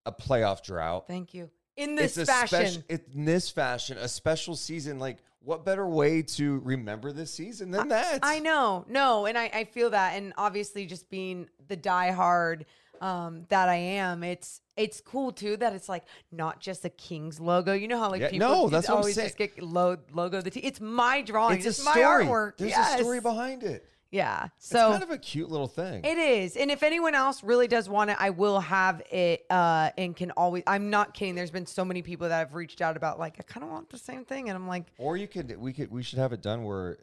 a 0.04 0.12
playoff 0.12 0.62
drought. 0.62 1.06
Thank 1.06 1.32
you. 1.32 1.50
In 1.76 1.94
this 1.94 2.18
it's 2.18 2.30
fashion. 2.30 2.84
in 2.88 3.24
this 3.24 3.48
fashion, 3.48 3.96
a 3.96 4.08
special 4.08 4.54
season. 4.54 4.98
Like, 4.98 5.18
what 5.40 5.64
better 5.64 5.86
way 5.86 6.20
to 6.22 6.58
remember 6.58 7.12
this 7.12 7.32
season 7.32 7.70
than 7.70 7.88
that? 7.88 8.18
I 8.22 8.40
know, 8.40 8.84
no, 8.88 9.24
and 9.24 9.38
I, 9.38 9.50
I 9.54 9.64
feel 9.64 9.90
that, 9.90 10.16
and 10.16 10.34
obviously, 10.36 10.84
just 10.84 11.08
being 11.08 11.48
the 11.68 11.76
diehard 11.76 12.64
um, 13.00 13.46
that 13.48 13.68
I 13.68 13.76
am, 13.76 14.24
it's 14.24 14.60
it's 14.78 15.00
cool 15.00 15.32
too 15.32 15.56
that 15.58 15.72
it's 15.74 15.88
like 15.88 16.04
not 16.32 16.60
just 16.60 16.84
a 16.84 16.88
Kings 16.90 17.40
logo. 17.40 17.72
You 17.72 17.88
know 17.88 17.98
how 17.98 18.10
like 18.10 18.20
Yeah, 18.20 18.30
people 18.30 18.48
no, 18.48 18.68
that's 18.68 18.88
what 18.88 18.94
I'm 18.94 18.98
always 19.00 19.14
saying. 19.16 19.28
just 19.28 19.38
get 19.38 19.62
lo- 19.62 19.98
logo 20.12 20.40
the 20.40 20.50
t- 20.50 20.60
It's 20.60 20.80
my 20.80 21.20
drawing. 21.22 21.58
It's 21.58 21.66
It's, 21.66 21.80
a 21.80 21.84
my 21.84 21.92
story. 21.92 22.24
artwork. 22.26 22.56
There's 22.58 22.70
yes. 22.70 22.94
a 22.94 23.02
story 23.02 23.20
behind 23.20 23.62
it. 23.64 23.84
Yeah. 24.10 24.48
So 24.56 24.78
It's 24.92 24.98
kind 25.00 25.02
of 25.02 25.10
a 25.10 25.18
cute 25.18 25.50
little 25.50 25.66
thing. 25.68 26.02
It 26.04 26.16
is. 26.16 26.56
And 26.56 26.70
if 26.70 26.82
anyone 26.82 27.14
else 27.14 27.44
really 27.44 27.68
does 27.68 27.90
want 27.90 28.08
it, 28.08 28.16
I 28.18 28.30
will 28.30 28.60
have 28.60 29.02
it 29.10 29.44
uh 29.50 29.90
and 29.98 30.16
can 30.16 30.30
always 30.30 30.62
I'm 30.66 30.88
not 30.90 31.12
kidding. 31.12 31.34
There's 31.34 31.50
been 31.50 31.66
so 31.66 31.84
many 31.84 32.00
people 32.02 32.28
that 32.28 32.38
have 32.38 32.54
reached 32.54 32.80
out 32.80 32.96
about 32.96 33.18
like 33.18 33.36
I 33.38 33.42
kind 33.42 33.64
of 33.64 33.70
want 33.70 33.90
the 33.90 33.98
same 33.98 34.24
thing 34.24 34.48
and 34.48 34.56
I'm 34.56 34.66
like 34.68 34.84
Or 34.96 35.16
you 35.18 35.28
could, 35.28 35.54
we 35.58 35.72
could, 35.74 35.90
we 35.90 36.02
should 36.02 36.18
have 36.18 36.32
it 36.32 36.40
done 36.40 36.64
where 36.64 36.96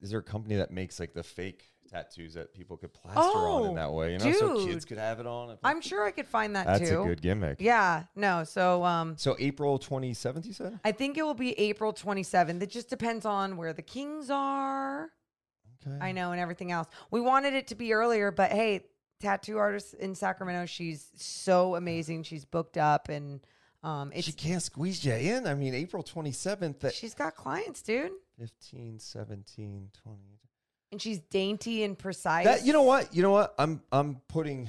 is 0.00 0.10
there 0.10 0.18
a 0.18 0.22
company 0.22 0.56
that 0.56 0.70
makes 0.72 0.98
like 0.98 1.14
the 1.14 1.22
fake 1.22 1.70
tattoos 1.88 2.34
that 2.34 2.52
people 2.54 2.76
could 2.76 2.92
plaster 2.92 3.20
on 3.20 3.62
Oh, 3.62 3.64
in 3.70 3.74
that 3.76 3.92
way? 3.92 4.12
You 4.12 4.18
know, 4.18 4.32
so 4.32 4.66
kids 4.66 4.84
could 4.84 4.98
have 4.98 5.20
it 5.20 5.26
on. 5.26 5.56
I'm 5.64 5.80
sure 5.80 6.04
I 6.04 6.10
could 6.10 6.26
find 6.28 6.54
that 6.56 6.66
That's 6.66 6.88
too. 6.90 7.02
a 7.02 7.06
good 7.06 7.22
gimmick. 7.22 7.58
Yeah. 7.60 8.04
No. 8.14 8.44
So 8.44 8.84
um 8.84 9.16
So 9.16 9.36
April 9.38 9.78
27th, 9.78 10.46
you 10.46 10.52
said? 10.52 10.78
I 10.84 10.92
think 10.92 11.16
it 11.18 11.22
will 11.22 11.34
be 11.34 11.58
April 11.58 11.92
27th. 11.92 12.62
It 12.62 12.70
just 12.70 12.88
depends 12.90 13.24
on 13.24 13.56
where 13.56 13.72
the 13.72 13.82
Kings 13.82 14.30
are. 14.30 15.10
Okay. 15.86 15.96
I 16.00 16.12
know 16.12 16.32
and 16.32 16.40
everything 16.40 16.72
else. 16.72 16.88
We 17.10 17.20
wanted 17.20 17.54
it 17.54 17.68
to 17.68 17.74
be 17.74 17.92
earlier, 17.92 18.30
but 18.30 18.50
hey, 18.50 18.86
tattoo 19.20 19.56
artist 19.58 19.94
in 19.94 20.14
Sacramento, 20.14 20.66
she's 20.66 21.08
so 21.16 21.76
amazing. 21.76 22.24
She's 22.24 22.44
booked 22.44 22.76
up 22.76 23.08
and 23.08 23.40
um 23.82 24.10
it's 24.14 24.26
she 24.26 24.32
can't 24.32 24.62
squeeze 24.62 25.04
you 25.04 25.12
in. 25.12 25.46
I 25.46 25.54
mean, 25.54 25.74
April 25.74 26.02
27th, 26.02 26.80
that 26.80 26.94
she's 26.94 27.14
got 27.14 27.36
clients, 27.36 27.82
dude. 27.82 28.12
15, 28.38 28.98
17, 28.98 29.90
20. 30.02 30.18
And 30.92 31.02
she's 31.02 31.18
dainty 31.18 31.82
and 31.82 31.98
precise. 31.98 32.44
That 32.44 32.64
you 32.64 32.72
know 32.72 32.82
what? 32.82 33.14
You 33.14 33.22
know 33.22 33.32
what? 33.32 33.54
I'm 33.58 33.82
I'm 33.90 34.20
putting 34.28 34.68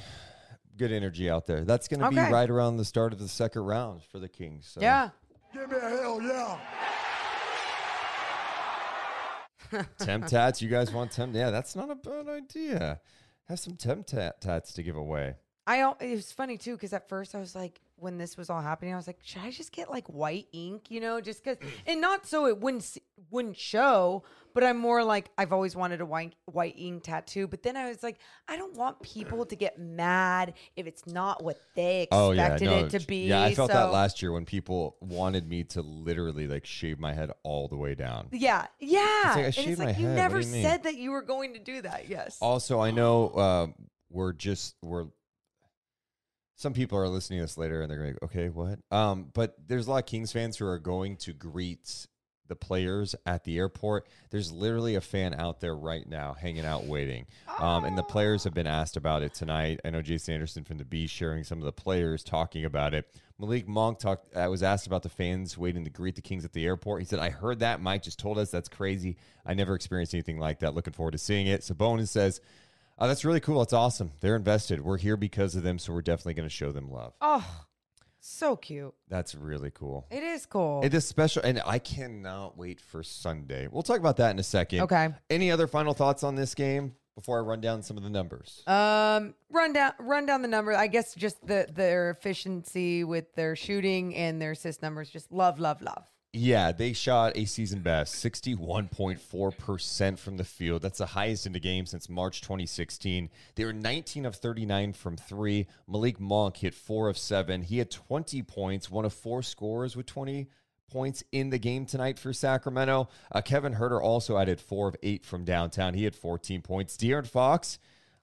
good 0.78 0.92
energy 0.92 1.30
out 1.30 1.46
there. 1.46 1.64
That's 1.64 1.88
going 1.88 2.00
to 2.00 2.10
be 2.10 2.16
right 2.16 2.50
around 2.50 2.78
the 2.78 2.86
start 2.86 3.14
of 3.14 3.20
the 3.20 3.28
second 3.28 3.64
round 3.64 4.04
for 4.04 4.20
the 4.20 4.30
Kings. 4.30 4.68
So. 4.68 4.82
Yeah. 4.82 5.10
Give 5.54 5.70
me 5.70 5.78
a 5.78 5.90
hell 5.90 6.22
yeah. 6.22 6.60
temp 10.00 10.28
tats. 10.28 10.62
You 10.62 10.70
guys 10.70 10.92
want 10.92 11.12
temp? 11.12 11.36
Yeah, 11.36 11.52
that's 11.52 11.76
not 11.76 11.90
a 11.90 11.96
bad 11.96 12.28
idea. 12.28 13.00
Have 13.48 13.60
some 13.60 13.76
temp 13.76 14.08
tat- 14.08 14.42
tats 14.42 14.74
to 14.74 14.84
give 14.84 14.96
away. 14.96 15.36
I 15.66 15.80
al- 15.80 15.98
it 16.00 16.12
was 16.12 16.32
funny 16.32 16.58
too 16.58 16.74
because 16.74 16.94
at 16.94 17.10
first 17.10 17.36
I 17.36 17.40
was 17.40 17.56
like, 17.56 17.82
when 18.00 18.18
this 18.18 18.38
was 18.38 18.50
all 18.50 18.62
happening, 18.62 18.94
I 18.94 18.98
was 18.98 19.08
like, 19.08 19.20
should 19.24 19.42
I 19.42 19.52
just 19.52 19.72
get 19.72 19.90
like 19.90 20.08
white 20.08 20.48
ink, 20.54 20.90
you 20.90 21.00
know, 21.00 21.20
just 21.20 21.44
because, 21.44 21.58
and 21.88 22.00
not 22.00 22.26
so 22.26 22.48
it 22.48 22.60
wouldn't 22.60 22.98
wouldn't 23.32 23.58
show, 23.58 24.24
but 24.54 24.64
I'm 24.64 24.78
more 24.78 25.04
like 25.04 25.30
I've 25.38 25.52
always 25.52 25.76
wanted 25.76 26.02
a 26.02 26.06
white 26.06 26.36
white 26.46 26.76
ink 26.78 27.04
tattoo, 27.04 27.48
but 27.48 27.64
then 27.64 27.76
I 27.76 27.90
was 27.90 28.04
like, 28.04 28.20
I 28.48 28.56
don't 28.56 28.76
want 28.76 29.02
people 29.02 29.46
to 29.46 29.56
get 29.56 29.80
mad 29.80 30.54
if 30.76 30.88
it's 30.88 31.06
not 31.08 31.44
what 31.44 31.60
they 31.76 32.04
expected 32.04 32.70
it 32.72 32.90
to 32.92 33.06
be. 33.06 33.26
Oh, 33.26 33.40
Yeah, 33.40 33.44
I 33.44 33.54
felt 33.54 33.72
so- 33.72 33.78
that 33.78 33.92
last 33.92 34.22
year 34.22 34.32
when 34.32 34.46
people 34.46 34.98
wanted 35.02 35.48
me 35.48 35.64
to 35.66 35.82
literally 35.82 36.48
like 36.48 36.66
shave 36.66 37.00
my 37.00 37.14
head 37.14 37.32
all 37.44 37.68
the 37.68 37.78
way 37.78 37.96
down. 37.96 38.28
Yeah, 38.32 38.68
yeah. 38.80 39.00
like, 39.26 39.38
I 39.38 39.42
and 39.42 39.54
shaved 39.54 39.70
it's 39.70 39.80
my 39.80 39.86
like 39.86 40.00
you 40.00 40.08
head. 40.08 40.16
Never 40.16 40.38
you 40.38 40.44
said 40.44 40.84
that 40.84 40.96
you 40.96 41.12
were 41.12 41.24
going 41.24 41.54
to 41.54 41.60
do 41.60 41.82
that. 41.82 42.08
Yes. 42.08 42.38
Also, 42.42 42.80
I 42.80 42.92
know 42.92 43.30
uh, 43.30 43.68
we're 44.10 44.34
just 44.34 44.76
we're. 44.84 45.08
Some 46.58 46.74
people 46.74 46.98
are 46.98 47.08
listening 47.08 47.38
to 47.38 47.44
this 47.44 47.58
later 47.58 47.82
and 47.82 47.90
they're 47.90 48.00
going, 48.00 48.18
okay, 48.24 48.50
what? 48.50 48.80
Um, 48.92 49.30
but 49.34 49.56
there's 49.68 49.86
a 49.86 49.92
lot 49.92 50.00
of 50.00 50.06
Kings 50.08 50.32
fans 50.32 50.58
who 50.58 50.66
are 50.66 50.80
going 50.80 51.16
to 51.18 51.32
greet 51.32 52.08
the 52.48 52.56
players 52.56 53.14
at 53.28 53.44
the 53.44 53.58
airport. 53.60 54.08
There's 54.32 54.52
literally 54.52 54.96
a 54.96 55.02
fan 55.02 55.36
out 55.36 55.60
there 55.60 55.76
right 55.76 56.08
now 56.08 56.34
hanging 56.34 56.66
out 56.66 56.86
waiting. 56.86 57.28
Um, 57.60 57.86
and 57.86 57.96
the 57.96 58.04
players 58.04 58.44
have 58.44 58.56
been 58.56 58.66
asked 58.66 58.98
about 58.98 59.22
it 59.22 59.36
tonight. 59.36 59.82
I 59.86 59.92
know 59.92 60.02
Jason 60.02 60.34
Anderson 60.34 60.64
from 60.64 60.80
the 60.80 60.86
Bee 60.86 61.06
sharing 61.06 61.44
some 61.44 61.60
of 61.60 61.66
the 61.66 61.72
players 61.72 62.24
talking 62.24 62.66
about 62.66 62.94
it. 62.96 63.06
Malik 63.38 63.68
Monk 63.68 64.00
talked. 64.00 64.36
I 64.36 64.48
was 64.48 64.64
asked 64.64 64.88
about 64.88 65.04
the 65.04 65.10
fans 65.10 65.60
waiting 65.60 65.84
to 65.84 65.92
greet 65.92 66.16
the 66.16 66.22
Kings 66.22 66.44
at 66.44 66.54
the 66.54 66.66
airport. 66.66 67.02
He 67.02 67.06
said, 67.06 67.20
"I 67.20 67.30
heard 67.30 67.60
that. 67.60 67.82
Mike 67.82 68.02
just 68.02 68.18
told 68.18 68.40
us 68.40 68.50
that's 68.50 68.70
crazy. 68.70 69.18
I 69.46 69.54
never 69.54 69.76
experienced 69.76 70.16
anything 70.16 70.40
like 70.40 70.60
that. 70.60 70.74
Looking 70.74 70.94
forward 70.94 71.12
to 71.12 71.20
seeing 71.20 71.46
it." 71.46 71.62
Sabonis 71.62 72.08
says, 72.08 72.42
oh, 72.98 73.08
"That's 73.08 73.26
really 73.26 73.40
cool. 73.40 73.60
That's 73.60 73.74
awesome. 73.74 74.12
They're 74.22 74.36
invested. 74.36 74.82
We're 74.82 74.98
here 74.98 75.18
because 75.18 75.56
of 75.56 75.64
them, 75.64 75.80
so 75.80 75.94
we're 75.94 76.02
definitely 76.02 76.36
going 76.36 76.50
to 76.50 76.54
show 76.54 76.72
them 76.72 76.92
love." 76.92 77.14
Oh, 77.22 77.66
so 78.20 78.56
cute. 78.56 78.94
That's 79.08 79.36
really 79.36 79.72
cool. 79.72 80.06
It 80.12 80.24
is 80.24 80.46
cool. 80.46 80.82
It 80.84 80.94
is 80.94 81.06
special, 81.06 81.42
and 81.44 81.62
I 81.66 81.80
cannot 81.80 82.58
wait 82.58 82.82
for 82.82 83.04
Sunday. 83.04 83.68
We'll 83.72 83.84
talk 83.84 84.00
about 84.00 84.18
that 84.18 84.32
in 84.32 84.40
a 84.40 84.44
second. 84.44 84.82
Okay. 84.82 85.10
Any 85.30 85.52
other 85.52 85.68
final 85.68 85.94
thoughts 85.94 86.24
on 86.24 86.36
this 86.36 86.54
game 86.54 86.96
before 87.16 87.40
I 87.40 87.42
run 87.42 87.62
down 87.62 87.82
some 87.82 87.98
of 87.98 88.04
the 88.04 88.10
numbers? 88.10 88.64
Um, 88.68 89.34
run 89.50 89.74
down, 89.74 89.94
run 90.00 90.26
down 90.26 90.42
the 90.42 90.48
number. 90.48 90.76
I 90.76 90.88
guess 90.88 91.16
just 91.16 91.46
the 91.46 91.68
their 91.74 92.12
efficiency 92.12 93.04
with 93.04 93.34
their 93.36 93.56
shooting 93.56 94.16
and 94.16 94.42
their 94.42 94.52
assist 94.52 94.82
numbers. 94.82 95.10
Just 95.10 95.32
love, 95.32 95.60
love, 95.60 95.82
love. 95.82 96.06
Yeah, 96.34 96.72
they 96.72 96.94
shot 96.94 97.34
a 97.36 97.46
season 97.46 97.82
best 97.82 98.16
61.4% 98.24 100.20
from 100.20 100.38
the 100.38 100.44
field. 100.44 100.82
That's 100.82 101.00
the 101.00 101.06
highest 101.08 101.46
in 101.48 101.54
the 101.54 101.60
game 101.60 101.86
since 101.86 102.10
March 102.10 102.42
2016. 102.42 103.30
They 103.56 103.66
were 103.66 103.74
19 103.74 104.26
of 104.26 104.36
39 104.36 104.94
from 104.94 105.18
three. 105.18 105.68
Malik 105.88 106.20
Monk 106.20 106.58
hit 106.58 106.76
four 106.76 107.10
of 107.10 107.18
seven. 107.18 107.62
He 107.64 107.78
had 107.80 107.90
20 107.90 108.44
points, 108.44 108.92
one 108.92 109.06
of 109.06 109.14
four 109.14 109.42
scorers 109.42 109.96
with 109.96 110.06
20 110.06 110.48
points 110.92 111.24
in 111.32 111.50
the 111.50 111.58
game 111.60 111.86
tonight 111.86 112.20
for 112.20 112.34
Sacramento. 112.34 113.10
Uh, 113.32 113.42
Kevin 113.42 113.76
Huerter 113.76 114.02
also 114.02 114.38
added 114.38 114.60
four 114.62 114.90
of 114.90 114.96
eight 115.02 115.26
from 115.26 115.44
downtown. 115.44 115.94
He 115.94 116.04
had 116.04 116.16
14 116.16 116.62
points. 116.62 116.98
De'Aaron 116.98 117.28
Fox 117.28 117.80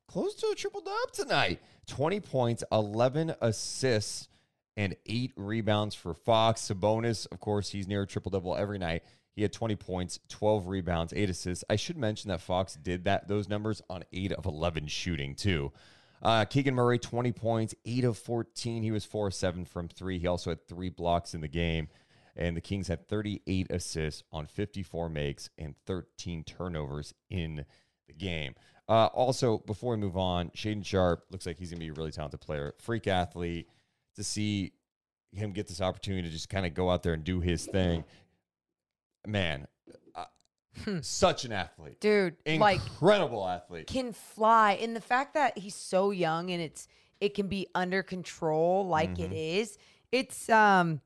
close 0.06 0.34
to 0.36 0.46
a 0.48 0.54
triple 0.54 0.82
dub 0.82 1.12
tonight 1.12 1.60
20 1.86 2.20
points, 2.20 2.64
11 2.70 3.34
assists 3.40 4.28
and 4.76 4.96
eight 5.06 5.32
rebounds 5.36 5.94
for 5.94 6.14
Fox. 6.14 6.62
Sabonis, 6.62 7.26
of 7.30 7.40
course, 7.40 7.70
he's 7.70 7.88
near 7.88 8.02
a 8.02 8.06
triple 8.06 8.30
double 8.30 8.56
every 8.56 8.78
night. 8.78 9.02
He 9.34 9.42
had 9.42 9.52
20 9.52 9.76
points, 9.76 10.20
12 10.28 10.68
rebounds, 10.68 11.12
eight 11.14 11.30
assists. 11.30 11.64
I 11.68 11.76
should 11.76 11.96
mention 11.96 12.28
that 12.28 12.40
Fox 12.40 12.74
did 12.74 13.04
that 13.04 13.26
those 13.26 13.48
numbers 13.48 13.82
on 13.90 14.04
eight 14.12 14.32
of 14.32 14.46
11 14.46 14.86
shooting 14.86 15.34
too. 15.34 15.72
Uh, 16.22 16.44
Keegan 16.44 16.74
Murray, 16.74 16.98
20 16.98 17.32
points, 17.32 17.74
eight 17.84 18.04
of 18.04 18.16
14. 18.16 18.82
He 18.82 18.90
was 18.90 19.04
four 19.04 19.30
seven 19.30 19.64
from 19.64 19.88
three. 19.88 20.18
He 20.18 20.26
also 20.26 20.50
had 20.50 20.66
three 20.66 20.88
blocks 20.88 21.34
in 21.34 21.40
the 21.40 21.48
game. 21.48 21.88
And 22.36 22.56
the 22.56 22.60
Kings 22.60 22.88
had 22.88 23.08
38 23.08 23.68
assists 23.70 24.24
on 24.32 24.46
54 24.46 25.08
makes 25.08 25.50
and 25.58 25.74
13 25.86 26.42
turnovers 26.44 27.14
in 27.30 27.64
the 28.08 28.12
game. 28.12 28.54
Uh, 28.88 29.06
also, 29.06 29.58
before 29.58 29.92
we 29.92 29.96
move 29.96 30.16
on, 30.16 30.50
Shaedon 30.50 30.84
Sharpe 30.84 31.24
looks 31.30 31.46
like 31.46 31.58
he's 31.58 31.70
going 31.70 31.80
to 31.80 31.86
be 31.86 31.90
a 31.90 31.94
really 31.94 32.10
talented 32.10 32.40
player, 32.40 32.74
freak 32.78 33.06
athlete. 33.06 33.68
To 34.16 34.24
see 34.24 34.72
him 35.32 35.52
get 35.52 35.66
this 35.66 35.80
opportunity 35.80 36.28
to 36.28 36.32
just 36.32 36.48
kind 36.48 36.64
of 36.64 36.74
go 36.74 36.88
out 36.90 37.02
there 37.02 37.14
and 37.14 37.24
do 37.24 37.40
his 37.40 37.66
thing, 37.66 38.04
man, 39.26 39.66
uh, 40.14 40.24
such 41.00 41.44
an 41.44 41.52
athlete, 41.52 42.00
Dude, 42.00 42.36
like 42.46 42.80
incredible 42.80 43.46
athlete. 43.48 43.86
can 43.88 44.12
fly. 44.12 44.74
And 44.74 44.94
the 44.94 45.00
fact 45.00 45.34
that 45.34 45.58
he's 45.58 45.74
so 45.74 46.10
young 46.12 46.50
and 46.50 46.62
it's 46.62 46.86
it 47.20 47.34
can 47.34 47.48
be 47.48 47.66
under 47.74 48.02
control 48.02 48.86
like 48.86 49.18
it 49.18 49.30
Mm-hmm. 49.30 49.32
is, 49.32 49.78
it's 50.12 50.48
um 50.48 51.00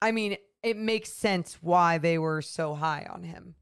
I 0.00 0.12
mean, 0.12 0.36
it 0.62 0.76
makes 0.76 1.12
sense 1.12 1.58
why 1.60 1.98
they 1.98 2.18
were 2.18 2.40
so 2.40 2.74
high 2.74 3.06
on 3.10 3.24
him. 3.24 3.54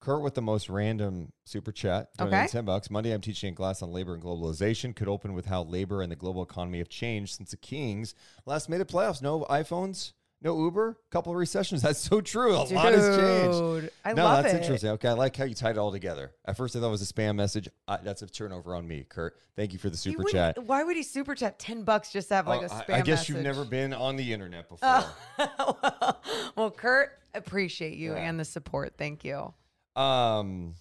Kurt 0.00 0.22
with 0.22 0.34
the 0.34 0.42
most 0.42 0.68
random 0.68 1.32
super 1.44 1.72
chat. 1.72 2.10
Okay. 2.20 2.46
10 2.48 2.64
bucks. 2.64 2.88
Monday, 2.90 3.12
I'm 3.12 3.20
teaching 3.20 3.52
a 3.52 3.56
class 3.56 3.82
on 3.82 3.92
labor 3.92 4.14
and 4.14 4.22
globalization. 4.22 4.94
Could 4.94 5.08
open 5.08 5.34
with 5.34 5.46
how 5.46 5.64
labor 5.64 6.02
and 6.02 6.12
the 6.12 6.16
global 6.16 6.42
economy 6.42 6.78
have 6.78 6.88
changed 6.88 7.36
since 7.36 7.50
the 7.50 7.56
Kings 7.56 8.14
last 8.46 8.68
made 8.68 8.80
it 8.80 8.88
playoffs. 8.88 9.20
No 9.20 9.40
iPhones, 9.50 10.12
no 10.40 10.56
Uber, 10.56 10.98
couple 11.10 11.32
of 11.32 11.38
recessions. 11.38 11.82
That's 11.82 11.98
so 11.98 12.20
true. 12.20 12.54
A 12.54 12.62
lot 12.62 12.92
has 12.94 13.16
changed. 13.18 13.58
Dude, 13.58 13.90
I 14.04 14.12
no, 14.12 14.24
love 14.24 14.44
that's 14.44 14.54
it. 14.54 14.60
interesting. 14.62 14.90
Okay, 14.90 15.08
I 15.08 15.12
like 15.14 15.34
how 15.36 15.44
you 15.44 15.54
tied 15.56 15.72
it 15.72 15.78
all 15.78 15.90
together. 15.90 16.30
At 16.44 16.56
first, 16.56 16.76
I 16.76 16.80
thought 16.80 16.86
it 16.88 16.90
was 16.92 17.02
a 17.10 17.12
spam 17.12 17.34
message. 17.34 17.68
Uh, 17.88 17.98
that's 18.02 18.22
a 18.22 18.26
turnover 18.28 18.76
on 18.76 18.86
me, 18.86 19.04
Kurt. 19.08 19.34
Thank 19.56 19.72
you 19.72 19.80
for 19.80 19.90
the 19.90 19.96
super 19.96 20.22
chat. 20.22 20.62
Why 20.62 20.84
would 20.84 20.96
he 20.96 21.02
super 21.02 21.34
chat 21.34 21.58
ten 21.58 21.82
bucks 21.82 22.12
just 22.12 22.28
to 22.28 22.34
have 22.36 22.46
like 22.46 22.60
Oh, 22.62 22.66
a 22.66 22.78
I- 22.78 22.84
spam 22.84 22.94
I, 22.94 23.00
guess 23.00 23.28
you've 23.28 23.42
never 23.42 23.64
been 23.64 23.92
on 23.92 24.14
the 24.14 24.32
internet 24.32 24.68
before. 24.68 25.04
well, 26.56 26.70
Kurt, 26.70 27.18
Appreciate 27.34 27.96
you 27.98 28.12
Yeah. 28.12 28.20
and 28.28 28.38
the 28.40 28.44
support. 28.44 28.94
Thank 28.96 29.22
you. 29.24 29.52
Um, 29.98 30.74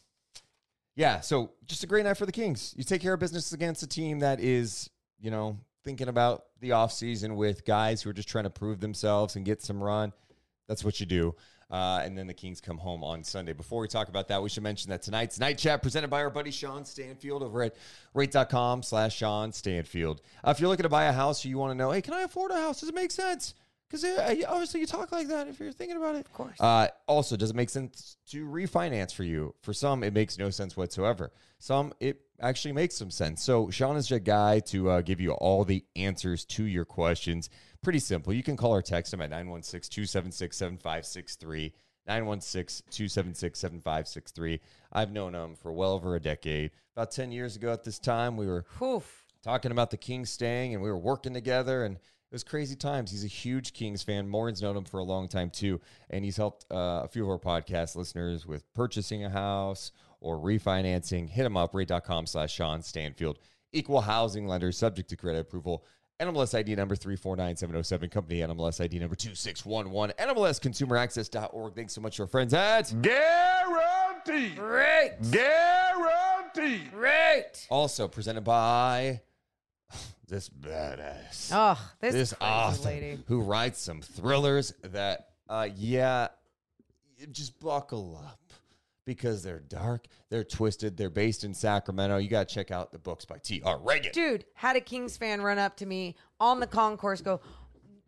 yeah. 0.95 1.19
So 1.21 1.51
just 1.65 1.83
a 1.83 1.87
great 1.87 2.05
night 2.05 2.17
for 2.17 2.25
the 2.25 2.31
Kings. 2.31 2.73
You 2.77 2.83
take 2.83 3.01
care 3.01 3.13
of 3.13 3.19
business 3.19 3.51
against 3.51 3.83
a 3.83 3.87
team 3.87 4.19
that 4.19 4.39
is, 4.39 4.89
you 5.19 5.31
know, 5.31 5.57
thinking 5.83 6.07
about 6.07 6.45
the 6.59 6.71
offseason 6.71 7.35
with 7.35 7.65
guys 7.65 8.01
who 8.01 8.09
are 8.09 8.13
just 8.13 8.27
trying 8.27 8.43
to 8.43 8.49
prove 8.49 8.79
themselves 8.79 9.35
and 9.35 9.45
get 9.45 9.61
some 9.61 9.81
run. 9.81 10.11
That's 10.67 10.83
what 10.83 10.99
you 10.99 11.05
do. 11.05 11.35
Uh, 11.69 11.99
and 12.03 12.17
then 12.17 12.27
the 12.27 12.33
Kings 12.33 12.61
come 12.61 12.77
home 12.77 13.03
on 13.03 13.23
Sunday. 13.23 13.51
Before 13.53 13.81
we 13.81 13.87
talk 13.87 14.07
about 14.07 14.29
that, 14.29 14.41
we 14.41 14.47
should 14.47 14.63
mention 14.63 14.89
that 14.91 15.01
tonight's 15.01 15.37
night 15.39 15.57
chat 15.57 15.81
presented 15.81 16.09
by 16.09 16.21
our 16.21 16.29
buddy 16.29 16.51
Sean 16.51 16.85
Stanfield 16.85 17.43
over 17.43 17.63
at 17.63 17.75
rate.com 18.13 18.83
slash 18.83 19.17
Sean 19.17 19.51
Stanfield. 19.51 20.21
Uh, 20.43 20.51
if 20.51 20.59
you're 20.61 20.69
looking 20.69 20.83
to 20.83 20.89
buy 20.89 21.05
a 21.05 21.11
house 21.11 21.43
or 21.43 21.49
you 21.49 21.57
want 21.57 21.71
to 21.71 21.75
know, 21.75 21.91
hey, 21.91 22.01
can 22.01 22.13
I 22.13 22.21
afford 22.21 22.51
a 22.51 22.55
house? 22.55 22.79
Does 22.79 22.89
it 22.89 22.95
make 22.95 23.11
sense? 23.11 23.53
Because 23.89 24.03
obviously 24.47 24.81
you 24.81 24.85
talk 24.85 25.11
like 25.11 25.27
that 25.29 25.47
if 25.47 25.59
you're 25.59 25.71
thinking 25.71 25.97
about 25.97 26.15
it. 26.15 26.25
Of 26.25 26.33
course. 26.33 26.59
Uh, 26.59 26.87
also, 27.07 27.37
does 27.37 27.51
it 27.51 27.55
make 27.55 27.69
sense 27.69 28.17
to 28.31 28.45
refinance 28.45 29.13
for 29.13 29.23
you? 29.23 29.55
For 29.61 29.73
some, 29.73 30.03
it 30.03 30.13
makes 30.13 30.37
no 30.37 30.49
sense 30.49 30.75
whatsoever. 30.75 31.31
Some, 31.59 31.93
it 31.99 32.21
actually 32.41 32.73
makes 32.73 32.95
some 32.95 33.11
sense. 33.11 33.41
So, 33.41 33.69
Sean 33.69 33.95
is 33.95 34.09
your 34.09 34.19
guy 34.19 34.59
to 34.59 34.89
uh, 34.89 35.01
give 35.01 35.21
you 35.21 35.31
all 35.31 35.63
the 35.63 35.85
answers 35.95 36.43
to 36.45 36.65
your 36.65 36.85
questions. 36.85 37.49
Pretty 37.81 37.99
simple. 37.99 38.33
You 38.33 38.43
can 38.43 38.57
call 38.57 38.75
or 38.75 38.81
text 38.81 39.13
him 39.13 39.21
at 39.21 39.29
916 39.29 39.89
276 39.89 40.57
7563. 40.57 41.73
916 42.07 42.85
276 42.89 43.59
7563. 43.59 44.59
I've 44.91 45.11
known 45.11 45.35
him 45.35 45.55
for 45.55 45.71
well 45.71 45.91
over 45.91 46.15
a 46.15 46.19
decade. 46.19 46.71
About 46.95 47.11
10 47.11 47.31
years 47.31 47.55
ago 47.55 47.71
at 47.71 47.83
this 47.83 47.99
time, 47.99 48.37
we 48.37 48.47
were 48.47 48.65
Oof. 48.81 49.25
talking 49.43 49.71
about 49.71 49.91
the 49.91 49.97
king 49.97 50.25
staying 50.25 50.73
and 50.73 50.81
we 50.81 50.89
were 50.89 50.97
working 50.97 51.33
together 51.33 51.85
and 51.85 51.97
was 52.37 52.43
crazy 52.43 52.75
times. 52.75 53.09
He's 53.09 53.23
a 53.23 53.27
huge 53.27 53.73
Kings 53.73 54.03
fan. 54.03 54.29
Morgan's 54.29 54.61
known 54.61 54.77
him 54.77 54.83
for 54.83 54.99
a 54.99 55.03
long 55.03 55.27
time 55.27 55.49
too. 55.49 55.81
And 56.11 56.23
he's 56.23 56.37
helped 56.37 56.71
uh, 56.71 57.01
a 57.03 57.07
few 57.07 57.23
of 57.23 57.31
our 57.31 57.39
podcast 57.39 57.95
listeners 57.95 58.45
with 58.45 58.71
purchasing 58.75 59.25
a 59.25 59.29
house 59.31 59.91
or 60.21 60.37
refinancing. 60.37 61.27
Hit 61.29 61.47
him 61.47 61.57
up, 61.57 61.73
rate.com 61.73 62.27
slash 62.27 62.53
Sean 62.53 62.83
Stanfield. 62.83 63.39
Equal 63.71 64.01
housing 64.01 64.45
lender, 64.45 64.71
subject 64.71 65.09
to 65.09 65.15
credit 65.15 65.39
approval. 65.39 65.83
NMLS 66.19 66.55
ID 66.55 66.75
number 66.75 66.95
349707, 66.95 68.09
company 68.09 68.41
NMLS 68.41 68.83
ID 68.83 68.99
number 68.99 69.15
2611, 69.15 70.15
NMLSconsumeraccess.org. 70.19 71.75
Thanks 71.75 71.93
so 71.93 72.01
much 72.01 72.17
to 72.17 72.21
our 72.21 72.27
friends 72.27 72.53
at 72.53 72.93
Guaranteed. 73.01 74.55
Great. 74.57 75.13
Guaranteed. 75.31 76.91
Great. 76.91 77.65
Also 77.71 78.07
presented 78.07 78.43
by 78.43 79.21
this 80.27 80.49
badass. 80.49 81.51
Oh, 81.53 81.79
this, 81.99 82.13
this 82.13 82.33
author 82.39 82.89
lady. 82.89 83.19
who 83.27 83.41
writes 83.41 83.79
some 83.79 84.01
thrillers 84.01 84.73
that, 84.83 85.29
uh, 85.49 85.67
yeah, 85.75 86.27
just 87.31 87.59
buckle 87.59 88.21
up 88.23 88.39
because 89.05 89.41
they're 89.41 89.61
dark, 89.61 90.05
they're 90.29 90.43
twisted, 90.43 90.97
they're 90.97 91.09
based 91.09 91.43
in 91.45 91.53
Sacramento. 91.53 92.17
You 92.17 92.27
got 92.27 92.49
to 92.49 92.53
check 92.53 92.71
out 92.71 92.91
the 92.91 92.99
books 92.99 93.23
by 93.23 93.37
T.R. 93.37 93.79
Ragan. 93.79 94.11
Dude, 94.11 94.45
had 94.53 94.75
a 94.75 94.81
Kings 94.81 95.15
fan 95.15 95.41
run 95.41 95.57
up 95.57 95.77
to 95.77 95.85
me 95.85 96.15
on 96.41 96.59
the 96.59 96.67
concourse, 96.67 97.21
go, 97.21 97.39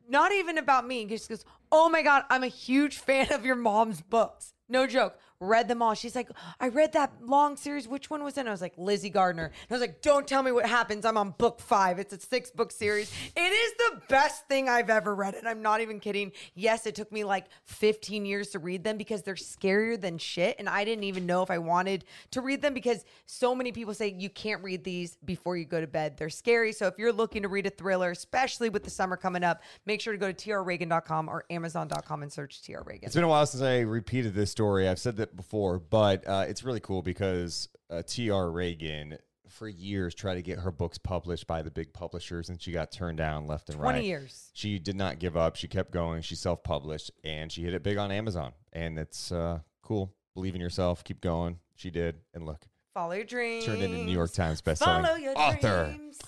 not 0.10 0.34
even 0.34 0.58
about 0.58 0.86
me, 0.86 1.06
just 1.06 1.30
goes, 1.30 1.46
Oh 1.72 1.88
my 1.88 2.02
God, 2.02 2.24
I'm 2.30 2.44
a 2.44 2.48
huge 2.48 2.98
fan 2.98 3.32
of 3.32 3.46
your 3.46 3.56
mom's 3.56 4.02
books. 4.02 4.54
No 4.68 4.88
joke. 4.88 5.18
Read 5.42 5.70
them 5.70 5.82
all. 5.82 5.94
She's 5.94 6.16
like, 6.16 6.30
I 6.60 6.68
read 6.68 6.92
that 6.94 7.14
long 7.22 7.56
series. 7.56 7.88
Which 7.88 8.10
one 8.10 8.24
was 8.26 8.38
it? 8.38 8.46
I 8.46 8.52
was 8.52 8.62
like, 8.62 8.74
Lizzy 8.78 9.10
Gardner. 9.10 9.46
And 9.46 9.54
I 9.70 9.74
was 9.74 9.80
like, 9.82 10.02
Don't 10.02 10.28
tell 10.28 10.44
me 10.44 10.52
what 10.52 10.66
happens. 10.66 11.06
I'm 11.06 11.18
on 11.18 11.34
book 11.38 11.62
five. 11.62 11.98
It's 11.98 12.14
a 12.14 12.20
six 12.20 12.52
book 12.52 12.74
series. 12.74 13.10
It 13.38 13.40
is 13.40 13.74
the 13.78 14.02
best 14.10 14.48
thing 14.50 14.68
I've 14.68 14.90
ever 14.90 15.16
read. 15.16 15.36
And 15.36 15.48
I'm 15.48 15.62
not 15.62 15.80
even 15.80 16.02
kidding. 16.02 16.34
Yes, 16.56 16.86
it 16.86 16.96
took 16.96 17.10
me 17.12 17.24
like 17.24 17.46
15 17.64 18.26
years 18.26 18.50
to 18.50 18.60
read 18.60 18.84
them 18.84 18.98
because 18.98 19.24
they're 19.24 19.36
scarier 19.36 20.00
than 20.00 20.18
shit. 20.18 20.58
And 20.60 20.68
I 20.68 20.84
didn't 20.84 21.06
even 21.06 21.26
know 21.26 21.42
if 21.42 21.50
I 21.50 21.58
wanted 21.58 22.04
to 22.32 22.42
read 22.42 22.62
them 22.62 22.74
because 22.74 23.06
so 23.26 23.56
many 23.56 23.72
people 23.72 23.94
say 23.94 24.14
you 24.18 24.30
can't 24.30 24.62
read 24.62 24.84
these 24.84 25.16
before 25.24 25.56
you 25.56 25.64
go 25.64 25.80
to 25.80 25.88
bed. 25.88 26.18
They're 26.18 26.30
scary. 26.30 26.74
So 26.74 26.88
if 26.88 26.96
you're 26.98 27.14
looking 27.14 27.44
to 27.44 27.48
read 27.48 27.66
a 27.66 27.70
thriller, 27.70 28.12
especially 28.12 28.68
with 28.68 28.84
the 28.84 28.90
summer 28.90 29.16
coming 29.16 29.46
up, 29.46 29.62
make 29.86 30.02
sure 30.02 30.12
to 30.12 30.20
go 30.20 30.32
to 30.32 30.50
trragan.com 30.50 31.30
or 31.30 31.46
amazon.com 31.50 32.24
and 32.24 32.32
search 32.32 32.62
TR 32.62 32.80
Ragan. 32.80 33.04
It's 33.04 33.16
been 33.16 33.24
a 33.24 33.30
while 33.30 33.46
since 33.46 33.64
I 33.64 33.80
repeated 33.80 34.34
this 34.34 34.52
story. 34.52 34.90
I've 34.90 35.00
said 35.00 35.16
that 35.18 35.29
before, 35.36 35.80
but 35.80 36.28
uh, 36.28 36.46
it's 36.48 36.64
really 36.64 36.80
cool 36.80 37.02
because 37.02 37.70
uh, 37.90 38.04
T.R. 38.06 38.46
Ragan, 38.46 39.18
for 39.48 39.68
years, 39.68 40.14
tried 40.14 40.36
to 40.36 40.42
get 40.42 40.60
her 40.60 40.72
books 40.72 40.98
published 40.98 41.48
by 41.48 41.62
the 41.62 41.72
big 41.72 41.94
publishers, 41.94 42.50
and 42.50 42.62
she 42.62 42.72
got 42.72 42.92
turned 42.92 43.18
down 43.18 43.48
left 43.48 43.70
and 43.70 43.78
20 43.80 43.98
right. 43.98 44.06
years. 44.06 44.52
She 44.54 44.80
did 44.80 44.96
not 44.96 45.20
give 45.20 45.36
up. 45.36 45.56
She 45.56 45.68
kept 45.68 45.92
going. 45.92 46.22
She 46.22 46.36
self 46.36 46.64
published, 46.64 47.12
and 47.24 47.52
she 47.52 47.64
hit 47.64 47.74
it 47.74 47.84
big 47.84 47.98
on 47.98 48.12
Amazon. 48.12 48.54
And 48.74 48.98
it's 49.00 49.32
uh, 49.32 49.60
cool. 49.82 50.14
Believe 50.34 50.56
in 50.56 50.62
yourself. 50.62 51.04
Keep 51.04 51.22
going. 51.22 51.60
She 51.76 51.90
did. 51.90 52.18
And 52.34 52.46
look, 52.46 52.66
Follow 52.94 53.14
your 53.14 53.24
dreams. 53.24 53.66
turned 53.66 53.82
into 53.82 53.98
New 53.98 54.12
York 54.12 54.34
Times 54.34 54.62
Follow 54.62 55.04
bestselling 55.04 55.22
your 55.22 55.38
author. 55.38 55.86
dreams. 55.96 56.20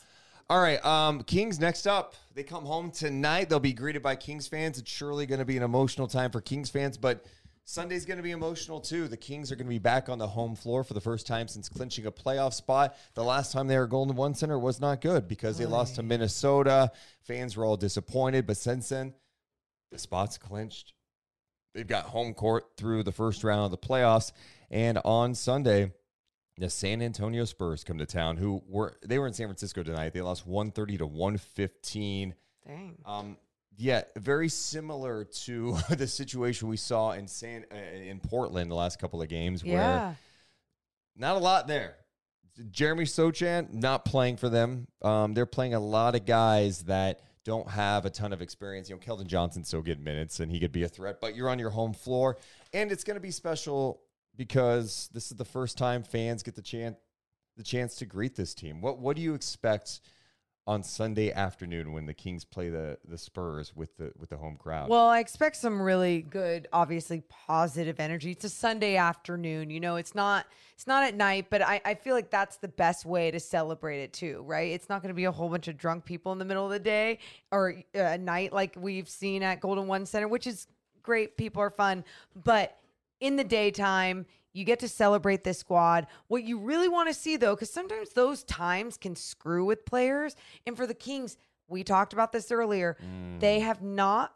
All 0.52 0.60
right, 0.60 0.86
um, 0.86 1.24
Kings 1.24 1.62
next 1.62 1.88
up. 1.88 2.14
They 2.34 2.44
come 2.44 2.66
home 2.66 2.92
tonight. 2.92 3.48
They'll 3.48 3.62
be 3.62 3.72
greeted 3.72 4.02
by 4.02 4.18
Kings 4.18 4.50
fans. 4.50 4.78
It's 4.78 4.92
surely 4.92 5.26
going 5.26 5.40
to 5.40 5.46
be 5.46 5.56
an 5.56 5.64
emotional 5.64 6.08
time 6.08 6.30
for 6.30 6.42
Kings 6.42 6.70
fans, 6.70 6.98
but 6.98 7.24
Sunday's 7.64 8.06
going 8.06 8.18
to 8.18 8.24
be 8.24 8.32
emotional 8.32 8.82
too. 8.82 9.08
The 9.08 9.18
Kings 9.18 9.52
are 9.52 9.56
going 9.56 9.68
to 9.68 9.72
be 9.72 9.80
back 9.80 10.10
on 10.10 10.18
the 10.18 10.28
home 10.28 10.56
floor 10.56 10.84
for 10.84 10.94
the 10.94 11.02
first 11.02 11.26
time 11.26 11.48
since 11.48 11.70
clinching 11.70 12.06
a 12.06 12.12
playoff 12.12 12.54
spot. 12.54 12.98
The 13.14 13.24
last 13.24 13.54
time 13.54 13.68
they 13.68 13.78
were 13.78 13.88
Golden 13.88 14.16
One 14.16 14.34
Center 14.34 14.60
was 14.60 14.82
not 14.82 15.00
good 15.00 15.28
because 15.28 15.58
they 15.58 15.66
lost 15.66 15.96
to 15.96 16.04
Minnesota. 16.04 16.92
Fans 17.22 17.56
were 17.56 17.64
all 17.64 17.78
disappointed, 17.78 18.46
but 18.46 18.58
since 18.58 18.90
then, 18.90 19.14
the 19.92 19.98
spot's 19.98 20.38
clinched. 20.38 20.94
They've 21.74 21.88
got 21.88 22.06
home 22.06 22.34
court 22.34 22.66
through 22.76 23.04
the 23.04 23.14
first 23.14 23.44
round 23.44 23.64
of 23.64 23.72
the 23.72 23.78
playoffs, 23.78 24.34
and 24.70 25.00
on 25.06 25.34
Sunday, 25.34 25.94
the 26.58 26.70
San 26.70 27.02
Antonio 27.02 27.46
Spurs 27.46 27.86
come 27.86 27.98
to 27.98 28.06
town. 28.06 28.36
Who 28.36 28.62
were 28.68 28.98
they 29.06 29.18
were 29.18 29.28
in 29.28 29.34
San 29.34 29.48
Francisco 29.48 29.82
tonight? 29.82 30.14
They 30.14 30.20
lost 30.20 30.46
one 30.46 30.72
thirty 30.72 30.98
to 30.98 31.06
one 31.06 31.38
fifteen. 31.38 32.36
Dang. 32.68 32.98
Um, 33.06 33.38
yeah, 33.78 34.04
very 34.18 34.50
similar 34.50 35.26
to 35.46 35.78
the 35.90 36.08
situation 36.08 36.68
we 36.68 36.78
saw 36.78 37.12
in 37.12 37.28
San 37.28 37.66
uh, 37.72 37.76
in 37.76 38.20
Portland 38.20 38.70
the 38.70 38.76
last 38.76 39.00
couple 39.00 39.22
of 39.22 39.30
games, 39.30 39.64
where 39.64 39.74
Yeah. 39.74 40.14
not 41.16 41.36
a 41.36 41.40
lot 41.40 41.68
there. 41.68 41.96
Jeremy 42.70 43.06
Sochan 43.06 43.74
not 43.74 44.06
playing 44.06 44.38
for 44.38 44.50
them. 44.50 44.88
Um, 45.02 45.34
they're 45.34 45.46
playing 45.46 45.74
a 45.74 45.80
lot 45.80 46.16
of 46.16 46.26
guys 46.26 46.84
that 46.84 47.22
don't 47.44 47.68
have 47.70 48.06
a 48.06 48.10
ton 48.10 48.34
of 48.34 48.42
experience. 48.42 48.90
You 48.90 48.96
know, 48.96 49.00
Keldon 49.00 49.26
Johnson 49.26 49.64
still 49.64 49.82
get 49.82 50.00
minutes 50.00 50.42
and 50.42 50.52
he 50.52 50.60
could 50.60 50.72
be 50.72 50.84
a 50.84 50.88
threat, 50.90 51.20
but 51.22 51.36
you're 51.36 51.50
on 51.50 51.58
your 51.58 51.72
home 51.72 51.94
floor, 51.94 52.38
and 52.74 52.92
it's 52.92 53.04
going 53.04 53.16
to 53.16 53.22
be 53.22 53.32
special 53.32 54.02
because 54.36 55.10
this 55.14 55.32
is 55.32 55.38
the 55.38 55.46
first 55.46 55.78
time 55.78 56.04
fans 56.04 56.44
get 56.44 56.56
the 56.56 56.62
chance 56.62 56.98
the 57.58 57.64
chance 57.64 57.96
to 57.96 58.06
greet 58.06 58.36
this 58.36 58.54
team. 58.54 58.80
What 58.82 59.00
what 59.00 59.16
do 59.16 59.22
you 59.22 59.34
expect 59.34 60.02
on 60.68 60.84
Sunday 60.84 61.32
afternoon 61.32 61.92
when 61.92 62.06
the 62.06 62.14
Kings 62.14 62.46
play 62.46 62.70
the 62.70 62.98
the 63.08 63.18
Spurs 63.18 63.76
with 63.76 63.98
the 63.98 64.12
with 64.18 64.30
the 64.30 64.38
home 64.38 64.58
crowd? 64.58 64.90
Well, 64.90 65.08
I 65.08 65.20
expect 65.20 65.56
some 65.58 65.82
really 65.82 66.22
good, 66.22 66.68
obviously 66.72 67.24
positive 67.30 68.00
energy. 68.00 68.32
It's 68.32 68.46
a 68.46 68.50
Sunday 68.50 68.96
afternoon. 68.96 69.70
You 69.70 69.80
know, 69.80 69.96
it's 69.96 70.14
not 70.14 70.46
it's 70.74 70.88
not 70.88 71.04
at 71.04 71.16
night, 71.16 71.48
but 71.50 71.62
I, 71.62 71.82
I 71.84 71.96
feel 71.96 72.14
like 72.14 72.30
that's 72.30 72.58
the 72.58 72.68
best 72.68 73.06
way 73.06 73.32
to 73.32 73.40
celebrate 73.40 74.02
it 74.02 74.14
too, 74.14 74.44
right? 74.46 74.72
It's 74.72 74.90
not 74.90 75.02
going 75.02 75.10
to 75.10 75.16
be 75.16 75.26
a 75.26 75.32
whole 75.32 75.50
bunch 75.50 75.68
of 75.68 75.78
drunk 75.78 76.06
people 76.06 76.32
in 76.32 76.40
the 76.40 76.46
middle 76.46 76.66
of 76.66 76.72
the 76.72 76.80
day 76.80 77.20
or 77.52 77.76
uh, 77.96 78.00
at 78.00 78.20
night 78.20 78.54
like 78.54 78.76
we've 78.80 79.10
seen 79.10 79.44
at 79.44 79.62
Golden 79.62 79.88
One 79.88 80.06
Center, 80.06 80.28
which 80.28 80.48
is 80.48 80.68
great. 81.02 81.38
People 81.38 81.62
are 81.62 81.72
fun, 81.72 82.04
but 82.44 82.78
in 83.20 83.36
the 83.36 83.44
daytime, 83.44 84.26
you 84.54 84.64
get 84.64 84.80
to 84.80 84.88
celebrate 84.88 85.44
this 85.44 85.60
squad. 85.60 86.08
What 86.28 86.44
you 86.44 86.60
really 86.60 86.90
want 86.90 87.10
to 87.10 87.14
see, 87.14 87.38
though, 87.38 87.56
because 87.56 87.72
sometimes 87.72 88.12
those 88.12 88.44
times 88.44 88.98
can 88.98 89.16
screw 89.16 89.66
with 89.66 89.86
players. 89.86 90.36
And 90.66 90.76
for 90.76 90.86
the 90.86 90.94
Kings, 90.94 91.38
we 91.68 91.84
talked 91.84 92.14
about 92.14 92.32
this 92.32 92.52
earlier. 92.52 92.98
They 93.40 93.62
have 93.62 93.82
not 93.82 94.36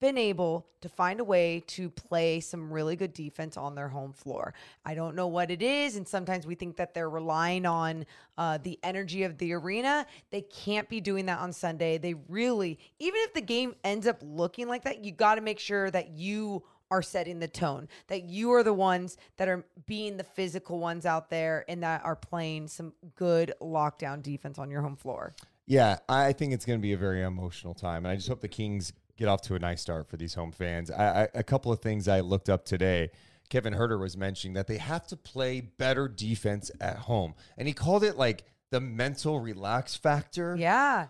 been 0.00 0.18
able 0.18 0.66
to 0.82 0.88
find 0.88 1.18
a 1.18 1.24
way 1.24 1.62
to 1.66 1.88
play 1.88 2.38
some 2.38 2.70
really 2.70 2.94
good 2.94 3.14
defense 3.14 3.56
on 3.56 3.74
their 3.74 3.88
home 3.88 4.12
floor. 4.12 4.52
I 4.84 4.94
don't 4.94 5.14
know 5.14 5.28
what 5.28 5.50
it 5.50 5.62
is. 5.62 5.96
And 5.96 6.06
sometimes 6.06 6.46
we 6.46 6.56
think 6.56 6.76
that 6.76 6.92
they're 6.92 7.08
relying 7.08 7.64
on 7.64 8.04
uh, 8.36 8.58
the 8.62 8.78
energy 8.82 9.22
of 9.22 9.38
the 9.38 9.54
arena. 9.54 10.04
They 10.30 10.42
can't 10.42 10.88
be 10.90 11.00
doing 11.00 11.24
that 11.26 11.38
on 11.38 11.54
Sunday. 11.54 11.96
They 11.96 12.14
really, 12.28 12.78
even 12.98 13.20
if 13.22 13.32
the 13.32 13.40
game 13.40 13.76
ends 13.82 14.06
up 14.06 14.18
looking 14.22 14.68
like 14.68 14.84
that, 14.84 15.02
you 15.02 15.12
got 15.12 15.36
to 15.36 15.40
make 15.40 15.58
sure 15.58 15.90
that 15.90 16.10
you 16.10 16.64
are 16.90 17.02
setting 17.02 17.38
the 17.38 17.48
tone, 17.48 17.88
that 18.08 18.24
you 18.24 18.52
are 18.52 18.62
the 18.62 18.72
ones 18.72 19.16
that 19.36 19.48
are 19.48 19.64
being 19.86 20.16
the 20.16 20.24
physical 20.24 20.78
ones 20.78 21.06
out 21.06 21.30
there 21.30 21.64
and 21.68 21.82
that 21.82 22.04
are 22.04 22.16
playing 22.16 22.68
some 22.68 22.92
good 23.14 23.52
lockdown 23.60 24.22
defense 24.22 24.58
on 24.58 24.70
your 24.70 24.82
home 24.82 24.96
floor. 24.96 25.34
Yeah, 25.66 25.98
I 26.08 26.32
think 26.32 26.52
it's 26.52 26.64
going 26.64 26.78
to 26.78 26.82
be 26.82 26.92
a 26.92 26.98
very 26.98 27.22
emotional 27.22 27.74
time, 27.74 28.04
and 28.04 28.12
I 28.12 28.16
just 28.16 28.28
hope 28.28 28.40
the 28.40 28.48
Kings 28.48 28.92
get 29.16 29.28
off 29.28 29.42
to 29.42 29.54
a 29.54 29.58
nice 29.58 29.80
start 29.80 30.08
for 30.08 30.16
these 30.16 30.34
home 30.34 30.52
fans. 30.52 30.90
I, 30.90 31.22
I, 31.22 31.28
a 31.34 31.42
couple 31.42 31.72
of 31.72 31.80
things 31.80 32.08
I 32.08 32.20
looked 32.20 32.48
up 32.48 32.64
today. 32.64 33.10
Kevin 33.48 33.74
Huerter 33.74 33.98
was 33.98 34.16
mentioning 34.16 34.54
that 34.54 34.66
they 34.66 34.78
have 34.78 35.06
to 35.08 35.16
play 35.16 35.60
better 35.60 36.08
defense 36.08 36.70
at 36.80 36.96
home, 36.96 37.34
and 37.56 37.66
he 37.66 37.74
called 37.74 38.04
it 38.04 38.16
like 38.16 38.44
the 38.70 38.80
mental 38.80 39.40
relax 39.40 39.94
factor. 39.94 40.56
Yeah. 40.58 41.08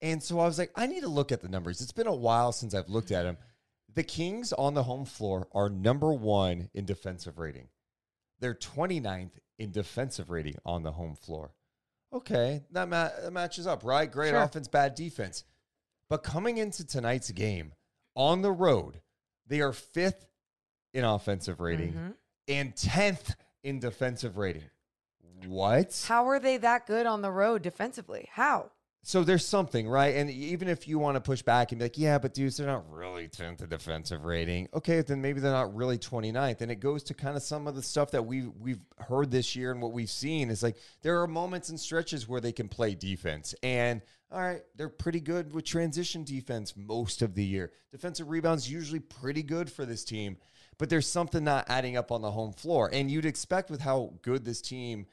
And 0.00 0.22
so 0.22 0.40
I 0.40 0.46
was 0.46 0.58
like, 0.58 0.70
I 0.74 0.86
need 0.86 1.00
to 1.00 1.08
look 1.08 1.32
at 1.32 1.40
the 1.40 1.48
numbers. 1.48 1.80
It's 1.80 1.92
been 1.92 2.06
a 2.06 2.14
while 2.14 2.52
since 2.52 2.74
I've 2.74 2.88
looked 2.88 3.10
at 3.10 3.22
them. 3.22 3.36
The 3.94 4.02
Kings 4.02 4.52
on 4.52 4.74
the 4.74 4.82
home 4.84 5.04
floor 5.04 5.46
are 5.52 5.68
number 5.68 6.12
one 6.12 6.68
in 6.74 6.84
defensive 6.84 7.38
rating. 7.38 7.68
They're 8.40 8.54
29th 8.54 9.30
in 9.58 9.70
defensive 9.70 10.30
rating 10.30 10.56
on 10.64 10.82
the 10.82 10.92
home 10.92 11.14
floor. 11.14 11.52
Okay, 12.12 12.62
that, 12.70 12.88
ma- 12.88 13.10
that 13.22 13.32
matches 13.32 13.66
up, 13.66 13.84
right? 13.84 14.10
Great 14.10 14.30
Sure. 14.30 14.42
offense, 14.42 14.68
bad 14.68 14.94
defense. 14.94 15.44
But 16.08 16.22
coming 16.22 16.58
into 16.58 16.86
tonight's 16.86 17.30
game 17.30 17.72
on 18.14 18.42
the 18.42 18.52
road, 18.52 19.00
they 19.46 19.60
are 19.60 19.72
fifth 19.72 20.26
in 20.92 21.04
offensive 21.04 21.60
rating 21.60 21.92
Mm-hmm. 21.92 22.10
and 22.48 22.74
10th 22.74 23.34
in 23.62 23.78
defensive 23.80 24.36
rating. 24.36 24.64
What? 25.46 26.04
How 26.08 26.28
are 26.28 26.38
they 26.38 26.56
that 26.58 26.86
good 26.86 27.06
on 27.06 27.22
the 27.22 27.30
road 27.32 27.62
defensively? 27.62 28.28
How? 28.32 28.70
So 29.06 29.22
there's 29.22 29.46
something, 29.46 29.86
right? 29.86 30.16
And 30.16 30.30
even 30.30 30.66
if 30.66 30.88
you 30.88 30.98
want 30.98 31.16
to 31.16 31.20
push 31.20 31.42
back 31.42 31.72
and 31.72 31.78
be 31.78 31.84
like, 31.84 31.98
yeah, 31.98 32.16
but 32.16 32.32
dudes, 32.32 32.56
they're 32.56 32.66
not 32.66 32.90
really 32.90 33.28
10th 33.28 33.62
in 33.62 33.68
defensive 33.68 34.24
rating. 34.24 34.66
Okay, 34.72 35.02
then 35.02 35.20
maybe 35.20 35.40
they're 35.40 35.52
not 35.52 35.74
really 35.76 35.98
29th. 35.98 36.62
And 36.62 36.70
it 36.70 36.80
goes 36.80 37.02
to 37.04 37.14
kind 37.14 37.36
of 37.36 37.42
some 37.42 37.66
of 37.66 37.74
the 37.74 37.82
stuff 37.82 38.12
that 38.12 38.24
we've 38.24 38.50
we've 38.58 38.80
heard 38.96 39.30
this 39.30 39.54
year 39.54 39.72
and 39.72 39.82
what 39.82 39.92
we've 39.92 40.08
seen 40.08 40.48
is 40.48 40.62
like 40.62 40.78
there 41.02 41.20
are 41.20 41.26
moments 41.26 41.68
and 41.68 41.78
stretches 41.78 42.26
where 42.26 42.40
they 42.40 42.50
can 42.50 42.66
play 42.66 42.94
defense. 42.94 43.54
And 43.62 44.00
all 44.32 44.40
right, 44.40 44.62
they're 44.74 44.88
pretty 44.88 45.20
good 45.20 45.52
with 45.52 45.66
transition 45.66 46.24
defense 46.24 46.72
most 46.74 47.20
of 47.20 47.34
the 47.34 47.44
year. 47.44 47.72
Defensive 47.92 48.30
rebounds 48.30 48.70
usually 48.70 49.00
pretty 49.00 49.42
good 49.42 49.70
for 49.70 49.84
this 49.84 50.02
team, 50.02 50.38
but 50.78 50.88
there's 50.88 51.06
something 51.06 51.44
not 51.44 51.66
adding 51.68 51.98
up 51.98 52.10
on 52.10 52.22
the 52.22 52.30
home 52.30 52.54
floor. 52.54 52.88
And 52.90 53.10
you'd 53.10 53.26
expect 53.26 53.70
with 53.70 53.82
how 53.82 54.14
good 54.22 54.46
this 54.46 54.62
team 54.62 55.06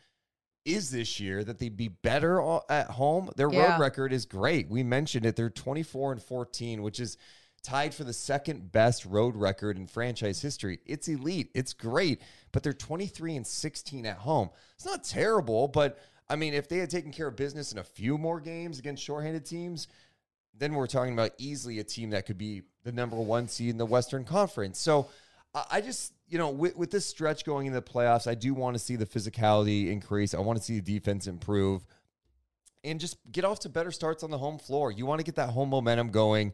is 0.66 0.92
this 0.92 1.20
year 1.20 1.44
that 1.44 1.60
they'd 1.60 1.78
be 1.78 1.88
better 1.88 2.42
at 2.70 2.92
home. 2.92 3.30
Their 3.36 3.52
Yeah. 3.52 3.72
road 3.74 3.80
record 3.80 4.14
is 4.14 4.26
great. 4.26 4.70
We 4.70 4.84
mentioned 4.84 5.26
it. 5.26 5.36
They're 5.36 5.50
24 5.50 6.12
and 6.12 6.22
14, 6.22 6.84
which 6.84 7.00
is 7.00 7.18
tied 7.64 7.94
for 7.94 8.04
the 8.04 8.14
second 8.14 8.72
best 8.72 9.06
road 9.06 9.36
record 9.36 9.78
in 9.78 9.88
franchise 9.88 10.42
history. 10.42 10.80
It's 10.86 11.08
elite. 11.08 11.52
It's 11.54 11.74
great, 11.74 12.22
but 12.52 12.64
they're 12.64 12.74
23 12.74 13.36
and 13.36 13.46
16 13.46 14.06
at 14.06 14.18
home. 14.18 14.50
It's 14.76 14.86
not 14.86 15.04
terrible, 15.04 15.68
but 15.68 16.00
I 16.30 16.36
mean, 16.38 16.54
if 16.54 16.70
they 16.70 16.78
had 16.78 16.90
taken 16.90 17.12
care 17.12 17.28
of 17.28 17.36
business 17.36 17.72
in 17.72 17.78
a 17.78 17.84
few 17.84 18.18
more 18.18 18.40
games 18.40 18.80
against 18.80 19.04
shorthanded 19.04 19.46
teams, 19.46 19.88
then 20.54 20.74
we're 20.74 20.88
talking 20.88 21.14
about 21.14 21.32
easily 21.38 21.80
a 21.80 21.84
team 21.84 22.12
that 22.12 22.26
could 22.26 22.38
be 22.38 22.62
the 22.84 22.92
number 22.92 23.18
one 23.18 23.48
seed 23.48 23.70
in 23.70 23.78
the 23.78 23.86
Western 23.86 24.24
Conference. 24.24 24.80
So 24.80 25.10
I 25.54 25.66
I 25.72 25.82
just, 25.82 26.14
you 26.32 26.38
know, 26.38 26.50
with, 26.50 26.78
with 26.78 26.92
this 26.92 27.06
stretch 27.06 27.44
going 27.44 27.68
into 27.68 27.78
the 27.78 27.86
playoffs, 27.86 28.26
I 28.26 28.36
do 28.36 28.54
want 28.54 28.74
to 28.76 28.80
see 28.80 28.96
the 28.96 29.06
physicality 29.06 29.92
increase. 29.92 30.34
I 30.34 30.40
want 30.40 30.58
to 30.58 30.64
see 30.64 30.80
the 30.80 30.94
defense 30.94 31.28
improve 31.28 31.86
and 32.86 33.02
just 33.02 33.18
get 33.30 33.44
off 33.44 33.60
to 33.60 33.70
better 33.70 33.92
starts 33.92 34.24
on 34.24 34.32
the 34.32 34.38
home 34.38 34.58
floor. 34.58 34.94
You 34.94 35.06
want 35.06 35.20
to 35.20 35.26
get 35.26 35.36
that 35.36 35.50
home 35.50 35.70
momentum 35.70 36.10
going. 36.10 36.54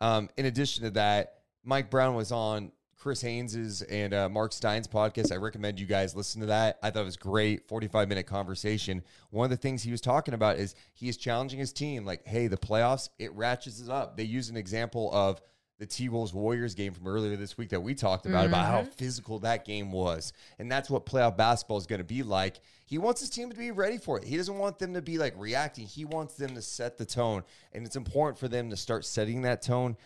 Um, 0.00 0.30
in 0.38 0.46
addition 0.46 0.84
to 0.84 0.90
that, 0.92 1.40
Mike 1.62 1.90
Brown 1.90 2.14
was 2.14 2.32
on 2.32 2.72
Chris 2.96 3.20
Haynes's 3.20 3.82
and 3.82 4.14
uh, 4.14 4.30
Marc 4.30 4.54
Stein's 4.54 4.88
podcast. 4.88 5.30
I 5.30 5.36
recommend 5.36 5.78
you 5.78 5.84
guys 5.84 6.16
listen 6.16 6.40
to 6.40 6.46
that. 6.46 6.78
I 6.82 6.90
thought 6.90 7.02
it 7.02 7.04
was 7.04 7.18
great, 7.18 7.68
45 7.68 8.08
minute 8.08 8.26
conversation. 8.26 9.02
One 9.28 9.44
of 9.44 9.50
the 9.50 9.58
things 9.58 9.82
he 9.82 9.90
was 9.90 10.00
talking 10.00 10.32
about 10.32 10.56
is 10.56 10.74
he 10.94 11.10
is 11.10 11.18
challenging 11.18 11.58
his 11.58 11.74
team, 11.74 12.06
like, 12.06 12.26
hey, 12.26 12.46
the 12.46 12.56
playoffs, 12.56 13.10
it 13.18 13.34
ratchets 13.34 13.82
it 13.82 13.90
up. 13.90 14.16
They 14.16 14.24
use 14.24 14.48
an 14.48 14.56
example 14.56 15.10
of 15.12 15.42
the 15.78 15.86
T 15.86 16.08
Wolves 16.08 16.32
Warriors 16.32 16.74
game 16.74 16.92
from 16.92 17.06
earlier 17.08 17.36
this 17.36 17.58
week 17.58 17.70
that 17.70 17.80
we 17.80 17.94
talked 17.94 18.26
about, 18.26 18.46
about 18.46 18.66
how 18.66 18.80
mm-hmm. 18.82 18.90
physical 18.90 19.40
that 19.40 19.64
game 19.64 19.90
was. 19.90 20.32
And 20.58 20.70
that's 20.70 20.88
what 20.88 21.04
playoff 21.04 21.36
basketball 21.36 21.78
is 21.78 21.86
going 21.86 21.98
to 21.98 22.04
be 22.04 22.22
like. 22.22 22.60
He 22.86 22.98
wants 22.98 23.20
his 23.20 23.30
team 23.30 23.50
to 23.50 23.56
be 23.56 23.70
ready 23.70 23.98
for 23.98 24.18
it. 24.18 24.24
He 24.24 24.36
doesn't 24.36 24.56
want 24.56 24.78
them 24.78 24.94
to 24.94 25.02
be 25.02 25.18
like 25.18 25.34
reacting. 25.36 25.86
He 25.86 26.04
wants 26.04 26.34
them 26.34 26.54
to 26.54 26.62
set 26.62 26.96
the 26.96 27.04
tone. 27.04 27.42
And 27.72 27.84
it's 27.84 27.96
important 27.96 28.38
for 28.38 28.46
them 28.46 28.70
to 28.70 28.76
start 28.76 29.04
setting 29.04 29.42
that 29.42 29.62
tone 29.62 29.96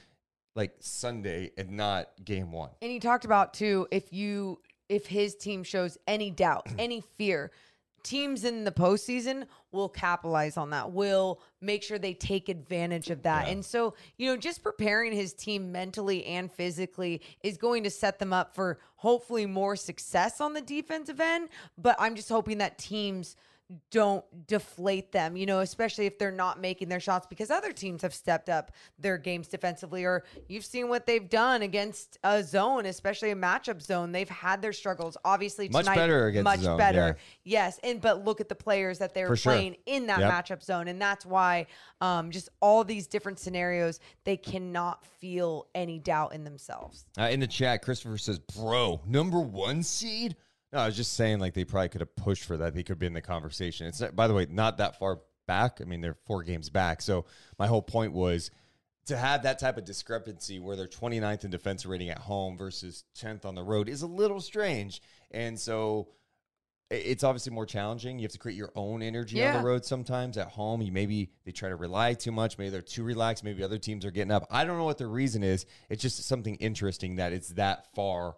like 0.54 0.74
Sunday 0.80 1.50
and 1.58 1.72
not 1.72 2.08
game 2.24 2.50
one. 2.50 2.70
And 2.80 2.90
he 2.90 2.98
talked 2.98 3.24
about 3.24 3.54
too 3.54 3.86
if 3.90 4.12
you 4.12 4.60
if 4.88 5.06
his 5.06 5.34
team 5.34 5.62
shows 5.62 5.98
any 6.06 6.30
doubt, 6.30 6.66
any 6.78 7.00
fear, 7.00 7.50
teams 8.02 8.44
in 8.44 8.64
the 8.64 8.72
postseason 8.72 9.46
will 9.72 9.88
capitalize 9.88 10.56
on 10.56 10.70
that. 10.70 10.92
Will 10.92 11.40
make 11.60 11.82
sure 11.82 11.98
they 11.98 12.14
take 12.14 12.48
advantage 12.48 13.10
of 13.10 13.22
that. 13.22 13.48
And 13.48 13.64
so, 13.64 13.94
you 14.16 14.30
know, 14.30 14.36
just 14.36 14.62
preparing 14.62 15.12
his 15.12 15.32
team 15.32 15.70
mentally 15.72 16.24
and 16.24 16.50
physically 16.50 17.20
is 17.42 17.56
going 17.56 17.84
to 17.84 17.90
set 17.90 18.18
them 18.18 18.32
up 18.32 18.54
for 18.54 18.78
hopefully 18.96 19.46
more 19.46 19.76
success 19.76 20.40
on 20.40 20.54
the 20.54 20.60
defensive 20.60 21.20
end. 21.20 21.48
But 21.76 21.96
I'm 21.98 22.14
just 22.14 22.28
hoping 22.28 22.58
that 22.58 22.78
teams 22.78 23.36
don't 23.90 24.24
deflate 24.46 25.12
them, 25.12 25.36
you 25.36 25.44
know, 25.44 25.60
especially 25.60 26.06
if 26.06 26.18
they're 26.18 26.30
not 26.32 26.58
making 26.58 26.88
their 26.88 27.00
shots 27.00 27.26
because 27.28 27.50
other 27.50 27.70
teams 27.70 28.00
have 28.00 28.14
stepped 28.14 28.48
up 28.48 28.72
their 28.98 29.18
games 29.18 29.46
defensively, 29.46 30.04
or 30.04 30.24
you've 30.48 30.64
seen 30.64 30.88
what 30.88 31.04
they've 31.04 31.28
done 31.28 31.60
against 31.60 32.18
a 32.24 32.42
zone, 32.42 32.86
especially 32.86 33.30
a 33.30 33.36
matchup 33.36 33.82
zone. 33.82 34.10
They've 34.10 34.28
had 34.28 34.62
their 34.62 34.72
struggles. 34.72 35.18
Obviously, 35.22 35.68
Much 35.68 35.84
tonight, 35.84 35.96
better 35.96 36.28
against 36.28 36.44
much 36.44 36.60
zone, 36.60 36.78
better. 36.78 37.18
Yes, 37.44 37.78
and 37.84 38.00
but 38.00 38.24
look 38.24 38.40
at 38.40 38.48
the 38.48 38.54
players 38.54 38.98
that 39.00 39.12
they're 39.12 39.26
For 39.28 39.36
sure. 39.36 39.52
playing 39.52 39.76
in 39.84 40.06
that 40.06 40.20
Yep. 40.20 40.32
matchup 40.32 40.62
zone, 40.62 40.88
and 40.88 41.00
that's 41.00 41.26
why 41.26 41.66
um, 42.00 42.30
just 42.30 42.48
all 42.60 42.84
these 42.84 43.06
different 43.06 43.38
scenarios 43.38 44.00
they 44.24 44.36
cannot 44.38 45.04
feel 45.04 45.66
any 45.74 45.98
doubt 45.98 46.32
in 46.32 46.44
themselves. 46.44 47.04
Uh, 47.18 47.24
in 47.24 47.40
the 47.40 47.46
chat, 47.46 47.82
Christopher 47.82 48.16
says, 48.16 48.38
"Bro, 48.38 49.02
number 49.06 49.40
one 49.40 49.82
seed." 49.82 50.36
No, 50.72 50.80
I 50.80 50.86
was 50.86 50.96
just 50.96 51.14
saying 51.14 51.38
like 51.38 51.54
they 51.54 51.64
probably 51.64 51.88
could 51.88 52.02
have 52.02 52.14
pushed 52.16 52.44
for 52.44 52.56
that. 52.58 52.74
They 52.74 52.82
could 52.82 52.98
be 52.98 53.06
in 53.06 53.14
the 53.14 53.22
conversation. 53.22 53.86
It's 53.86 54.00
not, 54.00 54.14
by 54.14 54.28
the 54.28 54.34
way 54.34 54.46
not 54.50 54.78
that 54.78 54.98
far 54.98 55.20
back. 55.46 55.80
I 55.80 55.84
mean, 55.84 56.00
they're 56.00 56.16
four 56.26 56.42
games 56.42 56.70
back. 56.70 57.02
So 57.02 57.24
my 57.58 57.66
whole 57.66 57.82
point 57.82 58.12
was 58.12 58.50
to 59.06 59.16
have 59.16 59.42
that 59.44 59.58
type 59.58 59.78
of 59.78 59.84
discrepancy 59.84 60.58
where 60.58 60.76
they're 60.76 60.86
29th 60.86 61.44
in 61.44 61.50
defensive 61.50 61.90
rating 61.90 62.10
at 62.10 62.18
home 62.18 62.58
versus 62.58 63.04
10th 63.18 63.46
on 63.46 63.54
the 63.54 63.64
road 63.64 63.88
is 63.88 64.02
a 64.02 64.06
little 64.06 64.40
strange. 64.40 65.00
And 65.30 65.58
so 65.58 66.08
it's 66.90 67.24
obviously 67.24 67.52
more 67.52 67.66
challenging. 67.66 68.18
You 68.18 68.24
have 68.24 68.32
to 68.32 68.38
create 68.38 68.56
your 68.56 68.72
own 68.74 69.02
energy 69.02 69.44
on 69.44 69.54
the 69.54 69.66
road 69.66 69.84
sometimes. 69.84 70.36
At 70.36 70.48
home, 70.48 70.82
you 70.82 70.92
maybe 70.92 71.30
they 71.44 71.52
try 71.52 71.70
to 71.70 71.76
rely 71.76 72.14
too 72.14 72.32
much. 72.32 72.58
Maybe 72.58 72.70
they're 72.70 72.82
too 72.82 73.02
relaxed. 73.02 73.44
Maybe 73.44 73.62
other 73.62 73.78
teams 73.78 74.04
are 74.04 74.10
getting 74.10 74.30
up. 74.30 74.46
I 74.50 74.64
don't 74.64 74.76
know 74.76 74.84
what 74.84 74.98
the 74.98 75.06
reason 75.06 75.42
is. 75.42 75.66
It's 75.88 76.02
just 76.02 76.22
something 76.24 76.56
interesting 76.56 77.16
that 77.16 77.32
it's 77.32 77.48
that 77.50 77.86
far. 77.94 78.36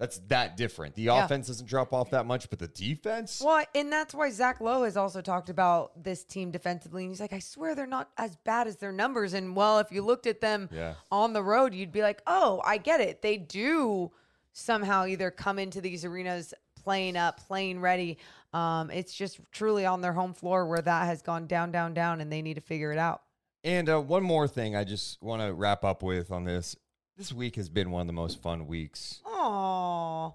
That's 0.00 0.18
that 0.28 0.56
different. 0.56 0.94
The 0.94 1.02
Yeah. 1.02 1.24
offense 1.26 1.48
doesn't 1.48 1.66
drop 1.66 1.92
off 1.92 2.08
that 2.10 2.24
much, 2.24 2.48
but 2.48 2.58
the 2.58 2.68
defense. 2.68 3.42
Well, 3.44 3.62
and 3.74 3.92
that's 3.92 4.14
why 4.14 4.30
Zach 4.30 4.58
Lowe 4.62 4.84
has 4.84 4.96
also 4.96 5.20
talked 5.20 5.50
about 5.50 6.02
this 6.02 6.24
team 6.24 6.50
defensively. 6.50 7.02
And 7.04 7.12
he's 7.12 7.20
like, 7.20 7.34
I 7.34 7.38
swear 7.38 7.74
they're 7.74 7.86
not 7.86 8.08
as 8.16 8.34
bad 8.36 8.66
as 8.66 8.76
their 8.76 8.92
numbers. 8.92 9.34
And 9.34 9.54
well, 9.54 9.78
if 9.78 9.92
you 9.92 10.00
looked 10.00 10.26
at 10.26 10.40
them 10.40 10.70
Yeah. 10.72 10.94
on 11.12 11.34
the 11.34 11.42
road, 11.42 11.74
you'd 11.74 11.92
be 11.92 12.00
like, 12.00 12.22
oh, 12.26 12.62
I 12.64 12.78
get 12.78 13.02
it. 13.02 13.20
They 13.20 13.36
do 13.36 14.10
somehow 14.54 15.04
either 15.04 15.30
come 15.30 15.58
into 15.58 15.82
these 15.82 16.02
arenas 16.02 16.54
playing 16.82 17.14
up, 17.18 17.38
playing 17.46 17.78
ready. 17.80 18.16
Um, 18.54 18.90
it's 18.90 19.12
just 19.12 19.38
truly 19.52 19.84
on 19.84 20.00
their 20.00 20.14
home 20.14 20.32
floor 20.32 20.66
where 20.66 20.80
that 20.80 21.04
has 21.04 21.20
gone 21.20 21.46
down, 21.46 21.72
down, 21.72 21.92
down, 21.92 22.22
and 22.22 22.32
they 22.32 22.40
need 22.40 22.54
to 22.54 22.62
figure 22.62 22.90
it 22.90 22.98
out. 22.98 23.20
And 23.64 23.90
uh, 23.90 24.00
one 24.00 24.22
more 24.22 24.48
thing 24.48 24.74
I 24.74 24.84
just 24.84 25.22
want 25.22 25.42
to 25.42 25.52
wrap 25.52 25.84
up 25.84 26.02
with 26.02 26.32
on 26.32 26.44
this. 26.44 26.74
This 27.16 27.32
week 27.32 27.56
has 27.56 27.68
been 27.68 27.90
one 27.90 28.00
of 28.00 28.06
the 28.06 28.12
most 28.12 28.40
fun 28.40 28.66
weeks 28.66 29.20
Aww. 29.26 30.34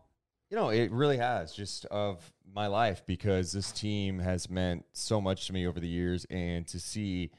You 0.49 0.57
know, 0.57 0.69
it 0.69 0.91
really 0.91 1.17
has 1.17 1.53
just 1.53 1.85
of 1.85 2.31
my 2.53 2.67
life 2.67 3.03
because 3.07 3.51
this 3.51 3.71
team 3.71 4.19
has 4.19 4.49
meant 4.49 4.85
so 4.93 5.19
much 5.19 5.47
to 5.47 5.53
me 5.53 5.65
over 5.65 5.79
the 5.79 5.87
years. 5.87 6.25
And 6.29 6.67
to 6.67 6.79
see 6.79 7.31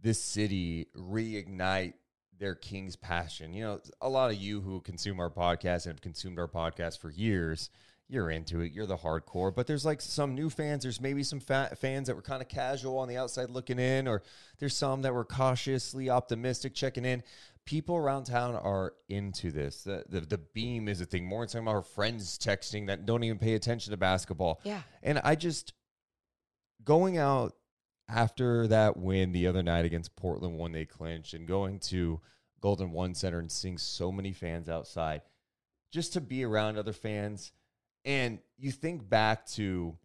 this 0.00 0.18
city 0.18 0.88
reignite 0.96 1.94
their 2.38 2.54
King's 2.54 2.96
passion, 2.96 3.52
you 3.52 3.62
know, 3.62 3.80
a 4.00 4.08
lot 4.08 4.30
of 4.30 4.36
you 4.36 4.62
who 4.62 4.80
consume 4.80 5.20
our 5.20 5.30
podcast 5.30 5.84
and 5.84 5.94
have 5.94 6.00
consumed 6.00 6.38
our 6.38 6.48
podcast 6.48 6.98
for 6.98 7.10
years, 7.10 7.68
you're 8.08 8.30
into 8.30 8.60
it. 8.60 8.72
You're 8.72 8.86
the 8.86 8.96
hardcore. 8.96 9.54
But 9.54 9.66
there's 9.66 9.84
like 9.84 10.00
some 10.00 10.34
new 10.34 10.48
fans. 10.48 10.82
There's 10.82 11.00
maybe 11.00 11.22
some 11.22 11.40
fa- 11.40 11.76
fans 11.78 12.06
that 12.06 12.16
were 12.16 12.22
kind 12.22 12.40
of 12.40 12.48
casual 12.48 12.98
on 12.98 13.08
the 13.08 13.16
outside 13.18 13.50
looking 13.50 13.78
in, 13.78 14.08
or 14.08 14.22
there's 14.58 14.76
some 14.76 15.02
that 15.02 15.12
were 15.12 15.24
cautiously 15.24 16.08
optimistic 16.08 16.74
checking 16.74 17.04
in 17.04 17.22
people 17.66 17.96
around 17.96 18.24
town 18.24 18.54
are 18.54 18.94
into 19.08 19.50
this. 19.50 19.82
The, 19.82 20.04
the 20.08 20.20
the 20.20 20.38
beam 20.38 20.88
is 20.88 21.00
a 21.00 21.04
thing. 21.04 21.26
More 21.26 21.42
than 21.42 21.48
talking 21.48 21.62
about 21.62 21.74
our 21.74 21.82
friends 21.82 22.38
texting 22.38 22.86
that 22.86 23.04
don't 23.04 23.24
even 23.24 23.38
pay 23.38 23.54
attention 23.54 23.90
to 23.90 23.96
basketball. 23.96 24.60
Yeah. 24.64 24.80
And 25.02 25.20
I 25.22 25.34
just 25.34 25.74
going 26.82 27.18
out 27.18 27.54
after 28.08 28.68
that 28.68 28.96
win 28.96 29.32
the 29.32 29.48
other 29.48 29.62
night 29.62 29.84
against 29.84 30.16
Portland 30.16 30.58
when 30.58 30.72
they 30.72 30.84
clinched 30.84 31.34
and 31.34 31.46
going 31.46 31.80
to 31.80 32.20
Golden 32.60 32.92
One 32.92 33.14
Center 33.14 33.40
and 33.40 33.50
seeing 33.50 33.76
so 33.76 34.10
many 34.10 34.32
fans 34.32 34.68
outside, 34.68 35.22
just 35.92 36.12
to 36.14 36.20
be 36.20 36.44
around 36.44 36.78
other 36.78 36.92
fans. 36.92 37.52
And 38.04 38.38
you 38.56 38.70
think 38.70 39.08
back 39.08 39.46
to 39.48 39.98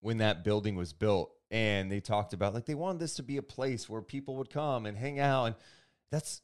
when 0.00 0.18
that 0.18 0.44
building 0.44 0.74
was 0.74 0.92
built 0.92 1.32
and 1.50 1.90
they 1.90 2.00
talked 2.00 2.32
about 2.32 2.52
like 2.52 2.66
they 2.66 2.74
wanted 2.74 2.98
this 2.98 3.14
to 3.14 3.22
be 3.22 3.36
a 3.36 3.42
place 3.42 3.88
where 3.88 4.02
people 4.02 4.36
would 4.36 4.50
come 4.50 4.84
and 4.84 4.98
hang 4.98 5.20
out 5.20 5.44
and 5.44 5.54
that's 6.10 6.42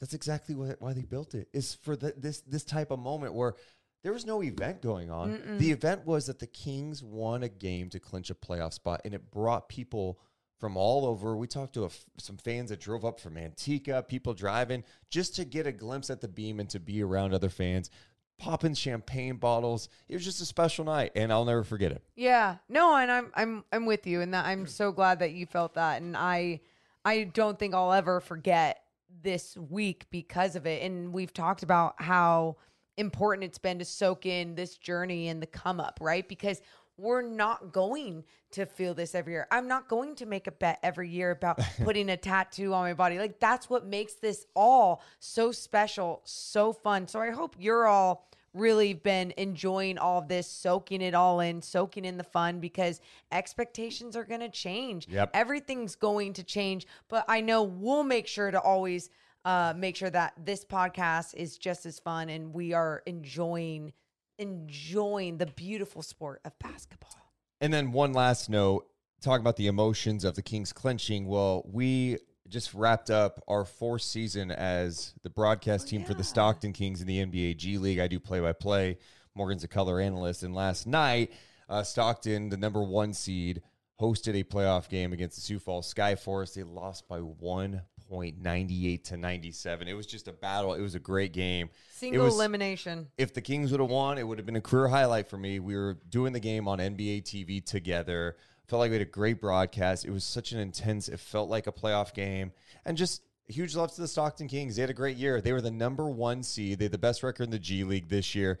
that's 0.00 0.14
exactly 0.14 0.54
what, 0.54 0.80
why 0.80 0.92
they 0.92 1.02
built 1.02 1.34
it 1.34 1.48
is 1.52 1.74
for 1.74 1.96
the, 1.96 2.14
this 2.16 2.40
this 2.40 2.64
type 2.64 2.90
of 2.90 2.98
moment 2.98 3.34
where 3.34 3.54
there 4.02 4.12
was 4.12 4.24
no 4.24 4.42
event 4.42 4.80
going 4.80 5.10
on. 5.10 5.38
Mm-mm. 5.38 5.58
The 5.58 5.72
event 5.72 6.06
was 6.06 6.26
that 6.26 6.38
the 6.38 6.46
Kings 6.46 7.02
won 7.02 7.42
a 7.42 7.48
game 7.48 7.90
to 7.90 7.98
clinch 7.98 8.30
a 8.30 8.34
playoff 8.34 8.72
spot, 8.72 9.00
and 9.04 9.12
it 9.12 9.30
brought 9.30 9.68
people 9.68 10.20
from 10.58 10.76
all 10.76 11.04
over. 11.04 11.36
We 11.36 11.46
talked 11.46 11.74
to 11.74 11.82
a 11.82 11.86
f 11.86 12.04
some 12.18 12.36
fans 12.36 12.70
that 12.70 12.80
drove 12.80 13.04
up 13.04 13.20
from 13.20 13.36
Antigua, 13.36 14.02
people 14.02 14.34
driving 14.34 14.84
just 15.10 15.34
to 15.36 15.44
get 15.44 15.66
a 15.66 15.72
glimpse 15.72 16.10
at 16.10 16.20
the 16.20 16.28
beam 16.28 16.60
and 16.60 16.68
to 16.70 16.80
be 16.80 17.02
around 17.02 17.34
other 17.34 17.48
fans, 17.48 17.90
popping 18.38 18.74
champagne 18.74 19.36
bottles. 19.36 19.88
It 20.08 20.14
was 20.14 20.24
just 20.24 20.40
a 20.40 20.46
special 20.46 20.84
night, 20.84 21.12
and 21.16 21.32
I'll 21.32 21.44
never 21.44 21.64
forget 21.64 21.90
it. 21.92 22.02
Yeah. 22.14 22.56
No, 22.68 22.96
and 22.96 23.10
I'm 23.10 23.32
I'm 23.34 23.64
I'm 23.72 23.86
with 23.86 24.06
you 24.06 24.20
and 24.20 24.32
that 24.32 24.46
I'm 24.46 24.66
so 24.66 24.92
glad 24.92 25.18
that 25.20 25.32
you 25.32 25.46
felt 25.46 25.74
that 25.74 26.00
and 26.00 26.16
I 26.16 26.60
I 27.04 27.24
don't 27.24 27.58
think 27.58 27.74
I'll 27.74 27.92
ever 27.92 28.20
forget 28.20 28.82
this 29.22 29.56
week 29.56 30.06
because 30.10 30.56
of 30.56 30.66
it. 30.66 30.82
And 30.82 31.12
we've 31.12 31.32
talked 31.32 31.62
about 31.62 32.00
how 32.00 32.56
important 32.96 33.44
it's 33.44 33.58
been 33.58 33.78
to 33.78 33.84
soak 33.84 34.26
in 34.26 34.54
this 34.54 34.76
journey 34.76 35.28
and 35.28 35.42
the 35.42 35.46
come 35.46 35.80
up, 35.80 35.98
right? 36.00 36.28
Because 36.28 36.60
we're 36.96 37.22
not 37.22 37.72
going 37.72 38.24
to 38.50 38.66
feel 38.66 38.92
this 38.92 39.14
every 39.14 39.34
year. 39.34 39.46
I'm 39.50 39.68
not 39.68 39.88
going 39.88 40.16
to 40.16 40.26
make 40.26 40.48
a 40.48 40.52
bet 40.52 40.80
every 40.82 41.08
year 41.08 41.30
about 41.30 41.60
putting 41.84 42.10
a 42.10 42.16
tattoo 42.16 42.74
on 42.74 42.82
my 42.82 42.94
body. 42.94 43.18
Like 43.18 43.38
that's 43.38 43.70
what 43.70 43.86
makes 43.86 44.14
this 44.14 44.46
all 44.54 45.02
so 45.20 45.52
special, 45.52 46.20
so 46.24 46.72
fun. 46.72 47.06
So 47.06 47.20
I 47.20 47.30
hope 47.30 47.54
you're 47.58 47.86
all 47.86 48.28
really 48.58 48.94
been 48.94 49.32
enjoying 49.36 49.98
all 49.98 50.18
of 50.18 50.28
this, 50.28 50.46
soaking 50.46 51.02
it 51.02 51.14
all 51.14 51.40
in, 51.40 51.62
soaking 51.62 52.04
in 52.04 52.18
the 52.18 52.24
fun 52.24 52.60
because 52.60 53.00
expectations 53.32 54.16
are 54.16 54.24
going 54.24 54.40
to 54.40 54.48
change. 54.48 55.08
Yep. 55.08 55.30
Everything's 55.34 55.94
going 55.96 56.32
to 56.34 56.42
change, 56.42 56.86
but 57.08 57.24
I 57.28 57.40
know 57.40 57.62
we'll 57.62 58.04
make 58.04 58.26
sure 58.26 58.50
to 58.50 58.60
always 58.60 59.10
uh, 59.44 59.72
make 59.76 59.96
sure 59.96 60.10
that 60.10 60.34
this 60.44 60.64
podcast 60.64 61.34
is 61.34 61.56
just 61.56 61.86
as 61.86 61.98
fun 61.98 62.28
and 62.28 62.52
we 62.52 62.72
are 62.72 63.02
enjoying 63.06 63.92
enjoying 64.38 65.38
the 65.38 65.46
beautiful 65.46 66.02
sport 66.02 66.40
of 66.44 66.56
basketball. 66.60 67.32
And 67.60 67.72
then 67.72 67.90
one 67.90 68.12
last 68.12 68.48
note, 68.48 68.86
talking 69.20 69.40
about 69.40 69.56
the 69.56 69.66
emotions 69.66 70.24
of 70.24 70.36
the 70.36 70.42
Kings 70.42 70.72
clinching. 70.72 71.26
Well, 71.26 71.64
we 71.70 72.18
just 72.48 72.74
wrapped 72.74 73.10
up 73.10 73.42
our 73.48 73.64
fourth 73.64 74.02
season 74.02 74.50
as 74.50 75.14
the 75.22 75.30
broadcast 75.30 75.88
team 75.88 76.04
for 76.04 76.14
the 76.14 76.24
Stockton 76.24 76.72
Kings 76.72 77.00
in 77.00 77.06
the 77.06 77.24
NBA 77.24 77.56
G 77.56 77.78
League. 77.78 77.98
I 77.98 78.08
do 78.08 78.18
play 78.18 78.40
by 78.40 78.52
play. 78.52 78.98
Morgan's 79.34 79.64
a 79.64 79.68
color 79.68 80.00
analyst. 80.00 80.42
And 80.42 80.54
last 80.54 80.86
night, 80.86 81.32
uh, 81.68 81.82
Stockton, 81.82 82.48
the 82.48 82.56
number 82.56 82.82
one 82.82 83.12
seed, 83.12 83.62
hosted 84.00 84.38
a 84.38 84.44
playoff 84.44 84.88
game 84.88 85.12
against 85.12 85.36
the 85.36 85.42
Sioux 85.42 85.58
Falls 85.58 85.92
Skyforce. 85.92 86.54
They 86.54 86.62
lost 86.62 87.08
by 87.08 87.18
1.98 87.18 89.04
to 89.04 89.16
97. 89.16 89.88
It 89.88 89.94
was 89.94 90.06
just 90.06 90.28
a 90.28 90.32
battle. 90.32 90.74
It 90.74 90.80
was 90.80 90.94
a 90.94 91.00
great 91.00 91.32
game. 91.32 91.70
Single 91.90 92.22
it 92.22 92.24
was, 92.24 92.34
elimination. 92.34 93.08
if 93.18 93.34
the 93.34 93.40
Kings 93.40 93.70
would 93.70 93.80
have 93.80 93.90
won, 93.90 94.18
it 94.18 94.26
would 94.26 94.38
have 94.38 94.46
been 94.46 94.56
a 94.56 94.60
career 94.60 94.88
highlight 94.88 95.28
for 95.28 95.36
me. 95.36 95.58
We 95.58 95.76
were 95.76 95.98
doing 96.08 96.32
the 96.32 96.40
game 96.40 96.68
on 96.68 96.78
NBA 96.78 97.24
TV 97.24 97.64
together. 97.64 98.36
Felt 98.68 98.80
like 98.80 98.90
we 98.90 98.96
had 98.96 99.06
a 99.06 99.10
great 99.10 99.40
broadcast. 99.40 100.04
It 100.04 100.10
was 100.10 100.24
such 100.24 100.52
an 100.52 100.60
intense, 100.60 101.08
it 101.08 101.20
felt 101.20 101.48
like 101.48 101.66
a 101.66 101.72
playoff 101.72 102.14
game. 102.14 102.52
And 102.84 102.96
just 102.96 103.22
huge 103.46 103.74
love 103.74 103.94
to 103.94 104.00
the 104.00 104.08
Stockton 104.08 104.46
Kings. 104.46 104.76
They 104.76 104.82
had 104.82 104.90
a 104.90 104.94
great 104.94 105.16
year. 105.16 105.40
They 105.40 105.52
were 105.52 105.60
the 105.60 105.70
number 105.70 106.08
one 106.08 106.42
seed. 106.42 106.78
They 106.78 106.84
had 106.84 106.92
the 106.92 106.98
best 106.98 107.22
record 107.22 107.44
in 107.44 107.50
the 107.50 107.58
G 107.58 107.84
League 107.84 108.08
this 108.08 108.34
year. 108.34 108.58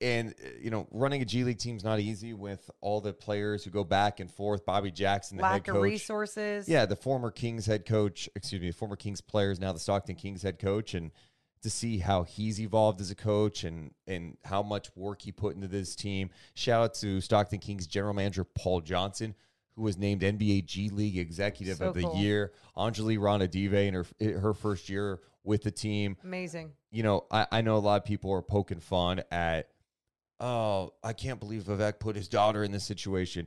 And, 0.00 0.30
uh, 0.30 0.48
you 0.58 0.70
know, 0.70 0.88
running 0.90 1.20
a 1.20 1.26
G 1.26 1.44
League 1.44 1.58
team's 1.58 1.84
not 1.84 2.00
easy 2.00 2.32
with 2.32 2.70
all 2.80 3.02
the 3.02 3.12
players 3.12 3.62
who 3.64 3.70
go 3.70 3.84
back 3.84 4.18
and 4.18 4.30
forth. 4.30 4.64
Bobby 4.64 4.90
Jackson, 4.90 5.36
the 5.36 5.42
Lack 5.42 5.66
head 5.66 5.68
of 5.68 5.74
coach. 5.76 5.82
resources. 5.82 6.68
Yeah, 6.68 6.86
the 6.86 6.96
former 6.96 7.30
Kings 7.30 7.66
head 7.66 7.84
coach, 7.84 8.30
excuse 8.34 8.62
me, 8.62 8.68
the 8.68 8.74
former 8.74 8.96
Kings 8.96 9.20
players, 9.20 9.60
now 9.60 9.72
the 9.72 9.78
Stockton 9.78 10.16
Kings 10.16 10.42
head 10.42 10.58
coach, 10.58 10.94
and 10.94 11.10
to 11.62 11.68
see 11.68 11.98
how 11.98 12.22
he's 12.22 12.58
evolved 12.58 13.02
as 13.02 13.10
a 13.10 13.14
coach 13.14 13.64
and 13.64 13.90
and 14.06 14.38
how 14.44 14.62
much 14.62 14.88
work 14.96 15.20
he 15.20 15.32
put 15.32 15.54
into 15.54 15.68
this 15.68 15.94
team. 15.94 16.30
Shout 16.54 16.82
out 16.82 16.94
to 16.94 17.20
Stockton 17.20 17.58
Kings 17.58 17.86
general 17.86 18.14
manager 18.14 18.44
Paul 18.44 18.80
Johnson, 18.80 19.34
who 19.76 19.82
was 19.82 19.96
named 19.96 20.22
NBA 20.22 20.66
G 20.66 20.88
League 20.90 21.18
Executive 21.18 21.78
So 21.78 21.88
of 21.88 21.94
the 21.94 22.02
cool. 22.02 22.16
Year. 22.16 22.52
Anjali 22.76 23.18
Ranadive 23.18 23.86
in 23.86 23.94
her 23.94 24.40
her 24.40 24.54
first 24.54 24.88
year 24.88 25.20
with 25.44 25.62
the 25.62 25.70
team 25.70 26.16
Amazing. 26.22 26.72
you 26.90 27.02
know, 27.02 27.24
I, 27.30 27.46
I 27.50 27.60
know 27.62 27.76
a 27.76 27.78
lot 27.78 27.96
of 27.96 28.04
people 28.04 28.30
are 28.32 28.42
poking 28.42 28.80
fun 28.80 29.22
at, 29.30 29.68
oh, 30.38 30.92
I 31.02 31.12
can't 31.14 31.40
believe 31.40 31.64
Vivek 31.64 31.98
put 31.98 32.14
his 32.14 32.28
daughter 32.28 32.62
in 32.62 32.72
this 32.72 32.84
situation. 32.84 33.46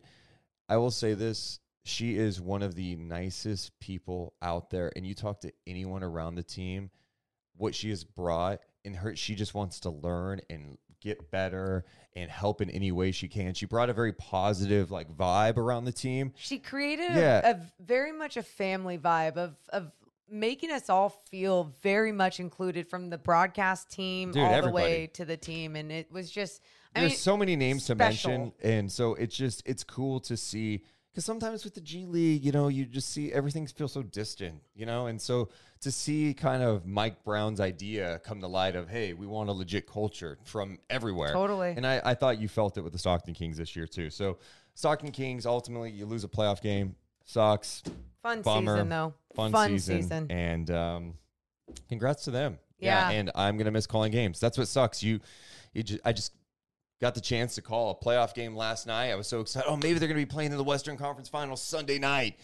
I 0.68 0.78
will 0.78 0.92
say 0.92 1.14
this 1.14 1.60
she 1.84 2.16
is 2.16 2.40
one 2.40 2.64
of 2.64 2.76
the 2.76 2.96
nicest 2.96 3.78
people 3.80 4.34
out 4.42 4.70
there. 4.70 4.92
And 4.96 5.06
you 5.06 5.14
talk 5.14 5.42
to 5.42 5.52
anyone 5.68 6.04
around 6.04 6.36
the 6.36 6.44
team, 6.44 6.90
what 7.58 7.76
she 7.76 7.90
has 7.90 8.04
brought, 8.04 8.60
and 8.86 8.96
her, 8.96 9.16
she 9.16 9.36
just 9.36 9.54
wants 9.54 9.82
to 9.82 9.90
learn 9.90 10.42
and 10.50 10.78
get 11.04 11.30
better 11.32 11.84
and 12.16 12.30
help 12.32 12.62
in 12.62 12.70
any 12.70 12.92
way 12.92 13.12
she 13.12 13.28
can. 13.28 13.54
She 13.54 13.66
brought 13.66 13.90
a 13.90 13.94
very 13.94 14.14
positive 14.14 14.92
like 14.92 15.12
vibe 15.16 15.58
around 15.58 15.86
the 15.86 15.92
team. 15.92 16.34
She 16.36 16.60
created 16.60 17.12
Yeah. 17.12 17.42
a, 17.44 17.52
a 17.56 17.60
very 17.80 18.12
much 18.12 18.38
a 18.38 18.44
family 18.44 18.98
vibe 18.98 19.36
of 19.38 19.56
of 19.70 19.92
making 20.30 20.72
us 20.72 20.90
all 20.90 21.10
feel 21.30 21.76
very 21.84 22.12
much 22.12 22.40
included 22.40 22.88
from 22.88 23.10
the 23.10 23.18
broadcast 23.18 23.92
team 23.92 24.32
Dude, 24.32 24.42
all 24.44 24.62
the 24.62 24.72
way 24.72 25.08
to 25.14 25.26
the 25.26 25.38
team 25.38 25.76
and 25.76 25.92
it 25.92 26.12
was 26.12 26.32
just 26.32 26.62
I 26.96 27.02
There's 27.02 27.12
mean, 27.12 27.18
so 27.18 27.38
many 27.38 27.56
names 27.56 27.86
to 27.88 27.96
mention, 27.96 28.54
and 28.62 28.92
so 28.92 29.16
it's 29.16 29.36
just 29.36 29.64
it's 29.66 29.84
cool 29.84 30.20
to 30.22 30.38
see 30.38 30.84
because 31.12 31.26
sometimes 31.26 31.64
with 31.64 31.76
the 31.76 31.82
G 31.82 32.06
League, 32.06 32.44
you 32.46 32.52
know, 32.52 32.68
you 32.70 32.86
just 32.86 33.10
see 33.10 33.32
everything 33.32 33.68
feels 33.68 33.92
so 33.94 34.02
distant, 34.04 34.62
you 34.76 34.86
know, 34.86 35.08
and 35.08 35.22
so 35.22 35.50
to 35.84 35.92
see 35.92 36.34
kind 36.34 36.62
of 36.64 36.86
Mike 36.86 37.24
Brown's 37.24 37.60
idea 37.60 38.20
come 38.24 38.42
to 38.42 38.48
light 38.48 38.76
of 38.76 38.90
hey, 38.90 39.14
we 39.14 39.26
want 39.28 39.50
a 39.50 39.54
legit 39.54 39.88
culture 39.88 40.38
from 40.44 40.80
everywhere, 40.90 41.32
Totally. 41.34 41.72
and 41.78 41.86
I, 41.88 42.02
I 42.04 42.14
thought 42.14 42.40
you 42.40 42.48
felt 42.48 42.78
it 42.78 42.82
with 42.82 42.94
the 42.94 43.00
Stockton 43.00 43.34
Kings 43.34 43.58
this 43.58 43.76
year 43.76 43.88
too. 43.88 44.10
So 44.10 44.38
Stockton 44.76 45.12
Kings 45.12 45.46
ultimately 45.46 45.92
you 45.92 46.06
lose 46.06 46.24
a 46.24 46.28
playoff 46.28 46.62
game, 46.62 46.96
sucks, 47.26 47.84
Fun 48.22 48.42
bummer, 48.42 48.76
season, 48.78 48.90
though. 48.90 49.14
fun, 49.36 49.52
Fun 49.52 49.70
season, 49.72 50.02
season. 50.02 50.32
and 50.32 50.72
um, 50.72 51.14
congrats 51.90 52.24
to 52.26 52.32
them. 52.32 52.58
Yeah. 52.80 53.10
and 53.12 53.32
I'm 53.36 53.58
gonna 53.58 53.72
miss 53.72 53.88
calling 53.88 54.12
games. 54.12 54.40
That's 54.42 54.58
what 54.58 54.68
sucks. 54.68 55.02
You, 55.02 55.20
you 55.74 55.84
just, 55.84 56.02
I 56.04 56.12
just 56.12 56.34
got 57.00 57.16
the 57.16 57.22
chance 57.22 57.56
to 57.56 57.62
call 57.62 57.92
a 57.92 57.96
playoff 58.06 58.34
game 58.34 58.56
last 58.56 58.88
night. 58.88 59.12
I 59.12 59.16
was 59.16 59.28
so 59.28 59.40
excited. 59.42 59.70
Oh, 59.70 59.78
maybe 59.78 60.00
they're 60.00 60.08
gonna 60.10 60.20
be 60.20 60.26
playing 60.26 60.52
in 60.52 60.58
the 60.58 60.64
Western 60.64 60.98
Conference 60.98 61.30
Finals 61.30 61.62
Sunday 61.62 61.98
night. 62.00 62.38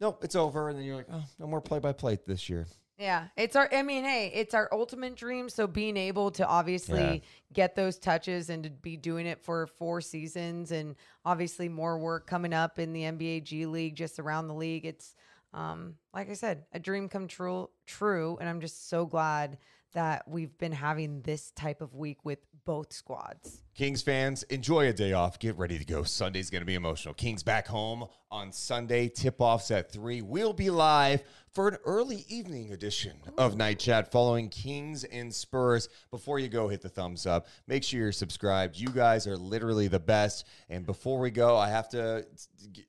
Nope, 0.00 0.24
it's 0.24 0.36
over, 0.36 0.68
and 0.68 0.78
then 0.78 0.84
you're 0.84 0.96
like, 0.96 1.06
oh, 1.12 1.24
no 1.38 1.46
more 1.46 1.60
play-by-play 1.60 2.18
this 2.26 2.48
year. 2.50 2.66
Yeah, 2.98 3.28
it's 3.36 3.56
our. 3.56 3.68
I 3.72 3.82
mean, 3.82 4.04
hey, 4.04 4.30
it's 4.34 4.54
our 4.54 4.70
ultimate 4.72 5.16
dream. 5.16 5.50
So 5.50 5.66
being 5.66 5.98
able 5.98 6.30
to 6.32 6.46
obviously 6.46 6.98
Yeah. 7.16 7.18
get 7.52 7.74
those 7.76 7.98
touches 7.98 8.48
and 8.48 8.64
to 8.64 8.70
be 8.70 8.96
doing 8.96 9.26
it 9.26 9.42
for 9.42 9.66
four 9.66 10.00
seasons, 10.00 10.72
and 10.72 10.96
obviously 11.24 11.68
more 11.68 11.98
work 11.98 12.26
coming 12.26 12.54
up 12.54 12.78
in 12.78 12.94
the 12.94 13.02
NBA 13.02 13.40
G 13.44 13.66
League, 13.66 13.96
just 13.96 14.18
around 14.18 14.48
the 14.48 14.54
league. 14.54 14.86
It's 14.86 15.14
um, 15.52 15.96
like 16.14 16.30
I 16.30 16.34
said, 16.34 16.64
a 16.72 16.78
dream 16.78 17.10
come 17.10 17.28
true. 17.28 17.68
True, 17.86 18.38
and 18.40 18.48
I'm 18.48 18.60
just 18.62 18.88
so 18.88 19.04
glad 19.04 19.58
that 19.92 20.26
we've 20.26 20.56
been 20.56 20.72
having 20.72 21.20
this 21.20 21.50
type 21.50 21.82
of 21.82 21.94
week 21.94 22.24
with 22.24 22.38
both 22.64 22.92
squads. 22.94 23.62
Kings 23.76 24.00
fans, 24.00 24.42
enjoy 24.44 24.88
a 24.88 24.92
day 24.94 25.12
off. 25.12 25.38
Get 25.38 25.58
ready 25.58 25.78
to 25.78 25.84
go. 25.84 26.02
Sunday's 26.02 26.48
going 26.48 26.62
to 26.62 26.66
be 26.66 26.76
emotional. 26.76 27.12
Kings 27.12 27.42
back 27.42 27.66
home 27.66 28.06
on 28.30 28.50
Sunday. 28.50 29.08
Tip 29.08 29.36
offs 29.38 29.70
at 29.70 29.92
3. 29.92 30.22
We'll 30.22 30.54
be 30.54 30.70
live 30.70 31.22
for 31.52 31.68
an 31.68 31.76
early 31.84 32.24
evening 32.26 32.72
edition 32.72 33.18
of 33.36 33.54
Night 33.58 33.78
Chat 33.78 34.10
following 34.10 34.48
Kings 34.48 35.04
and 35.04 35.32
Spurs. 35.34 35.90
Before 36.10 36.38
you 36.38 36.48
go, 36.48 36.68
hit 36.68 36.80
the 36.80 36.88
thumbs 36.88 37.26
up. 37.26 37.48
Make 37.66 37.84
sure 37.84 38.00
you're 38.00 38.12
subscribed. 38.12 38.78
You 38.78 38.88
guys 38.88 39.26
are 39.26 39.36
literally 39.36 39.88
the 39.88 40.00
best. 40.00 40.46
And 40.70 40.86
before 40.86 41.18
we 41.18 41.30
go, 41.30 41.54
I 41.58 41.68
have 41.68 41.90
to 41.90 42.24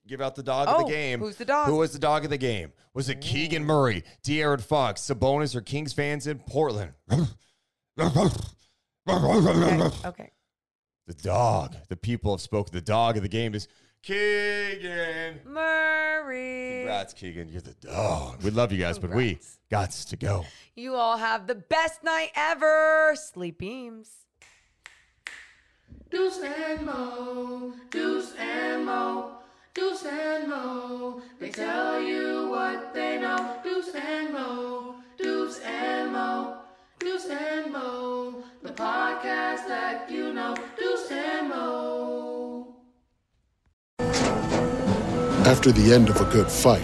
give 0.07 0.21
out 0.21 0.35
the 0.35 0.43
dog 0.43 0.69
of 0.69 0.75
Oh, 0.75 0.83
the 0.85 0.89
game. 0.89 1.19
who's 1.19 1.35
the 1.35 1.43
dog? 1.43 1.67
Who 1.67 1.75
was 1.75 1.91
the 1.91 1.99
dog 1.99 2.23
of 2.23 2.29
the 2.29 2.37
game? 2.37 2.71
Was 2.93 3.09
it 3.09 3.19
Keegan 3.19 3.65
Murray, 3.65 4.05
De'Aaron 4.23 4.61
Fox, 4.61 5.01
Sabonis, 5.01 5.53
or 5.53 5.59
Kings 5.59 5.91
fans 5.91 6.27
in 6.27 6.39
Portland? 6.39 6.93
Okay. 9.09 9.89
okay. 10.05 10.31
The 11.07 11.13
dog. 11.13 11.77
The 11.87 11.95
people 11.95 12.33
have 12.33 12.41
spoken. 12.41 12.73
The 12.73 12.81
dog 12.81 13.15
of 13.15 13.23
the 13.23 13.29
game 13.29 13.55
is 13.55 13.69
Keegan. 14.03 15.39
Murray. 15.45 16.79
Congrats, 16.79 17.13
Keegan. 17.13 17.47
You're 17.47 17.61
the 17.61 17.75
dog. 17.75 18.43
We 18.43 18.51
love 18.51 18.73
you 18.73 18.79
guys, 18.79 18.99
but 18.99 19.11
we 19.11 19.39
got 19.71 19.91
to 19.91 20.15
go. 20.17 20.45
You 20.75 20.95
all 20.95 21.15
have 21.15 21.47
the 21.47 21.55
best 21.55 22.03
night 22.03 22.31
ever. 22.35 23.15
Sleep 23.15 23.57
beams. 23.57 24.11
Deuce 26.09 26.39
and 26.39 26.85
Mo, 26.85 27.73
Deuce 27.89 28.33
and 28.37 28.85
Mo, 28.85 29.31
Deuce 29.73 30.05
and 30.05 30.49
Mo. 30.49 31.21
They 31.39 31.49
tell 31.49 32.01
you 32.01 32.49
what 32.49 32.93
they 32.93 33.17
know. 33.19 33.57
Deuce 33.63 33.93
and 33.93 34.33
Mo, 34.33 34.95
Deuce 35.17 35.59
and 35.59 36.13
Mo, 36.13 36.57
Deuce 36.99 37.27
and 37.29 37.71
Mo. 37.71 38.43
The 38.63 38.69
podcast 38.69 39.67
that 39.67 40.09
you 40.09 40.33
know. 40.33 40.55
Deuce 40.77 41.11
and 41.11 41.49
Mo. 41.49 42.75
After 45.45 45.71
the 45.71 45.93
end 45.93 46.09
of 46.09 46.19
a 46.19 46.25
good 46.25 46.49
fight, 46.49 46.81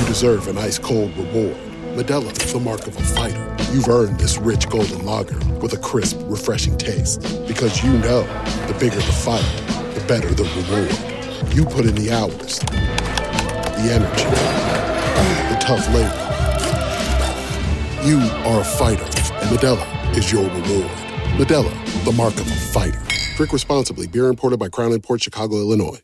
you 0.00 0.06
deserve 0.06 0.48
an 0.48 0.58
ice 0.58 0.78
cold 0.78 1.16
reward. 1.16 1.56
Modelo 1.94 2.30
is 2.44 2.52
the 2.52 2.58
mark 2.58 2.86
of 2.86 2.96
a 2.96 3.02
fighter. 3.02 3.56
You've 3.72 3.88
earned 3.88 4.18
this 4.18 4.38
rich 4.38 4.68
golden 4.68 5.04
lager 5.06 5.38
with 5.60 5.72
a 5.72 5.78
crisp, 5.78 6.18
refreshing 6.24 6.76
taste. 6.76 7.20
Because 7.46 7.82
you 7.82 7.92
know 7.92 8.22
the 8.66 8.76
bigger 8.80 8.96
the 8.96 9.02
fight, 9.02 9.46
the 9.94 10.04
better 10.08 10.34
the 10.34 10.44
reward. 10.44 11.54
You 11.54 11.64
put 11.64 11.86
in 11.86 11.94
the 11.94 12.10
hours, 12.10 12.58
the 12.58 13.88
energy, 13.92 14.24
the 15.54 15.58
tough 15.60 15.86
labor. 15.94 16.24
You 18.04 18.18
are 18.46 18.60
a 18.60 18.64
fighter, 18.64 19.04
and 19.40 19.50
Modelo 19.50 20.16
is 20.16 20.30
your 20.32 20.44
reward. 20.44 20.90
Modelo, 21.38 22.04
the 22.04 22.12
mark 22.12 22.34
of 22.34 22.50
a 22.50 22.54
fighter. 22.54 23.00
Drink 23.36 23.52
responsibly. 23.52 24.06
Beer 24.06 24.26
imported 24.26 24.58
by 24.58 24.68
Crown 24.68 24.98
Port 25.00 25.22
Chicago, 25.22 25.56
Illinois. 25.56 26.00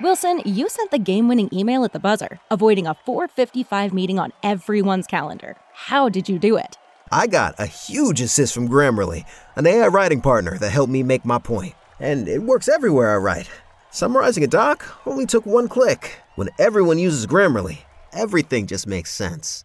Wilson, 0.00 0.42
you 0.44 0.68
sent 0.68 0.90
the 0.90 0.98
game-winning 0.98 1.48
email 1.52 1.84
at 1.84 1.92
the 1.92 2.00
buzzer, 2.00 2.40
avoiding 2.50 2.86
a 2.86 2.96
4:55 3.06 3.92
meeting 3.92 4.18
on 4.18 4.32
everyone's 4.42 5.06
calendar. 5.06 5.56
How 5.72 6.08
did 6.08 6.28
you 6.28 6.38
do 6.38 6.56
it? 6.56 6.76
I 7.12 7.28
got 7.28 7.54
a 7.58 7.66
huge 7.66 8.20
assist 8.20 8.54
from 8.54 8.68
Grammarly, 8.68 9.24
an 9.54 9.66
AI 9.66 9.86
writing 9.86 10.20
partner 10.20 10.58
that 10.58 10.70
helped 10.70 10.90
me 10.90 11.02
make 11.04 11.24
my 11.24 11.38
point. 11.38 11.74
And 12.00 12.26
it 12.28 12.42
works 12.42 12.68
everywhere 12.68 13.14
I 13.14 13.18
write. 13.18 13.48
Summarizing 13.90 14.42
a 14.42 14.48
doc 14.48 14.84
only 15.06 15.26
took 15.26 15.46
one 15.46 15.68
click. 15.68 16.18
When 16.34 16.48
everyone 16.58 16.98
uses 16.98 17.26
Grammarly, 17.26 17.78
everything 18.12 18.66
just 18.66 18.88
makes 18.88 19.12
sense. 19.12 19.64